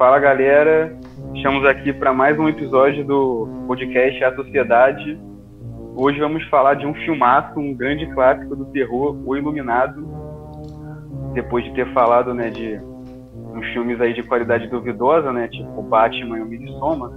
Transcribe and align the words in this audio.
Fala 0.00 0.18
galera, 0.18 0.98
estamos 1.34 1.62
aqui 1.66 1.92
para 1.92 2.14
mais 2.14 2.38
um 2.38 2.48
episódio 2.48 3.04
do 3.04 3.46
podcast 3.66 4.24
A 4.24 4.34
Sociedade. 4.34 5.20
Hoje 5.94 6.18
vamos 6.18 6.42
falar 6.44 6.72
de 6.72 6.86
um 6.86 6.94
filmaço, 6.94 7.60
um 7.60 7.74
grande 7.74 8.06
clássico 8.14 8.56
do 8.56 8.64
terror, 8.72 9.14
O 9.26 9.36
Iluminado. 9.36 10.08
Depois 11.34 11.66
de 11.66 11.74
ter 11.74 11.86
falado, 11.92 12.32
né, 12.32 12.48
de 12.48 12.80
uns 13.52 13.66
filmes 13.74 14.00
aí 14.00 14.14
de 14.14 14.22
qualidade 14.22 14.68
duvidosa, 14.68 15.34
né, 15.34 15.48
tipo 15.48 15.82
Batman 15.82 16.38
e 16.38 16.40
o 16.40 16.46
Midsommar, 16.46 17.10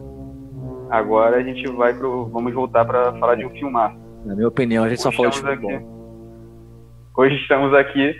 agora 0.89 1.37
a 1.37 1.41
gente 1.41 1.65
vai 1.71 1.93
pro, 1.93 2.25
vamos 2.25 2.53
voltar 2.53 2.83
para 2.83 3.13
falar 3.13 3.35
de 3.35 3.45
um 3.45 3.49
filmaço. 3.51 3.97
Na 4.25 4.35
minha 4.35 4.49
opinião, 4.49 4.83
a 4.83 4.89
gente 4.89 4.99
Hoje 4.99 5.03
só 5.03 5.11
falou 5.13 5.31
de 5.31 5.37
filme 5.37 5.53
aqui, 5.53 5.85
Hoje 7.15 7.35
estamos 7.35 7.73
aqui 7.73 8.13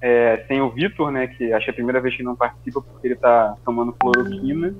é, 0.00 0.38
tem 0.38 0.60
o 0.60 0.70
Vitor, 0.70 1.10
né, 1.10 1.26
que 1.26 1.52
acho 1.52 1.64
que 1.64 1.70
é 1.70 1.72
a 1.72 1.74
primeira 1.74 2.00
vez 2.00 2.16
que 2.16 2.22
não 2.22 2.34
participa 2.34 2.80
porque 2.80 3.06
ele 3.06 3.14
está 3.14 3.54
tomando 3.64 3.92
cloroquina. 3.92 4.74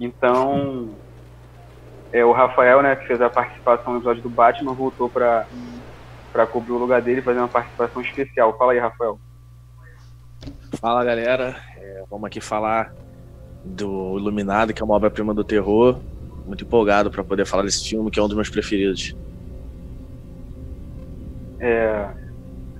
Então, 0.00 0.90
é, 2.12 2.24
o 2.24 2.32
Rafael, 2.32 2.82
né, 2.82 2.96
que 2.96 3.06
fez 3.06 3.20
a 3.20 3.30
participação 3.30 3.92
no 3.92 3.98
episódio 4.00 4.22
do 4.22 4.30
Batman, 4.30 4.74
voltou 4.74 5.08
para 5.08 5.46
para 6.32 6.46
cobrir 6.46 6.72
o 6.72 6.78
lugar 6.78 7.02
dele 7.02 7.20
e 7.20 7.22
fazer 7.22 7.38
uma 7.38 7.48
participação 7.48 8.00
especial. 8.00 8.56
Fala 8.56 8.72
aí, 8.72 8.78
Rafael. 8.78 9.20
Fala, 10.80 11.04
galera. 11.04 11.56
É, 11.76 12.04
vamos 12.10 12.26
aqui 12.26 12.40
falar 12.40 12.94
do 13.62 14.18
Iluminado, 14.18 14.72
que 14.72 14.82
é 14.82 14.84
uma 14.84 14.94
obra-prima 14.94 15.34
do 15.34 15.44
terror. 15.44 16.00
Muito 16.46 16.64
empolgado 16.64 17.10
para 17.10 17.22
poder 17.22 17.44
falar 17.44 17.64
desse 17.64 17.86
filme, 17.86 18.10
que 18.10 18.18
é 18.18 18.22
um 18.22 18.28
dos 18.28 18.34
meus 18.34 18.48
preferidos. 18.48 19.14
É, 21.60 22.08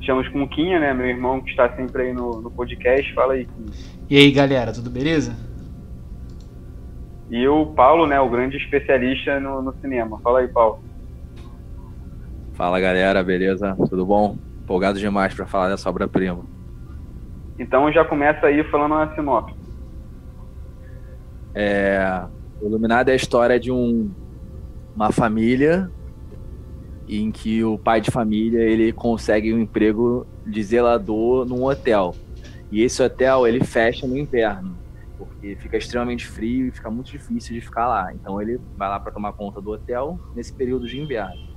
Estamos 0.03 0.27
com 0.31 0.43
o 0.43 0.49
Quinha, 0.49 0.81
né? 0.81 0.93
Meu 0.93 1.07
irmão 1.07 1.41
que 1.41 1.51
está 1.51 1.77
sempre 1.77 2.03
aí 2.03 2.13
no, 2.13 2.41
no 2.41 2.51
podcast. 2.51 3.15
Fala 3.15 3.35
aí, 3.35 3.47
Quinha. 3.47 3.71
E 4.11 4.19
aí, 4.19 4.33
galera, 4.33 4.73
tudo 4.73 4.91
beleza? 4.91 5.37
E 7.31 7.47
o 7.47 7.67
Paulo, 7.67 8.05
né? 8.05 8.21
O 8.21 8.29
grande 8.29 8.57
especialista 8.57 9.39
no, 9.39 9.63
no 9.63 9.73
cinema. 9.81 10.19
Fala 10.19 10.41
aí, 10.41 10.49
Paulo. 10.49 10.83
Fala, 12.55 12.81
galera, 12.81 13.23
beleza? 13.23 13.77
Tudo 13.89 14.05
bom? 14.05 14.37
Empolgado 14.65 14.99
demais 14.99 15.35
para 15.35 15.47
falar 15.47 15.69
dessa 15.69 15.89
obra-prima. 15.89 16.45
Então 17.57 17.91
já 17.93 18.05
começa 18.05 18.45
aí 18.45 18.65
falando 18.65 18.97
na 18.97 19.15
sinopse. 19.15 19.55
É, 21.55 22.25
o 22.61 22.67
Iluminado 22.67 23.09
é 23.09 23.13
a 23.13 23.17
história 23.17 23.61
de 23.61 23.71
um, 23.71 24.11
uma 24.97 25.13
família 25.13 25.89
em 27.21 27.31
que 27.31 27.63
o 27.65 27.79
pai 27.79 28.01
de 28.01 28.11
família 28.11 28.61
ele 28.61 28.93
consegue 28.93 29.53
um 29.53 29.59
emprego 29.59 30.27
de 30.47 30.63
zelador 30.63 31.45
num 31.45 31.65
hotel. 31.65 32.15
E 32.71 32.83
esse 32.83 33.03
hotel 33.03 33.47
ele 33.47 33.65
fecha 33.65 34.07
no 34.07 34.17
inverno, 34.17 34.77
porque 35.19 35.57
fica 35.57 35.77
extremamente 35.77 36.27
frio 36.27 36.69
e 36.69 36.71
fica 36.71 36.91
muito 36.91 37.11
difícil 37.11 37.55
de 37.55 37.61
ficar 37.61 37.87
lá. 37.87 38.13
Então 38.15 38.41
ele 38.41 38.59
vai 38.77 38.89
lá 38.89 38.99
para 38.99 39.13
tomar 39.13 39.33
conta 39.33 39.61
do 39.61 39.71
hotel 39.71 40.19
nesse 40.35 40.53
período 40.53 40.87
de 40.87 40.99
inverno. 40.99 41.53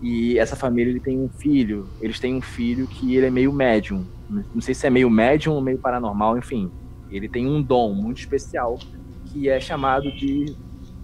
E 0.00 0.38
essa 0.38 0.56
família 0.56 0.90
ele 0.90 1.00
tem 1.00 1.20
um 1.20 1.28
filho, 1.28 1.86
eles 2.00 2.18
têm 2.18 2.34
um 2.34 2.40
filho 2.40 2.88
que 2.88 3.14
ele 3.14 3.26
é 3.26 3.30
meio 3.30 3.52
médium. 3.52 4.04
Não 4.28 4.60
sei 4.60 4.74
se 4.74 4.86
é 4.86 4.90
meio 4.90 5.08
médium 5.08 5.54
ou 5.54 5.60
meio 5.60 5.78
paranormal, 5.78 6.36
enfim. 6.36 6.70
Ele 7.10 7.28
tem 7.28 7.46
um 7.46 7.62
dom 7.62 7.94
muito 7.94 8.18
especial 8.18 8.78
que 9.26 9.48
é 9.48 9.60
chamado 9.60 10.10
de 10.10 10.56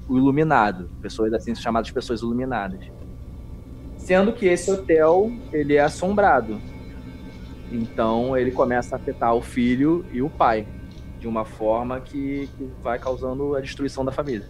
o 0.08 0.16
iluminado, 0.16 0.90
pessoas 1.02 1.32
assim 1.32 1.54
chamadas 1.54 1.90
pessoas 1.90 2.22
iluminadas. 2.22 2.80
Sendo 4.08 4.32
que 4.32 4.46
esse 4.46 4.70
hotel, 4.70 5.30
ele 5.52 5.76
é 5.76 5.80
assombrado. 5.80 6.58
Então 7.70 8.34
ele 8.34 8.50
começa 8.50 8.96
a 8.96 8.98
afetar 8.98 9.34
o 9.34 9.42
filho 9.42 10.02
e 10.10 10.22
o 10.22 10.30
pai 10.30 10.66
de 11.20 11.28
uma 11.28 11.44
forma 11.44 12.00
que, 12.00 12.48
que 12.56 12.70
vai 12.82 12.98
causando 12.98 13.54
a 13.54 13.60
destruição 13.60 14.06
da 14.06 14.10
família. 14.10 14.46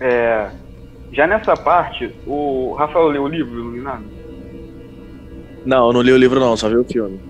É, 0.00 0.50
já 1.12 1.28
nessa 1.28 1.56
parte, 1.56 2.12
o 2.26 2.74
Rafael 2.74 3.06
leu 3.06 3.22
o 3.22 3.28
livro 3.28 3.60
Iluminado? 3.60 4.06
Não, 5.64 5.86
eu 5.86 5.92
não 5.92 6.02
li 6.02 6.10
o 6.10 6.18
livro 6.18 6.40
não, 6.40 6.56
só 6.56 6.68
vi 6.68 6.78
o 6.78 6.84
filme. 6.84 7.20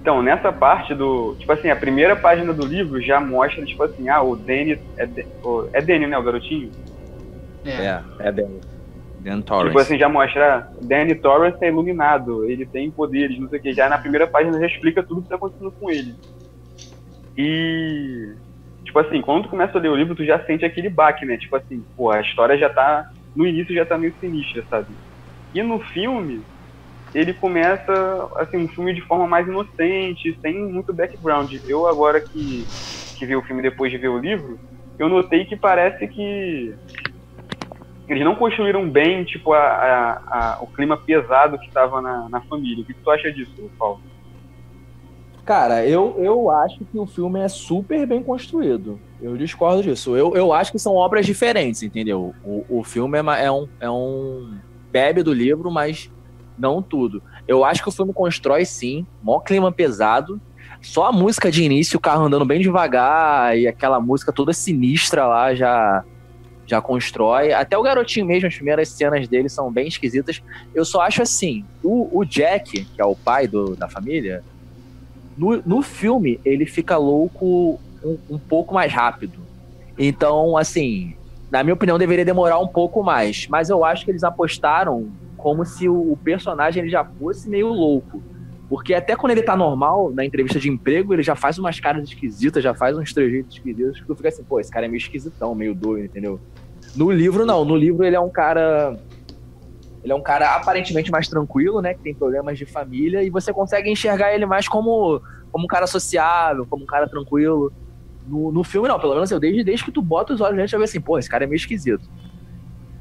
Então, 0.00 0.22
nessa 0.22 0.52
parte 0.52 0.94
do. 0.94 1.34
Tipo 1.40 1.54
assim, 1.54 1.70
a 1.70 1.76
primeira 1.76 2.14
página 2.14 2.52
do 2.52 2.64
livro 2.64 3.02
já 3.02 3.20
mostra, 3.20 3.64
tipo 3.64 3.82
assim, 3.82 4.08
ah, 4.08 4.22
o 4.22 4.36
Danny. 4.36 4.78
É, 4.96 5.08
é 5.72 5.82
Danny, 5.82 6.06
né? 6.06 6.16
O 6.16 6.22
garotinho? 6.22 6.70
É, 7.64 7.70
é, 7.70 8.02
é 8.20 8.30
Danny. 8.30 8.77
Dan 9.28 9.42
Torrance. 9.42 9.68
Tipo 9.68 9.80
assim, 9.80 9.98
já 9.98 10.08
mostra, 10.08 10.66
Danny 10.80 11.14
Torrance 11.14 11.58
é 11.62 11.68
iluminado, 11.68 12.44
ele 12.44 12.64
tem 12.64 12.90
poderes, 12.90 13.38
não 13.38 13.48
sei 13.48 13.58
o 13.58 13.62
que. 13.62 13.72
Já 13.74 13.88
na 13.88 13.98
primeira 13.98 14.26
página 14.26 14.58
já 14.58 14.66
explica 14.66 15.02
tudo 15.02 15.20
o 15.20 15.22
que 15.22 15.28
tá 15.28 15.36
acontecendo 15.36 15.72
com 15.78 15.90
ele. 15.90 16.14
E. 17.36 18.34
Tipo 18.84 19.00
assim, 19.00 19.20
quando 19.20 19.42
tu 19.44 19.50
começa 19.50 19.76
a 19.76 19.80
ler 19.80 19.90
o 19.90 19.96
livro, 19.96 20.14
tu 20.14 20.24
já 20.24 20.42
sente 20.46 20.64
aquele 20.64 20.88
baque, 20.88 21.26
né? 21.26 21.36
Tipo 21.36 21.56
assim, 21.56 21.84
pô, 21.94 22.10
a 22.10 22.20
história 22.20 22.56
já 22.56 22.70
tá. 22.70 23.04
No 23.36 23.46
início 23.46 23.74
já 23.74 23.84
tá 23.84 23.98
meio 23.98 24.14
sinistra, 24.18 24.64
sabe? 24.70 24.88
E 25.54 25.62
no 25.62 25.78
filme, 25.78 26.42
ele 27.14 27.34
começa, 27.34 28.28
assim, 28.36 28.56
um 28.56 28.68
filme 28.68 28.94
de 28.94 29.02
forma 29.02 29.26
mais 29.26 29.46
inocente, 29.46 30.38
sem 30.40 30.54
muito 30.54 30.94
background. 30.94 31.52
Eu, 31.66 31.86
agora 31.86 32.20
que, 32.20 32.64
que 33.18 33.26
vi 33.26 33.36
o 33.36 33.42
filme 33.42 33.62
depois 33.62 33.92
de 33.92 33.98
ver 33.98 34.08
o 34.08 34.18
livro, 34.18 34.58
eu 34.98 35.08
notei 35.08 35.44
que 35.44 35.56
parece 35.56 36.08
que 36.08 36.74
eles 38.08 38.24
não 38.24 38.34
construíram 38.34 38.88
bem, 38.88 39.22
tipo, 39.24 39.52
a, 39.52 39.58
a, 39.58 40.12
a 40.30 40.62
o 40.62 40.66
clima 40.66 40.96
pesado 40.96 41.58
que 41.58 41.66
estava 41.66 42.00
na, 42.00 42.28
na 42.28 42.40
família. 42.40 42.82
O 42.82 42.86
que, 42.86 42.94
tu 42.94 43.10
acha 43.10 43.30
disso, 43.30 43.70
Paulo? 43.78 44.00
Cara, 45.44 45.86
eu, 45.86 46.14
eu 46.18 46.50
acho 46.50 46.84
que 46.86 46.98
o 46.98 47.06
filme 47.06 47.40
é 47.40 47.48
super 47.48 48.06
bem 48.06 48.22
construído. 48.22 48.98
Eu 49.20 49.36
discordo 49.36 49.82
disso. 49.82 50.16
Eu, 50.16 50.34
eu 50.34 50.52
acho 50.52 50.72
que 50.72 50.78
são 50.78 50.94
obras 50.94 51.26
diferentes, 51.26 51.82
entendeu? 51.82 52.34
O, 52.44 52.64
o 52.68 52.84
filme 52.84 53.18
é, 53.18 53.44
é, 53.44 53.52
um, 53.52 53.68
é 53.80 53.90
um. 53.90 54.58
bebe 54.90 55.22
do 55.22 55.32
livro, 55.32 55.70
mas 55.70 56.10
não 56.58 56.82
tudo. 56.82 57.22
Eu 57.46 57.64
acho 57.64 57.82
que 57.82 57.88
o 57.88 57.92
filme 57.92 58.12
constrói 58.12 58.64
sim, 58.64 59.06
mó 59.22 59.40
clima 59.40 59.70
pesado. 59.70 60.40
Só 60.80 61.06
a 61.06 61.12
música 61.12 61.50
de 61.50 61.62
início, 61.62 61.98
o 61.98 62.00
carro 62.00 62.24
andando 62.24 62.44
bem 62.44 62.60
devagar 62.60 63.58
e 63.58 63.66
aquela 63.66 64.00
música 64.00 64.32
toda 64.32 64.52
sinistra 64.52 65.26
lá 65.26 65.54
já 65.54 66.04
já 66.68 66.80
constrói. 66.80 67.52
Até 67.52 67.76
o 67.76 67.82
garotinho 67.82 68.26
mesmo, 68.26 68.46
as 68.46 68.54
primeiras 68.54 68.90
cenas 68.90 69.26
dele 69.26 69.48
são 69.48 69.72
bem 69.72 69.88
esquisitas. 69.88 70.42
Eu 70.74 70.84
só 70.84 71.00
acho 71.00 71.22
assim, 71.22 71.64
o, 71.82 72.18
o 72.18 72.24
Jack, 72.24 72.84
que 72.84 73.00
é 73.00 73.04
o 73.04 73.16
pai 73.16 73.48
do, 73.48 73.74
da 73.74 73.88
família, 73.88 74.44
no, 75.36 75.62
no 75.64 75.82
filme 75.82 76.38
ele 76.44 76.66
fica 76.66 76.96
louco 76.96 77.80
um, 78.04 78.18
um 78.30 78.38
pouco 78.38 78.74
mais 78.74 78.92
rápido. 78.92 79.38
Então, 79.98 80.56
assim, 80.56 81.14
na 81.50 81.62
minha 81.62 81.74
opinião, 81.74 81.98
deveria 81.98 82.24
demorar 82.24 82.58
um 82.58 82.68
pouco 82.68 83.02
mais. 83.02 83.46
Mas 83.48 83.70
eu 83.70 83.84
acho 83.84 84.04
que 84.04 84.10
eles 84.10 84.22
apostaram 84.22 85.08
como 85.36 85.64
se 85.64 85.88
o, 85.88 86.12
o 86.12 86.16
personagem 86.16 86.82
ele 86.82 86.90
já 86.90 87.04
fosse 87.04 87.48
meio 87.48 87.68
louco. 87.68 88.22
Porque 88.68 88.92
até 88.92 89.16
quando 89.16 89.32
ele 89.32 89.42
tá 89.42 89.56
normal, 89.56 90.12
na 90.12 90.24
entrevista 90.24 90.58
de 90.58 90.68
emprego, 90.68 91.14
ele 91.14 91.22
já 91.22 91.34
faz 91.34 91.58
umas 91.58 91.80
caras 91.80 92.04
esquisitas, 92.04 92.62
já 92.62 92.74
faz 92.74 92.96
uns 92.98 93.14
trejeitos 93.14 93.56
esquisitos, 93.56 93.98
que 93.98 94.06
tu 94.06 94.14
fica 94.14 94.28
assim, 94.28 94.44
pô, 94.44 94.60
esse 94.60 94.70
cara 94.70 94.84
é 94.84 94.88
meio 94.88 94.98
esquisitão, 94.98 95.54
meio 95.54 95.74
doido, 95.74 96.04
entendeu? 96.04 96.38
No 96.94 97.10
livro, 97.10 97.46
não. 97.46 97.64
No 97.64 97.74
livro, 97.74 98.04
ele 98.04 98.16
é 98.16 98.20
um 98.20 98.28
cara. 98.28 98.98
Ele 100.04 100.12
é 100.12 100.14
um 100.14 100.22
cara 100.22 100.54
aparentemente 100.54 101.10
mais 101.10 101.28
tranquilo, 101.28 101.80
né? 101.80 101.94
Que 101.94 102.00
tem 102.00 102.14
problemas 102.14 102.58
de 102.58 102.66
família, 102.66 103.22
e 103.22 103.30
você 103.30 103.52
consegue 103.52 103.90
enxergar 103.90 104.34
ele 104.34 104.44
mais 104.44 104.68
como, 104.68 105.20
como 105.50 105.64
um 105.64 105.68
cara 105.68 105.86
sociável, 105.86 106.66
como 106.66 106.84
um 106.84 106.86
cara 106.86 107.08
tranquilo. 107.08 107.72
No, 108.26 108.52
no 108.52 108.62
filme, 108.62 108.86
não, 108.86 109.00
pelo 109.00 109.14
menos 109.14 109.30
eu, 109.30 109.40
desde, 109.40 109.64
desde 109.64 109.84
que 109.84 109.90
tu 109.90 110.02
bota 110.02 110.34
os 110.34 110.42
olhos 110.42 110.56
nele, 110.56 110.68
já 110.68 110.76
vê 110.76 110.84
assim, 110.84 111.00
pô, 111.00 111.18
esse 111.18 111.30
cara 111.30 111.44
é 111.44 111.46
meio 111.46 111.56
esquisito. 111.56 112.06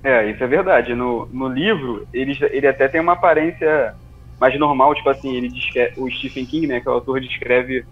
É, 0.01 0.31
isso 0.31 0.41
é 0.41 0.47
verdade. 0.47 0.95
No, 0.95 1.25
no 1.25 1.49
livro, 1.49 2.07
ele, 2.13 2.37
ele 2.51 2.65
até 2.65 2.87
tem 2.87 3.01
uma 3.01 3.13
aparência 3.13 3.93
mais 4.39 4.57
normal, 4.59 4.93
tipo 4.95 5.09
assim, 5.09 5.35
ele 5.35 5.49
descreve, 5.49 5.93
o 5.97 6.09
Stephen 6.11 6.45
King, 6.45 6.67
né, 6.67 6.79
que 6.79 6.87
é 6.87 6.91
o 6.91 6.95
autor, 6.95 7.19
descreve 7.19 7.83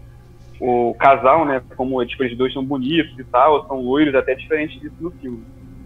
o 0.59 0.95
casal, 0.95 1.45
né, 1.45 1.61
como 1.75 2.03
tipo, 2.05 2.23
eles 2.23 2.37
dois 2.37 2.53
são 2.53 2.63
bonitos 2.63 3.17
e 3.17 3.23
tal, 3.25 3.67
são 3.67 3.81
loiros, 3.81 4.15
até 4.15 4.35
diferente 4.35 4.79
disso 4.79 4.95
no 4.99 5.11
filme. 5.11 5.45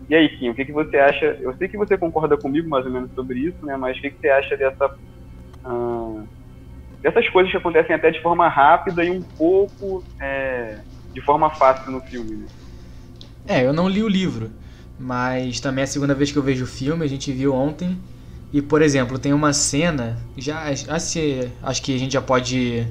E 0.09 0.15
aí, 0.15 0.27
Kim, 0.37 0.49
o 0.49 0.55
que, 0.55 0.65
que 0.65 0.71
você 0.73 0.97
acha? 0.97 1.25
Eu 1.39 1.55
sei 1.55 1.67
que 1.67 1.77
você 1.77 1.95
concorda 1.95 2.35
comigo 2.35 2.67
mais 2.67 2.83
ou 2.83 2.91
menos 2.91 3.11
sobre 3.13 3.39
isso, 3.39 3.63
né? 3.63 3.77
Mas 3.77 3.95
o 3.95 4.01
que, 4.01 4.09
que 4.09 4.19
você 4.19 4.29
acha 4.29 4.57
dessa. 4.57 4.91
Uh, 5.63 6.27
dessas 7.03 7.29
coisas 7.29 7.51
que 7.51 7.57
acontecem 7.57 7.95
até 7.95 8.09
de 8.09 8.19
forma 8.21 8.47
rápida 8.47 9.03
e 9.03 9.11
um 9.11 9.21
pouco 9.21 10.03
é, 10.19 10.79
de 11.13 11.21
forma 11.21 11.49
fácil 11.51 11.91
no 11.91 12.01
filme, 12.01 12.37
né? 12.37 12.47
É, 13.47 13.65
eu 13.65 13.71
não 13.71 13.87
li 13.87 14.03
o 14.03 14.07
livro, 14.07 14.49
mas 14.97 15.59
também 15.59 15.81
é 15.81 15.85
a 15.85 15.87
segunda 15.87 16.15
vez 16.15 16.31
que 16.31 16.37
eu 16.37 16.43
vejo 16.43 16.65
o 16.65 16.67
filme, 16.67 17.05
a 17.05 17.07
gente 17.07 17.31
viu 17.31 17.53
ontem. 17.53 17.97
E, 18.51 18.61
por 18.61 18.81
exemplo, 18.81 19.19
tem 19.19 19.31
uma 19.31 19.53
cena, 19.53 20.17
já 20.37 20.69
assim, 20.87 21.51
acho 21.61 21.81
que 21.81 21.95
a 21.95 21.99
gente 21.99 22.13
já 22.13 22.21
pode 22.21 22.87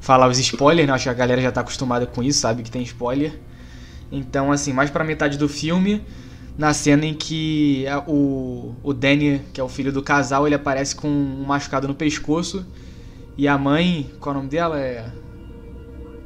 falar 0.00 0.28
os 0.28 0.38
spoilers, 0.38 0.86
né? 0.86 0.94
Acho 0.94 1.04
que 1.04 1.10
a 1.10 1.14
galera 1.14 1.42
já 1.42 1.50
tá 1.50 1.60
acostumada 1.60 2.06
com 2.06 2.22
isso, 2.22 2.38
sabe 2.40 2.62
que 2.62 2.70
tem 2.70 2.82
spoiler. 2.82 3.38
Então, 4.10 4.52
assim, 4.52 4.72
mais 4.72 4.88
pra 4.88 5.02
metade 5.02 5.36
do 5.36 5.48
filme, 5.48 6.02
na 6.56 6.72
cena 6.72 7.06
em 7.06 7.14
que 7.14 7.84
o, 8.06 8.74
o 8.82 8.92
Danny, 8.92 9.40
que 9.52 9.60
é 9.60 9.64
o 9.64 9.68
filho 9.68 9.92
do 9.92 10.02
casal, 10.02 10.46
ele 10.46 10.54
aparece 10.54 10.94
com 10.94 11.08
um 11.08 11.44
machucado 11.44 11.88
no 11.88 11.94
pescoço 11.94 12.64
e 13.36 13.48
a 13.48 13.56
mãe, 13.56 14.10
qual 14.20 14.34
é 14.34 14.38
o 14.38 14.40
nome 14.40 14.50
dela? 14.50 14.78
É. 14.78 15.04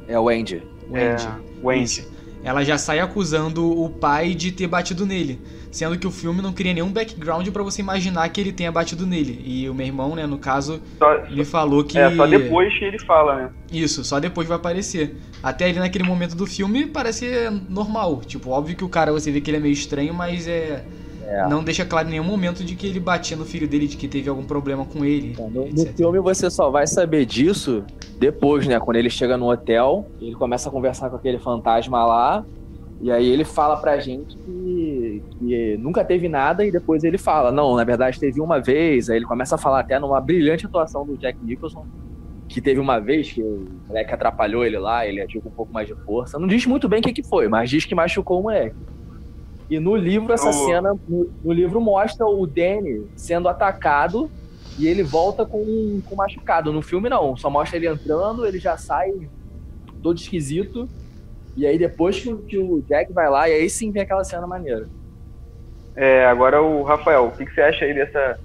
É 0.07 0.19
o 0.19 0.23
Wendy. 0.25 0.61
Wendy. 0.89 1.27
É, 1.27 1.65
Wendy. 1.65 2.07
Ela 2.45 2.63
já 2.63 2.77
sai 2.77 2.99
acusando 2.99 3.67
o 3.67 3.89
pai 3.89 4.35
de 4.35 4.51
ter 4.51 4.67
batido 4.67 5.03
nele, 5.03 5.41
sendo 5.71 5.97
que 5.97 6.05
o 6.05 6.11
filme 6.11 6.43
não 6.43 6.53
cria 6.53 6.75
nenhum 6.75 6.91
background 6.91 7.49
pra 7.49 7.63
você 7.63 7.81
imaginar 7.81 8.29
que 8.29 8.39
ele 8.39 8.53
tenha 8.53 8.71
batido 8.71 9.03
nele. 9.03 9.41
E 9.43 9.67
o 9.67 9.73
meu 9.73 9.87
irmão, 9.87 10.15
né, 10.15 10.27
no 10.27 10.37
caso, 10.37 10.79
Só, 10.99 11.23
me 11.27 11.43
falou 11.43 11.83
que 11.83 11.97
é, 11.97 12.15
só 12.15 12.27
depois 12.27 12.77
que 12.77 12.85
ele 12.85 12.99
fala, 12.99 13.35
né? 13.35 13.49
Isso, 13.71 14.03
só 14.03 14.19
depois 14.19 14.47
vai 14.47 14.57
aparecer. 14.57 15.17
Até 15.41 15.65
ali 15.65 15.79
naquele 15.79 16.03
momento 16.03 16.35
do 16.35 16.45
filme 16.45 16.85
parece 16.85 17.49
normal. 17.67 18.21
Tipo, 18.21 18.51
óbvio 18.51 18.75
que 18.75 18.83
o 18.83 18.89
cara 18.89 19.11
você 19.11 19.31
vê 19.31 19.41
que 19.41 19.49
ele 19.49 19.57
é 19.57 19.61
meio 19.61 19.73
estranho, 19.73 20.13
mas 20.13 20.47
é. 20.47 20.85
É. 21.27 21.47
Não 21.47 21.63
deixa 21.63 21.83
claro 21.83 22.07
em 22.07 22.11
nenhum 22.11 22.23
momento 22.23 22.63
de 22.63 22.75
que 22.75 22.85
ele 22.87 22.99
batia 22.99 23.35
no 23.35 23.45
filho 23.45 23.67
dele, 23.67 23.87
de 23.87 23.97
que 23.97 24.07
teve 24.07 24.29
algum 24.29 24.43
problema 24.43 24.85
com 24.85 25.03
ele. 25.03 25.31
Então, 25.31 25.49
No, 25.49 25.67
no 25.67 25.85
filme 25.87 26.19
você 26.19 26.49
só 26.49 26.69
vai 26.69 26.85
saber 26.85 27.25
disso 27.25 27.83
depois, 28.19 28.67
né? 28.67 28.79
Quando 28.79 28.97
ele 28.97 29.09
chega 29.09 29.35
no 29.35 29.49
hotel, 29.49 30.07
ele 30.21 30.35
começa 30.35 30.69
a 30.69 30.71
conversar 30.71 31.09
com 31.09 31.15
aquele 31.15 31.39
fantasma 31.39 32.05
lá, 32.05 32.45
e 33.01 33.11
aí 33.11 33.27
ele 33.27 33.43
fala 33.43 33.75
pra 33.77 33.97
gente 33.99 34.37
que, 34.37 35.23
que 35.39 35.77
nunca 35.77 36.05
teve 36.05 36.29
nada, 36.29 36.63
e 36.65 36.71
depois 36.71 37.03
ele 37.03 37.17
fala, 37.17 37.51
não, 37.51 37.75
na 37.75 37.83
verdade 37.83 38.19
teve 38.19 38.39
uma 38.39 38.59
vez, 38.59 39.09
aí 39.09 39.17
ele 39.17 39.25
começa 39.25 39.55
a 39.55 39.57
falar 39.57 39.79
até 39.79 39.99
numa 39.99 40.21
brilhante 40.21 40.65
atuação 40.65 41.05
do 41.05 41.17
Jack 41.17 41.37
Nicholson, 41.43 41.85
que 42.47 42.61
teve 42.61 42.79
uma 42.79 42.99
vez 42.99 43.31
que 43.31 43.41
o 43.41 43.67
moleque 43.87 44.13
atrapalhou 44.13 44.63
ele 44.63 44.77
lá, 44.77 45.05
ele 45.05 45.19
agiu 45.21 45.41
com 45.41 45.49
um 45.49 45.51
pouco 45.51 45.73
mais 45.73 45.87
de 45.87 45.95
força. 46.05 46.37
Não 46.37 46.47
diz 46.47 46.65
muito 46.65 46.87
bem 46.87 46.99
o 46.99 47.03
que, 47.03 47.11
que 47.11 47.23
foi, 47.23 47.47
mas 47.47 47.69
diz 47.69 47.83
que 47.85 47.95
machucou 47.95 48.39
o 48.39 48.43
moleque. 48.43 48.75
E 49.69 49.79
no 49.79 49.95
livro, 49.95 50.33
essa 50.33 50.51
No- 50.51 50.65
cena, 50.65 50.93
no, 51.07 51.31
no 51.43 51.53
livro 51.53 51.81
mostra 51.81 52.25
o 52.25 52.45
Danny 52.45 53.09
sendo 53.15 53.49
atacado 53.49 54.31
e 54.77 54.87
ele 54.87 55.03
volta 55.03 55.45
com, 55.45 56.01
com 56.05 56.15
machucado. 56.15 56.71
No 56.71 56.81
filme, 56.81 57.09
não. 57.09 57.35
Só 57.37 57.49
mostra 57.49 57.77
ele 57.77 57.87
entrando, 57.87 58.45
ele 58.45 58.59
já 58.59 58.77
sai 58.77 59.09
todo 60.01 60.17
esquisito. 60.17 60.89
E 61.55 61.65
aí, 61.65 61.77
depois 61.77 62.19
que, 62.21 62.29
o- 62.33 62.43
que 62.45 62.57
o 62.57 62.81
Jack 62.83 63.11
vai 63.13 63.29
lá, 63.29 63.49
e 63.49 63.53
aí 63.53 63.69
sim 63.69 63.91
vem 63.91 64.03
aquela 64.03 64.23
cena 64.23 64.47
maneira. 64.47 64.89
É, 65.95 66.25
agora 66.25 66.61
o 66.61 66.83
Rafael, 66.83 67.27
o 67.27 67.31
que, 67.35 67.45
que 67.45 67.53
você 67.53 67.61
acha 67.61 67.85
aí 67.85 67.93
dessa 67.93 68.37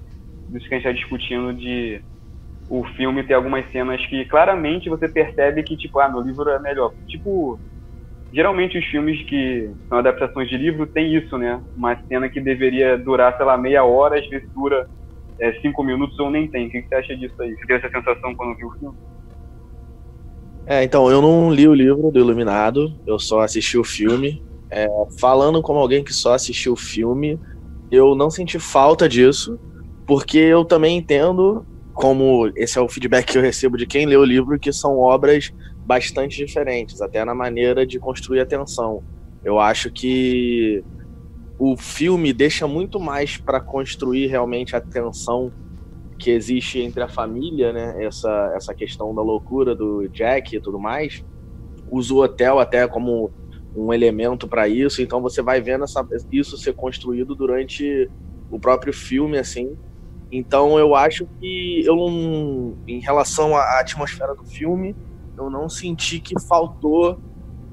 disso 0.47 0.67
que 0.67 0.75
a 0.75 0.77
gente 0.77 0.87
está 0.87 0.91
discutindo 0.99 1.53
de 1.53 2.03
o 2.67 2.83
filme 2.85 3.25
ter 3.27 3.35
algumas 3.35 3.69
cenas 3.71 4.05
que 4.07 4.25
claramente 4.25 4.89
você 4.89 5.09
percebe 5.09 5.63
que, 5.63 5.77
tipo, 5.77 5.99
ah, 5.99 6.09
no 6.09 6.21
livro 6.21 6.49
é 6.49 6.59
melhor. 6.59 6.93
Tipo, 7.07 7.61
geralmente 8.33 8.77
os 8.77 8.85
filmes 8.85 9.21
que 9.27 9.69
são 9.89 9.97
adaptações 9.97 10.49
de 10.49 10.57
livro 10.57 10.87
tem 10.87 11.15
isso, 11.15 11.37
né? 11.37 11.61
Uma 11.75 11.95
cena 12.07 12.29
que 12.29 12.39
deveria 12.39 12.97
durar, 12.97 13.35
sei 13.35 13.45
lá, 13.45 13.57
meia 13.57 13.83
hora, 13.83 14.19
às 14.19 14.27
vezes 14.27 14.49
dura 14.53 14.89
é, 15.39 15.53
cinco 15.61 15.83
minutos 15.83 16.17
ou 16.19 16.29
nem 16.29 16.47
tem. 16.47 16.67
O 16.67 16.71
que, 16.71 16.81
você 16.81 16.95
acha 16.95 17.15
disso 17.15 17.35
aí? 17.41 17.51
Você 17.51 17.65
teve 17.65 17.85
essa 17.85 17.89
sensação 17.89 18.33
quando 18.35 18.55
viu 18.57 18.67
o 18.67 18.79
filme? 18.79 18.97
É, 20.65 20.83
então, 20.83 21.09
eu 21.09 21.21
não 21.21 21.51
li 21.51 21.67
o 21.67 21.73
livro 21.73 22.11
do 22.11 22.19
Iluminado, 22.19 22.93
eu 23.05 23.19
só 23.19 23.41
assisti 23.41 23.77
o 23.77 23.83
filme. 23.83 24.41
É, 24.69 24.87
falando 25.19 25.61
como 25.61 25.79
alguém 25.79 26.03
que 26.03 26.13
só 26.13 26.33
assistiu 26.33 26.73
o 26.73 26.77
filme, 26.77 27.37
eu 27.91 28.15
não 28.15 28.29
senti 28.29 28.57
falta 28.57 29.09
disso, 29.09 29.59
porque 30.07 30.37
eu 30.37 30.63
também 30.63 30.97
entendo, 30.97 31.65
como 31.93 32.49
esse 32.55 32.77
é 32.77 32.81
o 32.81 32.87
feedback 32.87 33.25
que 33.25 33.37
eu 33.37 33.41
recebo 33.41 33.75
de 33.75 33.85
quem 33.85 34.05
lê 34.05 34.15
o 34.15 34.23
livro, 34.23 34.57
que 34.57 34.71
são 34.71 34.97
obras 34.97 35.51
bastante 35.91 36.37
diferentes, 36.37 37.01
até 37.01 37.25
na 37.25 37.35
maneira 37.35 37.85
de 37.85 37.99
construir 37.99 38.39
a 38.39 38.45
tensão. 38.45 39.03
Eu 39.43 39.59
acho 39.59 39.91
que 39.91 40.81
o 41.59 41.75
filme 41.75 42.31
deixa 42.31 42.65
muito 42.65 42.97
mais 42.97 43.35
para 43.35 43.59
construir 43.59 44.27
realmente 44.27 44.73
a 44.73 44.79
tensão 44.79 45.51
que 46.17 46.31
existe 46.31 46.79
entre 46.79 47.03
a 47.03 47.09
família, 47.09 47.73
né? 47.73 48.05
Essa, 48.05 48.53
essa 48.55 48.73
questão 48.73 49.13
da 49.13 49.21
loucura 49.21 49.75
do 49.75 50.07
Jack 50.07 50.55
e 50.55 50.61
tudo 50.61 50.79
mais. 50.79 51.25
Usa 51.91 52.13
o 52.13 52.23
hotel 52.23 52.57
até 52.57 52.87
como 52.87 53.29
um 53.75 53.93
elemento 53.93 54.47
para 54.47 54.69
isso, 54.69 55.01
então 55.01 55.21
você 55.21 55.41
vai 55.41 55.59
vendo 55.59 55.83
essa, 55.83 56.07
isso 56.31 56.57
ser 56.57 56.73
construído 56.73 57.35
durante 57.35 58.09
o 58.49 58.57
próprio 58.57 58.93
filme, 58.93 59.37
assim. 59.37 59.77
Então 60.31 60.79
eu 60.79 60.95
acho 60.95 61.27
que 61.37 61.83
eu 61.85 61.97
em 62.87 62.99
relação 63.01 63.57
à 63.57 63.81
atmosfera 63.81 64.33
do 64.33 64.45
filme, 64.45 64.95
eu 65.41 65.49
não 65.49 65.67
senti 65.67 66.19
que 66.19 66.39
faltou 66.39 67.19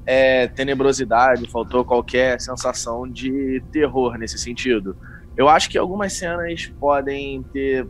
é, 0.05 0.47
tenebrosidade, 0.47 1.49
faltou 1.51 1.85
qualquer 1.85 2.39
sensação 2.41 3.07
de 3.07 3.63
terror 3.71 4.17
nesse 4.17 4.37
sentido. 4.37 4.97
Eu 5.37 5.47
acho 5.47 5.69
que 5.69 5.77
algumas 5.77 6.13
cenas 6.13 6.65
podem 6.79 7.43
ter 7.43 7.87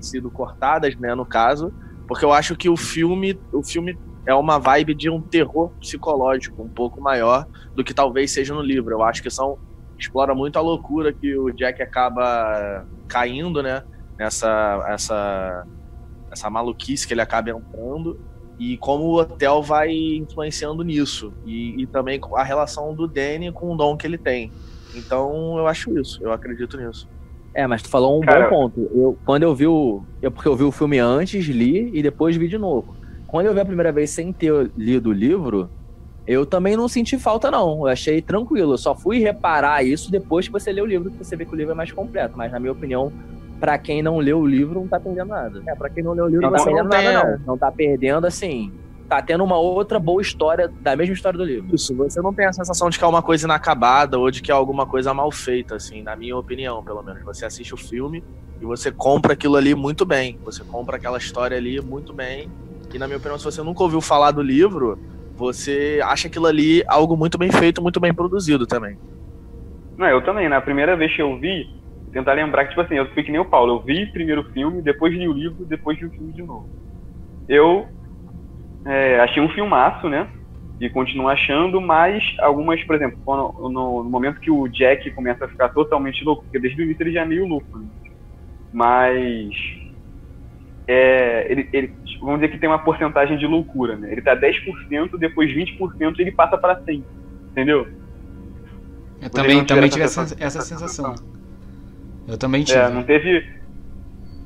sido 0.00 0.30
cortadas, 0.30 0.96
né, 0.96 1.14
no 1.14 1.24
caso, 1.24 1.72
porque 2.06 2.24
eu 2.24 2.32
acho 2.32 2.56
que 2.56 2.68
o 2.68 2.76
filme, 2.76 3.38
o 3.52 3.62
filme 3.62 3.98
é 4.26 4.34
uma 4.34 4.58
vibe 4.58 4.94
de 4.94 5.08
um 5.08 5.20
terror 5.20 5.70
psicológico 5.80 6.62
um 6.62 6.68
pouco 6.68 7.00
maior 7.00 7.46
do 7.74 7.82
que 7.82 7.94
talvez 7.94 8.30
seja 8.30 8.54
no 8.54 8.60
livro. 8.60 8.92
Eu 8.92 9.02
acho 9.02 9.22
que 9.22 9.30
são 9.30 9.58
explora 9.98 10.34
muito 10.34 10.58
a 10.58 10.62
loucura 10.62 11.12
que 11.12 11.36
o 11.36 11.50
Jack 11.50 11.82
acaba 11.82 12.86
caindo, 13.08 13.62
né, 13.62 13.82
nessa 14.18 14.84
essa 14.86 15.66
essa 16.30 16.50
maluquice 16.50 17.06
que 17.06 17.14
ele 17.14 17.22
acaba 17.22 17.50
entrando 17.50 18.20
e 18.58 18.76
como 18.78 19.04
o 19.04 19.20
hotel 19.20 19.62
vai 19.62 19.92
influenciando 19.92 20.82
nisso 20.82 21.32
e, 21.46 21.82
e 21.82 21.86
também 21.86 22.20
a 22.34 22.42
relação 22.42 22.94
do 22.94 23.06
Danny 23.06 23.52
com 23.52 23.72
o 23.72 23.76
dom 23.76 23.96
que 23.96 24.06
ele 24.06 24.18
tem. 24.18 24.50
Então 24.94 25.56
eu 25.58 25.66
acho 25.66 25.96
isso, 25.98 26.22
eu 26.22 26.32
acredito 26.32 26.76
nisso. 26.76 27.08
É, 27.54 27.66
mas 27.66 27.82
tu 27.82 27.88
falou 27.88 28.18
um 28.18 28.20
Cara- 28.20 28.48
bom 28.48 28.68
ponto. 28.70 28.90
Eu, 28.94 29.18
quando 29.24 29.42
eu 29.42 29.54
vi 29.54 29.66
o. 29.66 30.02
Eu, 30.22 30.30
porque 30.30 30.48
eu 30.48 30.54
vi 30.56 30.64
o 30.64 30.72
filme 30.72 30.98
antes, 30.98 31.46
li 31.46 31.90
e 31.92 32.02
depois 32.02 32.36
vi 32.36 32.48
de 32.48 32.58
novo. 32.58 32.96
Quando 33.26 33.46
eu 33.46 33.54
vi 33.54 33.60
a 33.60 33.64
primeira 33.64 33.90
vez 33.92 34.10
sem 34.10 34.32
ter 34.32 34.70
lido 34.76 35.10
o 35.10 35.12
livro, 35.12 35.68
eu 36.26 36.46
também 36.46 36.76
não 36.76 36.88
senti 36.88 37.18
falta, 37.18 37.50
não. 37.50 37.80
Eu 37.80 37.86
achei 37.86 38.22
tranquilo. 38.22 38.74
Eu 38.74 38.78
só 38.78 38.94
fui 38.94 39.18
reparar 39.18 39.82
isso 39.84 40.10
depois 40.10 40.46
que 40.46 40.52
você 40.52 40.70
lê 40.70 40.80
o 40.80 40.86
livro, 40.86 41.10
que 41.10 41.18
você 41.18 41.36
vê 41.36 41.44
que 41.44 41.52
o 41.52 41.56
livro 41.56 41.72
é 41.72 41.74
mais 41.74 41.90
completo. 41.90 42.36
Mas, 42.36 42.52
na 42.52 42.60
minha 42.60 42.72
opinião, 42.72 43.12
pra 43.58 43.78
quem 43.78 44.02
não 44.02 44.18
leu 44.18 44.40
o 44.40 44.46
livro, 44.46 44.80
não 44.80 44.88
tá 44.88 45.00
perdendo 45.00 45.28
nada. 45.28 45.62
É, 45.66 45.74
pra 45.74 45.88
quem 45.90 46.02
não 46.02 46.12
leu 46.12 46.24
o 46.24 46.28
livro, 46.28 46.42
não, 46.42 46.50
Não, 46.50 46.58
tá 46.58 46.64
perdendo 46.64 46.88
não 46.88 47.02
nada, 47.02 47.38
não. 47.38 47.46
Não 47.46 47.58
tá 47.58 47.72
perdendo, 47.72 48.26
assim. 48.26 48.72
Tá 49.08 49.22
tendo 49.22 49.42
uma 49.42 49.56
outra 49.56 49.98
boa 49.98 50.20
história, 50.20 50.70
da 50.80 50.94
mesma 50.94 51.14
história 51.14 51.38
do 51.38 51.44
livro. 51.44 51.74
Isso, 51.74 51.94
você 51.94 52.20
não 52.20 52.32
tem 52.32 52.44
a 52.44 52.52
sensação 52.52 52.90
de 52.90 52.98
que 52.98 53.04
é 53.04 53.06
uma 53.06 53.22
coisa 53.22 53.46
inacabada 53.46 54.18
ou 54.18 54.30
de 54.30 54.42
que 54.42 54.50
é 54.50 54.54
alguma 54.54 54.86
coisa 54.86 55.14
mal 55.14 55.30
feita, 55.32 55.76
assim, 55.76 56.02
na 56.02 56.14
minha 56.14 56.36
opinião, 56.36 56.84
pelo 56.84 57.02
menos. 57.02 57.22
Você 57.22 57.46
assiste 57.46 57.72
o 57.72 57.76
filme 57.76 58.22
e 58.60 58.66
você 58.66 58.92
compra 58.92 59.32
aquilo 59.32 59.56
ali 59.56 59.74
muito 59.74 60.04
bem. 60.04 60.38
Você 60.44 60.62
compra 60.62 60.96
aquela 60.96 61.16
história 61.16 61.56
ali 61.56 61.80
muito 61.80 62.12
bem. 62.12 62.50
E 62.92 62.98
na 62.98 63.06
minha 63.06 63.16
opinião, 63.16 63.38
se 63.38 63.44
você 63.44 63.62
nunca 63.62 63.82
ouviu 63.82 64.00
falar 64.00 64.30
do 64.30 64.42
livro, 64.42 64.98
você 65.34 66.00
acha 66.04 66.28
aquilo 66.28 66.46
ali 66.46 66.82
algo 66.86 67.16
muito 67.16 67.38
bem 67.38 67.50
feito, 67.50 67.80
muito 67.80 67.98
bem 67.98 68.12
produzido 68.12 68.66
também. 68.66 68.98
Não, 69.96 70.06
eu 70.06 70.22
também. 70.22 70.48
Na 70.48 70.60
primeira 70.60 70.96
vez 70.96 71.14
que 71.14 71.22
eu 71.22 71.38
vi, 71.38 71.66
tentar 72.10 72.34
lembrar 72.34 72.64
que, 72.64 72.70
tipo 72.70 72.80
assim, 72.82 72.96
eu 72.96 73.06
fui 73.12 73.22
que 73.24 73.30
nem 73.32 73.40
o 73.40 73.44
Paulo. 73.44 73.74
Eu 73.74 73.84
vi 73.84 74.06
primeiro 74.12 74.42
o 74.42 74.50
filme, 74.52 74.82
depois 74.82 75.12
li 75.14 75.28
o 75.28 75.32
livro, 75.32 75.66
depois 75.66 75.98
vi 75.98 76.06
o 76.06 76.10
filme 76.12 76.32
de 76.32 76.42
novo. 76.42 76.68
Eu 77.48 77.86
é, 78.86 79.20
achei 79.20 79.42
um 79.42 79.48
filmaço, 79.50 80.08
né? 80.08 80.30
E 80.80 80.88
continuo 80.88 81.28
achando, 81.28 81.80
mas 81.80 82.22
algumas, 82.40 82.82
por 82.84 82.94
exemplo, 82.96 83.18
quando- 83.24 83.52
no, 83.70 84.04
no 84.04 84.10
momento 84.10 84.40
que 84.40 84.50
o 84.50 84.68
Jack 84.68 85.10
começa 85.12 85.44
a 85.44 85.48
ficar 85.48 85.68
totalmente 85.70 86.24
louco, 86.24 86.44
porque 86.44 86.60
desde 86.60 86.80
o 86.80 86.84
início 86.84 87.02
ele 87.02 87.12
já 87.12 87.22
é 87.22 87.24
meio 87.24 87.46
louco, 87.46 87.78
né? 87.78 87.88
Mas. 88.72 89.54
É, 90.86 91.50
ele, 91.52 91.68
ele- 91.72 91.94
vamos 92.20 92.40
dizer 92.40 92.50
que 92.52 92.58
tem 92.58 92.68
uma 92.68 92.82
porcentagem 92.82 93.36
de 93.38 93.46
loucura, 93.46 93.96
né? 93.96 94.10
Ele 94.10 94.22
tá 94.22 94.34
10%, 94.34 95.18
depois 95.18 95.52
20% 95.52 96.20
ele 96.20 96.32
passa 96.32 96.56
para 96.58 96.76
100%. 96.76 97.08
Entendeu? 97.52 97.86
Eu 99.20 99.30
Vocês 99.30 99.54
também, 99.54 99.64
também 99.66 99.88
tive 99.90 100.04
essa 100.06 100.22
essa, 100.36 100.36
essa 100.38 100.60
sensação? 100.62 101.14
sensação. 101.14 101.14
Eu 102.28 102.36
também 102.38 102.62
tive. 102.62 102.78
É, 102.78 102.88
não 102.90 103.02
teve 103.02 103.42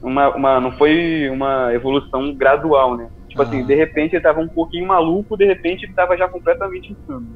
uma, 0.02 0.34
uma 0.34 0.60
não 0.60 0.72
foi 0.72 1.28
uma 1.30 1.72
evolução 1.74 2.32
gradual, 2.34 2.96
né? 2.96 3.10
Tipo 3.28 3.42
Ah. 3.42 3.44
assim, 3.46 3.64
de 3.64 3.74
repente 3.74 4.14
ele 4.14 4.22
tava 4.22 4.40
um 4.40 4.48
pouquinho 4.48 4.86
maluco, 4.86 5.36
de 5.36 5.44
repente 5.44 5.84
ele 5.84 5.92
tava 5.92 6.16
já 6.16 6.28
completamente 6.28 6.92
insano. 6.92 7.26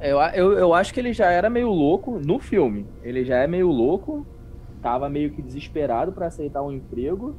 Eu, 0.00 0.18
eu, 0.34 0.52
eu 0.58 0.74
acho 0.74 0.92
que 0.92 1.00
ele 1.00 1.12
já 1.12 1.30
era 1.30 1.48
meio 1.48 1.70
louco 1.70 2.20
no 2.24 2.38
filme. 2.38 2.86
Ele 3.02 3.24
já 3.24 3.36
é 3.38 3.46
meio 3.46 3.68
louco, 3.70 4.26
tava 4.82 5.08
meio 5.08 5.30
que 5.30 5.40
desesperado 5.40 6.12
pra 6.12 6.26
aceitar 6.26 6.62
um 6.62 6.72
emprego. 6.72 7.36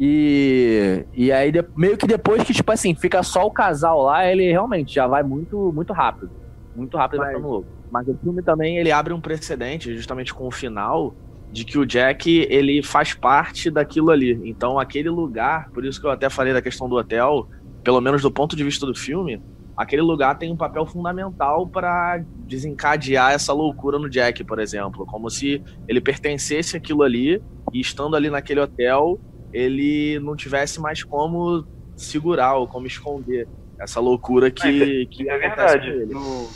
E, 0.00 1.04
e 1.14 1.30
aí, 1.30 1.52
de- 1.52 1.64
meio 1.76 1.96
que 1.96 2.06
depois 2.06 2.42
que, 2.44 2.52
tipo 2.52 2.72
assim, 2.72 2.94
fica 2.94 3.22
só 3.22 3.46
o 3.46 3.50
casal 3.50 4.02
lá, 4.02 4.26
ele 4.26 4.50
realmente 4.50 4.94
já 4.94 5.06
vai 5.06 5.22
muito, 5.22 5.72
muito 5.74 5.92
rápido. 5.92 6.30
Muito 6.74 6.96
rápido 6.96 7.16
ele 7.16 7.24
vai 7.24 7.32
Vai. 7.32 7.40
ficando 7.40 7.52
louco. 7.52 7.68
Mas 7.90 8.08
o 8.08 8.16
filme 8.16 8.42
também 8.42 8.78
ele 8.78 8.90
abre 8.90 9.12
um 9.12 9.20
precedente, 9.20 9.94
justamente 9.94 10.32
com 10.32 10.46
o 10.46 10.50
final, 10.50 11.14
de 11.52 11.64
que 11.64 11.78
o 11.78 11.84
Jack 11.86 12.46
ele 12.50 12.82
faz 12.82 13.12
parte 13.14 13.70
daquilo 13.70 14.10
ali. 14.10 14.40
Então 14.44 14.78
aquele 14.78 15.10
lugar, 15.10 15.68
por 15.70 15.84
isso 15.84 16.00
que 16.00 16.06
eu 16.06 16.10
até 16.10 16.30
falei 16.30 16.52
da 16.52 16.62
questão 16.62 16.88
do 16.88 16.96
hotel, 16.96 17.46
pelo 17.84 18.00
menos 18.00 18.22
do 18.22 18.30
ponto 18.30 18.56
de 18.56 18.64
vista 18.64 18.86
do 18.86 18.94
filme, 18.94 19.40
aquele 19.76 20.02
lugar 20.02 20.38
tem 20.38 20.50
um 20.50 20.56
papel 20.56 20.86
fundamental 20.86 21.68
para 21.68 22.22
desencadear 22.46 23.32
essa 23.32 23.52
loucura 23.52 23.98
no 23.98 24.08
Jack, 24.08 24.42
por 24.44 24.58
exemplo, 24.58 25.04
como 25.04 25.28
se 25.28 25.62
ele 25.86 26.00
pertencesse 26.00 26.76
àquilo 26.76 27.02
ali 27.02 27.40
e 27.72 27.80
estando 27.80 28.16
ali 28.16 28.30
naquele 28.30 28.60
hotel, 28.60 29.20
ele 29.52 30.18
não 30.20 30.34
tivesse 30.34 30.80
mais 30.80 31.04
como 31.04 31.66
segurar 31.96 32.54
ou 32.56 32.66
como 32.66 32.86
esconder 32.86 33.46
Essa 33.78 34.00
loucura 34.00 34.50
que, 34.50 35.02
é- 35.02 35.06
que 35.06 35.28
É 35.28 35.34
acontece 35.46 35.78
verdade. 35.90 36.12
No, 36.14 36.48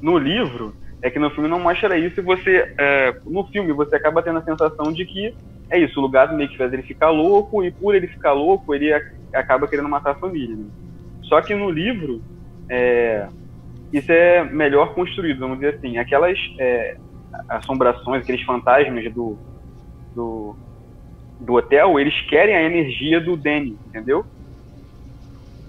no 0.00 0.18
livro, 0.18 0.74
é 1.00 1.10
que 1.10 1.18
no 1.18 1.30
filme 1.30 1.48
não 1.48 1.60
mostra 1.60 1.96
isso 1.96 2.20
e 2.20 2.22
você. 2.22 2.74
é, 2.78 3.16
no 3.24 3.44
filme 3.48 3.72
você 3.72 3.96
acaba 3.96 4.22
tendo 4.22 4.38
a 4.38 4.42
sensação 4.42 4.92
de 4.92 5.04
que 5.04 5.34
é 5.70 5.78
isso, 5.78 5.98
o 5.98 6.02
lugar 6.02 6.32
meio 6.34 6.48
que 6.48 6.56
faz 6.56 6.72
ele 6.72 6.82
ficar 6.82 7.10
louco, 7.10 7.62
e 7.62 7.70
por 7.70 7.94
ele 7.94 8.06
ficar 8.06 8.32
louco, 8.32 8.74
ele 8.74 8.92
acaba 9.34 9.68
querendo 9.68 9.88
matar 9.88 10.12
a 10.12 10.14
família. 10.14 10.56
né? 10.56 10.64
Só 11.22 11.42
que 11.42 11.54
no 11.54 11.70
livro, 11.70 12.22
é, 12.70 13.28
isso 13.92 14.10
é 14.10 14.42
melhor 14.44 14.94
construído, 14.94 15.40
vamos 15.40 15.58
dizer 15.58 15.74
assim. 15.74 15.98
Aquelas 15.98 16.38
é, 16.58 16.96
assombrações, 17.48 18.22
aqueles 18.22 18.42
fantasmas 18.42 19.12
do, 19.12 19.38
do, 20.14 20.56
do 21.40 21.54
hotel, 21.54 22.00
eles 22.00 22.18
querem 22.22 22.56
a 22.56 22.62
energia 22.62 23.20
do 23.20 23.36
Danny, 23.36 23.76
entendeu? 23.86 24.24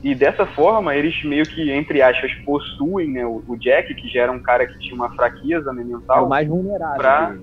E 0.01 0.15
dessa 0.15 0.45
forma, 0.47 0.95
eles 0.95 1.15
meio 1.23 1.47
que, 1.47 1.71
entre 1.71 2.01
aspas, 2.01 2.31
possuem 2.45 3.11
né, 3.11 3.25
o, 3.25 3.43
o 3.47 3.57
Jack, 3.57 3.93
que 3.95 4.07
já 4.09 4.23
era 4.23 4.31
um 4.31 4.41
cara 4.41 4.65
que 4.65 4.73
tinha 4.79 4.97
uma 4.97 5.09
fraqueza 5.11 5.73
né, 5.73 5.83
É 6.13 6.19
mental, 6.19 6.21
o 6.21 6.27
mais 6.27 6.47
vulnerável. 6.47 7.03
Pra- 7.03 7.35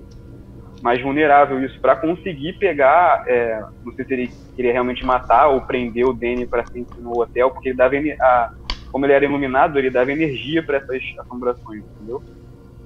mais 0.81 1.01
vulnerável 1.01 1.63
isso, 1.63 1.79
para 1.81 1.95
conseguir 1.95 2.53
pegar, 2.59 3.23
é, 3.27 3.59
não 3.83 3.93
sei 3.93 4.05
se 4.05 4.13
ele 4.13 4.29
queria 4.55 4.71
realmente 4.73 5.05
matar 5.05 5.47
ou 5.49 5.61
prender 5.65 6.05
o 6.05 6.13
Danny 6.13 6.47
para 6.47 6.65
sempre 6.71 7.01
no 7.01 7.19
hotel, 7.21 7.51
porque 7.51 7.69
ele 7.69 7.77
dava 7.77 7.95
a, 7.97 8.49
como 8.91 9.05
ele 9.05 9.13
era 9.13 9.25
iluminado, 9.25 9.77
ele 9.79 9.89
dava 9.91 10.11
energia 10.11 10.63
para 10.65 10.77
essas 10.77 11.01
assombrações, 11.21 11.83
entendeu? 11.95 12.21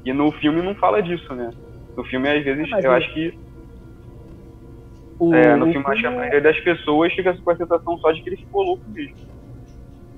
E 0.05 0.13
no 0.13 0.31
filme 0.33 0.61
não 0.61 0.75
fala 0.75 1.01
disso, 1.03 1.35
né? 1.35 1.51
No 1.97 2.05
filme, 2.05 2.29
às 2.29 2.43
vezes, 2.43 2.69
Mas 2.69 2.83
eu 2.83 2.91
acho 2.93 3.11
que 3.13 3.33
O, 5.17 5.27
é, 5.33 5.55
no 5.55 5.67
filme, 5.67 5.85
acho 5.87 6.01
que 6.01 6.07
a 6.07 6.11
maioria 6.11 6.41
das 6.41 6.59
pessoas 6.63 7.13
fica 7.13 7.37
com 7.43 7.51
a 7.51 7.55
sensação 7.57 7.97
só 7.99 8.11
de 8.11 8.21
que 8.21 8.29
ele 8.29 8.37
ficou 8.37 8.63
louco 8.63 8.83
mesmo. 8.89 9.15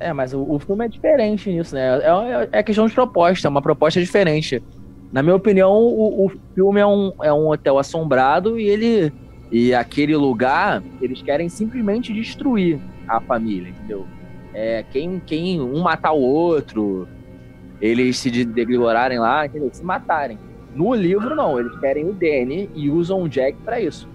É, 0.03 0.13
mas 0.13 0.33
o, 0.33 0.43
o 0.43 0.59
filme 0.59 0.85
é 0.85 0.87
diferente 0.87 1.49
nisso, 1.49 1.73
né? 1.75 1.99
É, 1.99 2.07
é, 2.07 2.49
é 2.59 2.63
questão 2.63 2.85
de 2.85 2.93
proposta, 2.93 3.47
é 3.47 3.49
uma 3.49 3.61
proposta 3.61 3.99
diferente. 4.01 4.61
Na 5.11 5.23
minha 5.23 5.35
opinião, 5.35 5.71
o, 5.71 6.25
o 6.25 6.31
filme 6.53 6.81
é 6.81 6.85
um, 6.85 7.11
é 7.21 7.31
um 7.31 7.47
hotel 7.49 7.77
assombrado 7.77 8.59
e 8.59 8.67
ele. 8.67 9.13
E 9.51 9.73
aquele 9.73 10.15
lugar, 10.15 10.81
eles 10.99 11.21
querem 11.21 11.47
simplesmente 11.47 12.11
destruir 12.11 12.79
a 13.07 13.21
família, 13.21 13.69
entendeu? 13.69 14.05
É, 14.53 14.83
quem, 14.91 15.21
quem 15.25 15.61
um 15.61 15.81
matar 15.81 16.11
o 16.11 16.21
outro, 16.21 17.07
eles 17.79 18.17
se 18.17 18.31
de- 18.31 18.45
degringorarem 18.45 19.19
lá, 19.19 19.45
entendeu? 19.45 19.69
Se 19.71 19.83
matarem. 19.83 20.39
No 20.75 20.93
livro, 20.95 21.35
não, 21.35 21.59
eles 21.59 21.77
querem 21.79 22.05
o 22.09 22.13
Danny 22.13 22.67
e 22.73 22.89
usam 22.89 23.21
o 23.21 23.29
Jack 23.29 23.55
pra 23.63 23.79
isso. 23.79 24.07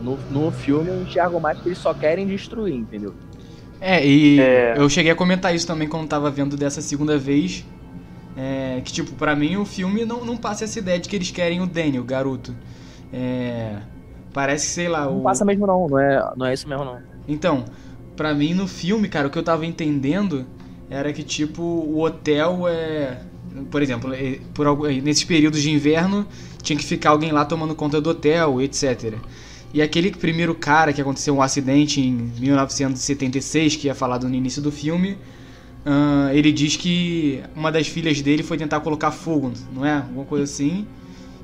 No, 0.00 0.16
no 0.30 0.52
filme, 0.52 0.88
eu 0.88 1.02
enxergo 1.02 1.40
mais 1.40 1.58
que 1.58 1.68
eles 1.68 1.78
só 1.78 1.92
querem 1.92 2.26
destruir, 2.26 2.74
entendeu? 2.74 3.12
É, 3.86 4.06
e 4.06 4.40
É. 4.40 4.74
eu 4.78 4.88
cheguei 4.88 5.12
a 5.12 5.14
comentar 5.14 5.54
isso 5.54 5.66
também 5.66 5.86
quando 5.86 6.08
tava 6.08 6.30
vendo 6.30 6.56
dessa 6.56 6.80
segunda 6.80 7.18
vez. 7.18 7.64
é, 8.36 8.80
que, 8.84 8.92
tipo, 8.92 9.12
pra 9.12 9.36
mim 9.36 9.56
o 9.56 9.64
filme 9.64 10.04
não, 10.04 10.24
não 10.24 10.36
passa 10.36 10.64
essa 10.64 10.78
ideia 10.78 10.98
de 10.98 11.08
que 11.08 11.14
eles 11.14 11.30
querem 11.30 11.60
o 11.60 11.66
Danny, 11.66 12.00
o 12.00 12.02
garoto. 12.04 12.52
É, 13.12 13.76
parece 14.32 14.66
que, 14.66 14.72
sei 14.72 14.88
lá, 14.88 15.04
Não 15.04 15.20
o. 15.20 15.22
passa 15.22 15.44
mesmo, 15.44 15.66
não, 15.66 15.86
não 15.86 15.98
é, 16.00 16.32
não 16.36 16.46
é 16.46 16.52
isso 16.54 16.68
mesmo, 16.68 16.84
não. 16.84 16.98
Então, 17.28 17.64
pra 18.16 18.34
mim 18.34 18.52
no 18.54 18.66
filme, 18.66 19.06
cara, 19.08 19.28
o 19.28 19.30
que 19.30 19.38
eu 19.38 19.42
tava 19.42 19.64
entendendo 19.66 20.44
era 20.90 21.12
que, 21.12 21.22
tipo, 21.22 21.62
o 21.62 22.00
hotel 22.02 22.66
é. 22.66 23.20
Por 23.70 23.80
exemplo, 23.82 24.12
é, 24.12 24.40
por, 24.52 24.88
nesses 25.00 25.22
períodos 25.22 25.62
de 25.62 25.70
inverno 25.70 26.26
tinha 26.60 26.76
que 26.76 26.84
ficar 26.84 27.10
alguém 27.10 27.30
lá 27.30 27.44
tomando 27.44 27.72
conta 27.76 28.00
do 28.00 28.10
hotel, 28.10 28.60
etc. 28.60 29.14
E 29.74 29.82
aquele 29.82 30.12
primeiro 30.12 30.54
cara 30.54 30.92
que 30.92 31.00
aconteceu 31.00 31.34
um 31.34 31.42
acidente 31.42 32.00
em 32.00 32.12
1976, 32.38 33.74
que 33.74 33.88
é 33.88 33.92
falado 33.92 34.28
no 34.28 34.34
início 34.36 34.62
do 34.62 34.70
filme, 34.70 35.18
ah, 35.84 36.30
ele 36.32 36.52
diz 36.52 36.76
que 36.76 37.42
uma 37.56 37.72
das 37.72 37.88
filhas 37.88 38.22
dele 38.22 38.44
foi 38.44 38.56
tentar 38.56 38.78
colocar 38.78 39.10
fogo, 39.10 39.52
não 39.72 39.84
é? 39.84 39.96
Alguma 39.96 40.24
coisa 40.26 40.44
assim. 40.44 40.86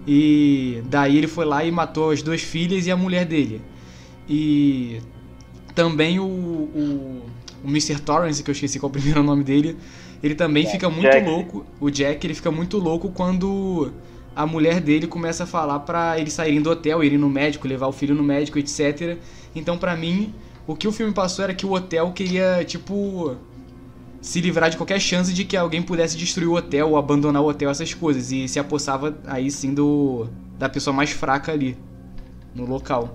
E 0.07 0.81
daí 0.87 1.19
ele 1.19 1.27
foi 1.27 1.45
lá 1.45 1.65
e 1.65 1.73
matou 1.73 2.13
as 2.13 2.23
duas 2.23 2.41
filhas 2.41 2.87
e 2.87 2.93
a 2.93 2.97
mulher 2.97 3.27
dele. 3.27 3.61
E 4.29 5.01
também 5.75 6.21
o, 6.21 6.25
o, 6.25 7.23
o 7.65 7.69
Mr. 7.69 8.01
Torrance, 8.01 8.45
que 8.45 8.51
eu 8.51 8.53
esqueci 8.53 8.79
qual 8.79 8.91
é 8.91 8.91
o 8.91 8.93
primeiro 8.93 9.25
nome 9.25 9.43
dele, 9.43 9.77
ele 10.23 10.37
também 10.37 10.67
fica 10.67 10.89
muito 10.89 11.11
Jack. 11.11 11.29
louco. 11.29 11.67
O 11.81 11.91
Jack, 11.91 12.25
ele 12.25 12.35
fica 12.35 12.53
muito 12.53 12.79
louco 12.79 13.11
quando 13.11 13.93
a 14.41 14.47
mulher 14.47 14.81
dele 14.81 15.07
começa 15.07 15.45
a 15.45 15.47
falar 15.47 15.81
pra 15.81 16.19
eles 16.19 16.33
saírem 16.33 16.63
do 16.63 16.71
hotel, 16.71 17.05
irem 17.05 17.19
no 17.19 17.29
médico, 17.29 17.69
levar 17.69 17.89
o 17.89 17.93
filho 17.93 18.15
no 18.15 18.23
médico, 18.23 18.59
etc. 18.59 19.19
Então, 19.55 19.77
pra 19.77 19.95
mim, 19.95 20.35
o 20.67 20.75
que 20.75 20.89
o 20.89 20.93
filme 20.93 21.13
passou 21.13 21.45
era 21.45 21.53
que 21.53 21.67
o 21.67 21.73
hotel 21.73 22.11
queria, 22.13 22.65
tipo, 22.65 23.37
se 24.19 24.41
livrar 24.41 24.71
de 24.71 24.79
qualquer 24.79 24.99
chance 24.99 25.35
de 25.35 25.45
que 25.45 25.59
alguém 25.59 25.83
pudesse 25.83 26.17
destruir 26.17 26.49
o 26.49 26.55
hotel 26.55 26.89
ou 26.89 26.97
abandonar 26.97 27.43
o 27.43 27.49
hotel, 27.49 27.69
essas 27.69 27.93
coisas. 27.93 28.33
E 28.33 28.49
se 28.49 28.59
apossava 28.59 29.15
aí 29.27 29.51
sim 29.51 29.75
do 29.75 30.27
da 30.59 30.71
pessoa 30.71 30.95
mais 30.95 31.11
fraca 31.11 31.53
ali 31.53 31.77
no 32.55 32.65
local. 32.65 33.15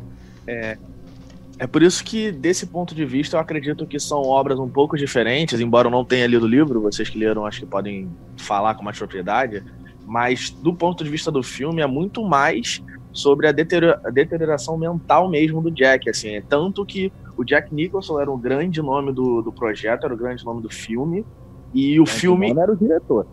É 1.57 1.65
por 1.65 1.81
isso 1.81 2.03
que, 2.03 2.31
desse 2.31 2.67
ponto 2.67 2.93
de 2.93 3.03
vista, 3.03 3.37
eu 3.37 3.39
acredito 3.39 3.87
que 3.87 3.99
são 3.99 4.21
obras 4.21 4.59
um 4.59 4.69
pouco 4.69 4.95
diferentes, 4.95 5.59
embora 5.59 5.87
eu 5.87 5.91
não 5.91 6.05
tenha 6.05 6.27
lido 6.27 6.43
o 6.43 6.47
livro, 6.47 6.81
vocês 6.81 7.09
que 7.09 7.17
leram 7.17 7.45
acho 7.45 7.61
que 7.61 7.65
podem 7.65 8.09
falar 8.37 8.75
com 8.75 8.83
mais 8.83 8.97
propriedade, 8.97 9.63
mas 10.05 10.51
do 10.51 10.73
ponto 10.73 11.03
de 11.03 11.09
vista 11.09 11.31
do 11.31 11.41
filme 11.41 11.81
é 11.81 11.87
muito 11.87 12.23
mais 12.23 12.81
sobre 13.11 13.47
a, 13.47 13.51
deteriora- 13.51 13.99
a 14.05 14.09
deterioração 14.09 14.77
mental 14.77 15.29
mesmo 15.29 15.61
do 15.61 15.71
Jack, 15.71 16.09
assim, 16.09 16.35
é 16.35 16.41
tanto 16.41 16.85
que 16.85 17.11
o 17.37 17.43
Jack 17.43 17.73
Nicholson 17.73 18.19
era 18.19 18.31
o 18.31 18.37
grande 18.37 18.81
nome 18.81 19.11
do, 19.11 19.41
do 19.41 19.51
projeto, 19.51 20.05
era 20.05 20.13
o 20.13 20.17
grande 20.17 20.43
nome 20.45 20.61
do 20.61 20.69
filme, 20.69 21.25
e 21.73 21.99
o 21.99 22.05
filme... 22.05 22.53
não 22.53 22.61
era 22.61 22.71
o 22.71 22.75
diretor. 22.75 23.25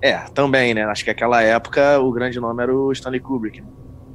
É, 0.00 0.18
também, 0.34 0.74
né? 0.74 0.84
Acho 0.84 1.04
que 1.04 1.10
naquela 1.10 1.42
época 1.42 2.00
o 2.00 2.10
grande 2.10 2.40
nome 2.40 2.62
era 2.62 2.74
o 2.74 2.90
Stanley 2.90 3.20
Kubrick. 3.20 3.62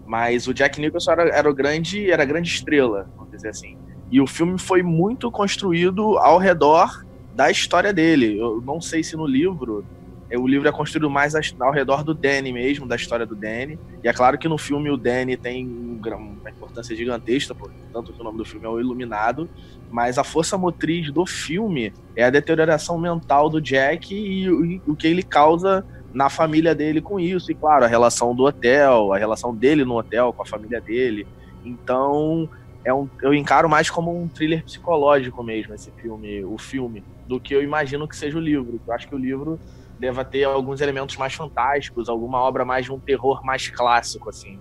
Mas 0.06 0.48
o 0.48 0.54
Jack 0.54 0.80
Nicholson 0.80 1.12
era, 1.12 1.30
era 1.30 1.50
o 1.50 1.54
grande, 1.54 2.10
era 2.12 2.24
a 2.24 2.26
grande 2.26 2.50
estrela, 2.50 3.10
vamos 3.16 3.32
dizer 3.32 3.50
assim. 3.50 3.78
E 4.12 4.22
o 4.22 4.28
filme 4.28 4.58
foi 4.58 4.82
muito 4.82 5.32
construído 5.32 6.18
ao 6.18 6.38
redor 6.38 6.90
da 7.34 7.52
história 7.52 7.94
dele. 7.94 8.38
Eu 8.38 8.62
não 8.62 8.82
sei 8.82 9.04
se 9.04 9.16
no 9.16 9.26
livro 9.26 9.86
o 10.36 10.48
livro 10.48 10.68
é 10.68 10.72
construído 10.72 11.10
mais 11.10 11.34
ao 11.60 11.72
redor 11.72 12.04
do 12.04 12.14
Danny 12.14 12.52
mesmo, 12.52 12.86
da 12.86 12.96
história 12.96 13.26
do 13.26 13.36
Danny. 13.36 13.80
E 14.04 14.08
é 14.08 14.14
claro 14.14 14.38
que 14.38 14.48
no 14.48 14.58
filme 14.58 14.90
o 14.90 14.98
Danny 14.98 15.38
tem 15.38 15.66
um 15.66 15.98
uma 16.16 16.50
importância 16.50 16.96
gigantesca, 16.96 17.56
tanto 17.92 18.14
que 18.14 18.22
o 18.22 18.24
nome 18.24 18.38
do 18.38 18.46
filme 18.46 18.66
é 18.66 18.70
O 18.70 18.80
Iluminado. 18.80 19.50
Mas 19.90 20.18
a 20.18 20.24
força 20.24 20.58
motriz 20.58 21.12
do 21.12 21.26
filme 21.26 21.94
é 22.16 22.24
a 22.24 22.30
deterioração 22.30 22.98
mental 22.98 23.50
do 23.50 23.62
Jack 23.62 24.14
e 24.14 24.50
o 24.86 24.96
que 24.96 25.08
ele 25.08 25.24
causa 25.24 25.86
na 26.14 26.30
família 26.30 26.76
dele 26.76 27.02
com 27.02 27.20
isso. 27.20 27.52
E 27.52 27.56
claro, 27.56 27.86
a 27.86 27.88
relação 27.88 28.36
do 28.36 28.44
hotel, 28.44 29.14
a 29.14 29.18
relação 29.18 29.56
dele 29.56 29.86
no 29.86 29.98
hotel 29.98 30.34
com 30.34 30.44
a 30.44 30.46
família 30.46 30.82
dele. 30.82 31.26
Então, 31.64 32.50
é 32.84 32.94
um, 32.94 33.10
eu 33.22 33.34
encaro 33.34 33.68
mais 33.70 33.90
como 33.90 34.18
um 34.18 34.28
thriller 34.28 34.64
psicológico 34.64 35.44
mesmo, 35.44 35.74
esse 35.74 35.92
filme, 35.92 36.44
o 36.44 36.58
filme, 36.58 37.04
do 37.28 37.40
que 37.40 37.54
eu 37.54 37.62
imagino 37.62 38.08
que 38.08 38.16
seja 38.16 38.38
o 38.38 38.42
livro. 38.42 38.80
Eu 38.86 38.94
acho 38.94 39.08
que 39.08 39.16
o 39.16 39.18
livro 39.18 39.60
deva 40.00 40.24
ter 40.24 40.44
alguns 40.44 40.82
elementos 40.82 41.16
mais 41.18 41.34
fantásticos, 41.34 42.08
alguma 42.10 42.40
obra 42.40 42.64
mais 42.64 42.86
de 42.86 42.92
um 42.92 43.00
terror 43.00 43.42
mais 43.44 43.68
clássico, 43.70 44.30
assim. 44.30 44.60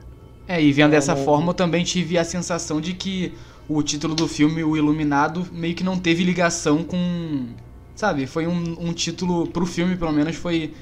É, 0.49 0.63
e 0.63 0.73
vendo 0.73 0.93
dessa 0.93 1.15
não- 1.15 1.25
forma 1.25 1.51
eu 1.51 1.55
também 1.55 1.83
tive 1.85 2.17
a 2.19 2.25
sensação 2.25 2.81
de 2.81 2.95
que 2.95 3.33
o 3.69 3.83
título 3.83 4.15
do 4.15 4.29
filme, 4.29 4.63
O 4.63 4.77
Iluminado, 4.77 5.45
meio 5.53 5.75
que 5.75 5.83
não 5.85 5.99
teve 5.99 6.23
ligação 6.25 6.85
com. 6.85 7.47
Sabe, 7.95 8.27
foi 8.27 8.47
um, 8.47 8.77
um 8.79 8.93
título, 8.93 9.47
pro 9.49 9.67
filme 9.67 9.97
pelo 9.97 10.13
menos, 10.13 10.37
foi. 10.37 10.73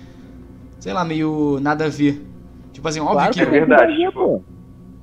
Sei 0.78 0.92
lá, 0.92 1.04
meio 1.04 1.58
nada 1.60 1.86
a 1.86 1.88
ver. 1.88 2.22
Tipo 2.72 2.86
assim, 2.88 3.00
óbvio 3.00 3.14
Claro 3.16 3.32
que. 3.32 3.40
é 3.40 3.46
verdade, 3.46 3.96
tem 3.96 4.06
tipo. 4.06 4.44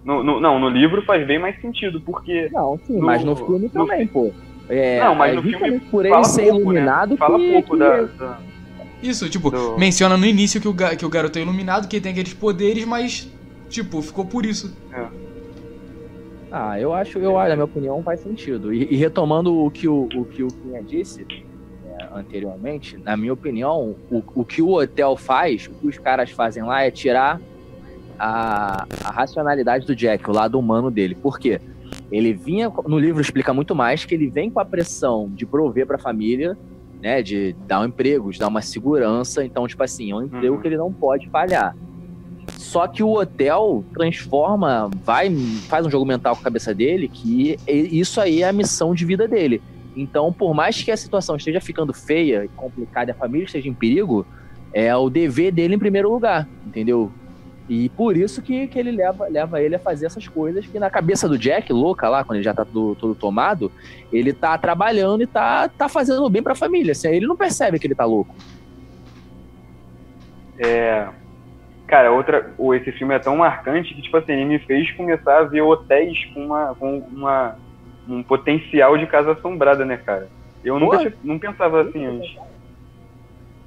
No, 0.04 0.24
no- 0.24 0.40
não, 0.40 0.60
no 0.60 0.68
livro 0.70 1.02
faz 1.04 1.26
bem 1.26 1.40
mais 1.40 1.60
sentido, 1.62 2.02
porque 2.02 2.50
Não, 2.52 2.80
sim, 2.86 2.98
No- 3.00 3.06
mas 3.06 3.24
no 3.24 3.36
filme 3.36 3.64
no 3.64 3.70
também, 3.70 4.06
pô. 4.08 4.32
É, 4.70 5.00
Não, 5.00 5.16
mas 5.16 5.32
é 5.32 5.36
no 5.36 5.42
filme 5.44 5.80
por 5.80 6.06
ele 6.06 6.14
fala 6.14 6.24
ser 6.24 6.42
pouco, 6.44 6.60
iluminado 6.62 7.12
né? 7.12 7.18
Fala 7.18 7.38
que, 7.40 7.52
pouco 7.52 7.72
que- 7.72 7.78
da, 7.80 8.02
da- 8.04 8.40
Isso, 9.02 9.30
tipo, 9.30 9.50
Do- 9.50 9.78
menciona 9.78 10.16
no 10.18 10.26
início 10.26 10.62
que 10.62 10.68
o, 10.68 10.74
ga- 10.74 10.96
que 10.96 11.06
o 11.06 11.10
garoto 11.10 11.40
é 11.40 11.42
iluminado, 11.42 11.88
que 11.88 11.96
ele 11.96 12.04
tem 12.04 12.12
aqueles 12.12 12.34
poderes, 12.34 12.86
mas, 12.86 13.28
tipo, 13.70 14.02
ficou 14.02 14.26
por 14.26 14.46
isso. 14.46 14.76
Ah, 16.52 16.80
eu 16.80 16.94
acho, 16.94 17.18
eu 17.18 17.38
acho, 17.38 17.50
na 17.50 17.56
minha 17.56 17.66
opinião, 17.66 18.04
faz 18.04 18.20
sentido. 18.20 18.74
E, 18.74 18.88
e 18.94 18.96
retomando 18.98 19.58
o 19.58 19.72
que 19.72 19.88
o, 19.88 20.10
o 20.14 20.26
que 20.26 20.44
o 20.44 20.48
Quinha 20.48 20.84
disse 20.84 21.26
é, 21.86 22.08
anteriormente, 22.14 22.98
na 22.98 23.16
minha 23.16 23.32
opinião, 23.32 23.96
o, 24.12 24.22
o 24.36 24.44
que 24.44 24.62
o 24.62 24.74
hotel 24.74 25.16
faz, 25.16 25.68
o 25.68 25.72
que 25.72 25.88
os 25.88 25.98
caras 25.98 26.30
fazem 26.30 26.62
lá 26.64 26.84
é 26.84 26.92
tirar 26.92 27.40
a, 28.20 28.86
a 29.04 29.12
racionalidade 29.12 29.86
do 29.88 29.96
Jack, 29.96 30.30
o 30.30 30.34
lado 30.34 30.60
humano 30.60 30.92
dele. 30.92 31.16
Por 31.16 31.40
quê? 31.40 31.60
Ele 32.12 32.34
vinha, 32.34 32.70
no 32.86 33.00
livro 33.00 33.22
explica 33.22 33.54
muito 33.54 33.74
mais, 33.74 34.04
que 34.04 34.14
ele 34.14 34.28
vem 34.30 34.50
com 34.50 34.60
a 34.60 34.66
pressão 34.66 35.30
de 35.34 35.46
prover 35.46 35.88
para 35.88 35.96
a 35.96 36.00
família, 36.00 36.58
né, 37.02 37.22
de 37.22 37.56
dar 37.68 37.82
um 37.82 37.86
emprego, 37.86 38.32
de 38.32 38.40
dar 38.40 38.48
uma 38.48 38.62
segurança. 38.62 39.44
Então, 39.44 39.68
tipo 39.68 39.84
assim, 39.84 40.12
é 40.12 40.16
um 40.16 40.24
emprego 40.24 40.56
Uhum. 40.56 40.62
que 40.62 40.68
ele 40.68 40.78
não 40.78 40.92
pode 40.94 41.30
falhar. 41.30 41.76
Só 42.58 42.88
que 42.88 43.02
o 43.04 43.14
hotel 43.14 43.84
transforma, 43.94 44.90
vai, 45.04 45.34
faz 45.68 45.86
um 45.86 45.90
jogo 45.90 46.06
mental 46.06 46.36
com 46.36 46.42
a 46.42 46.44
cabeça 46.44 46.74
dele 46.74 47.08
que 47.08 47.58
isso 47.68 48.20
aí 48.20 48.42
é 48.44 48.50
a 48.50 48.54
missão 48.54 48.94
de 48.94 49.06
vida 49.06 49.28
dele. 49.28 49.62
Então, 49.96 50.32
por 50.32 50.54
mais 50.54 50.82
que 50.82 50.92
a 50.92 50.98
situação 50.98 51.36
esteja 51.36 51.60
ficando 51.60 51.94
feia 51.94 52.46
e 52.46 52.48
complicada 52.50 53.12
e 53.12 53.14
a 53.14 53.16
família 53.16 53.46
esteja 53.46 53.68
em 53.68 53.74
perigo, 53.74 54.26
é 54.74 54.96
o 54.96 55.10
dever 55.10 55.52
dele 55.52 55.76
em 55.76 55.80
primeiro 55.80 56.10
lugar, 56.12 56.48
entendeu? 56.66 57.12
E 57.74 57.88
por 57.88 58.18
isso 58.18 58.42
que, 58.42 58.68
que 58.68 58.78
ele 58.78 58.92
leva, 58.92 59.30
leva 59.30 59.62
ele 59.62 59.76
a 59.76 59.80
fazer 59.80 60.06
essas 60.06 60.28
coisas 60.28 60.68
que 60.68 60.78
na 60.78 60.90
cabeça 60.90 61.26
do 61.26 61.38
Jack, 61.38 61.72
louca 61.72 62.10
lá, 62.10 62.22
quando 62.22 62.36
ele 62.36 62.44
já 62.44 62.54
tá 62.54 62.66
todo, 62.66 62.96
todo 62.96 63.16
tomado, 63.16 63.72
ele 64.12 64.34
tá 64.34 64.58
trabalhando 64.58 65.24
e 65.24 65.26
tá, 65.26 65.70
tá 65.70 65.88
fazendo 65.88 66.30
bem 66.30 66.44
pra 66.44 66.54
família. 66.54 66.92
Assim, 66.92 67.08
ele 67.08 67.26
não 67.26 67.38
percebe 67.38 67.80
que 67.80 67.88
ele 67.88 67.96
tá 67.96 68.04
louco. 68.04 68.36
É. 70.60 71.08
Cara, 71.88 72.12
outra, 72.12 72.54
esse 72.74 72.92
filme 72.92 73.16
é 73.16 73.20
tão 73.20 73.38
marcante 73.38 73.94
que, 73.94 74.02
tipo 74.02 74.18
assim, 74.18 74.34
ele 74.34 74.44
me 74.44 74.60
fez 74.60 74.92
começar 74.92 75.40
a 75.40 75.44
ver 75.44 75.62
hotéis 75.62 76.26
com, 76.34 76.48
uma, 76.48 76.76
com 76.76 76.98
uma, 76.98 77.56
um 78.06 78.22
potencial 78.22 78.98
de 78.98 79.08
casa 79.08 79.32
assombrada, 79.32 79.86
né, 79.86 79.96
cara? 79.96 80.28
Eu 80.62 80.78
nunca 80.78 81.14
não 81.24 81.40
pensava 81.40 81.84
assim 81.84 82.06
antes. 82.06 82.38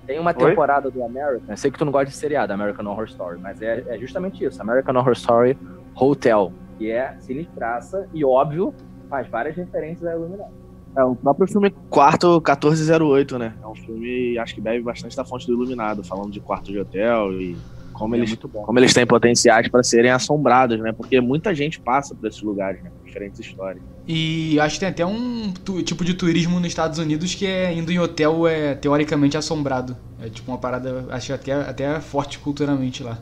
Tem 0.07 0.19
uma 0.19 0.35
temporada 0.35 0.89
Oi? 0.89 0.93
do 0.93 1.03
American, 1.03 1.49
eu 1.49 1.57
sei 1.57 1.71
que 1.71 1.79
tu 1.79 1.85
não 1.85 1.93
gosta 1.93 2.11
de 2.11 2.17
seriado, 2.17 2.53
American 2.53 2.87
Horror 2.87 3.07
Story, 3.07 3.39
mas 3.41 3.61
é, 3.63 3.85
é 3.89 3.99
justamente 3.99 4.45
isso, 4.45 4.61
American 4.61 4.97
Horror 4.97 5.13
Story 5.13 5.59
Hotel, 5.95 6.53
que 6.79 6.91
é 6.91 7.17
sinistraça 7.21 8.09
e, 8.13 8.25
óbvio, 8.25 8.75
faz 9.09 9.27
várias 9.29 9.57
referências 9.57 10.07
a 10.07 10.15
Illuminati. 10.15 10.53
É, 10.97 11.03
o 11.03 11.17
próprio 11.17 11.49
filme 11.49 11.71
Quarto 11.91 12.29
1408, 12.35 13.39
né? 13.39 13.55
É 13.63 13.67
um 13.67 13.75
filme, 13.75 14.39
acho 14.39 14.55
que 14.55 14.61
bebe 14.61 14.83
bastante 14.83 15.17
da 15.17 15.25
fonte 15.25 15.47
do 15.47 15.53
Iluminado, 15.55 16.05
falando 16.05 16.31
de 16.31 16.41
quarto 16.41 16.71
de 16.71 16.79
hotel 16.79 17.33
e 17.33 17.57
como, 17.95 18.15
é 18.15 18.19
eles, 18.19 18.37
como 18.37 18.79
eles 18.79 18.93
têm 18.93 19.07
potenciais 19.07 19.69
para 19.69 19.83
serem 19.83 20.11
assombrados, 20.11 20.79
né? 20.81 20.93
Porque 20.93 21.21
muita 21.21 21.55
gente 21.55 21.81
passa 21.81 22.15
por 22.15 22.27
esses 22.27 22.43
lugares, 22.43 22.83
né? 22.83 22.91
Diferentes 23.05 23.41
histórias. 23.41 23.83
E 24.07 24.59
acho 24.61 24.75
que 24.75 24.81
tem 24.81 24.89
até 24.89 25.07
um 25.07 25.53
tu, 25.65 25.83
tipo 25.83 26.05
de 26.05 26.13
turismo 26.13 26.59
nos 26.59 26.69
Estados 26.69 26.99
Unidos 26.99 27.35
que 27.35 27.47
é 27.47 27.73
indo 27.73 27.91
em 27.91 27.99
hotel 27.99 28.47
é 28.47 28.75
teoricamente 28.75 29.37
assombrado. 29.37 29.97
É 30.21 30.29
tipo 30.29 30.51
uma 30.51 30.59
parada, 30.59 31.07
acho 31.11 31.33
até, 31.33 31.53
até 31.53 32.01
forte 32.01 32.39
culturalmente 32.39 33.03
lá. 33.03 33.19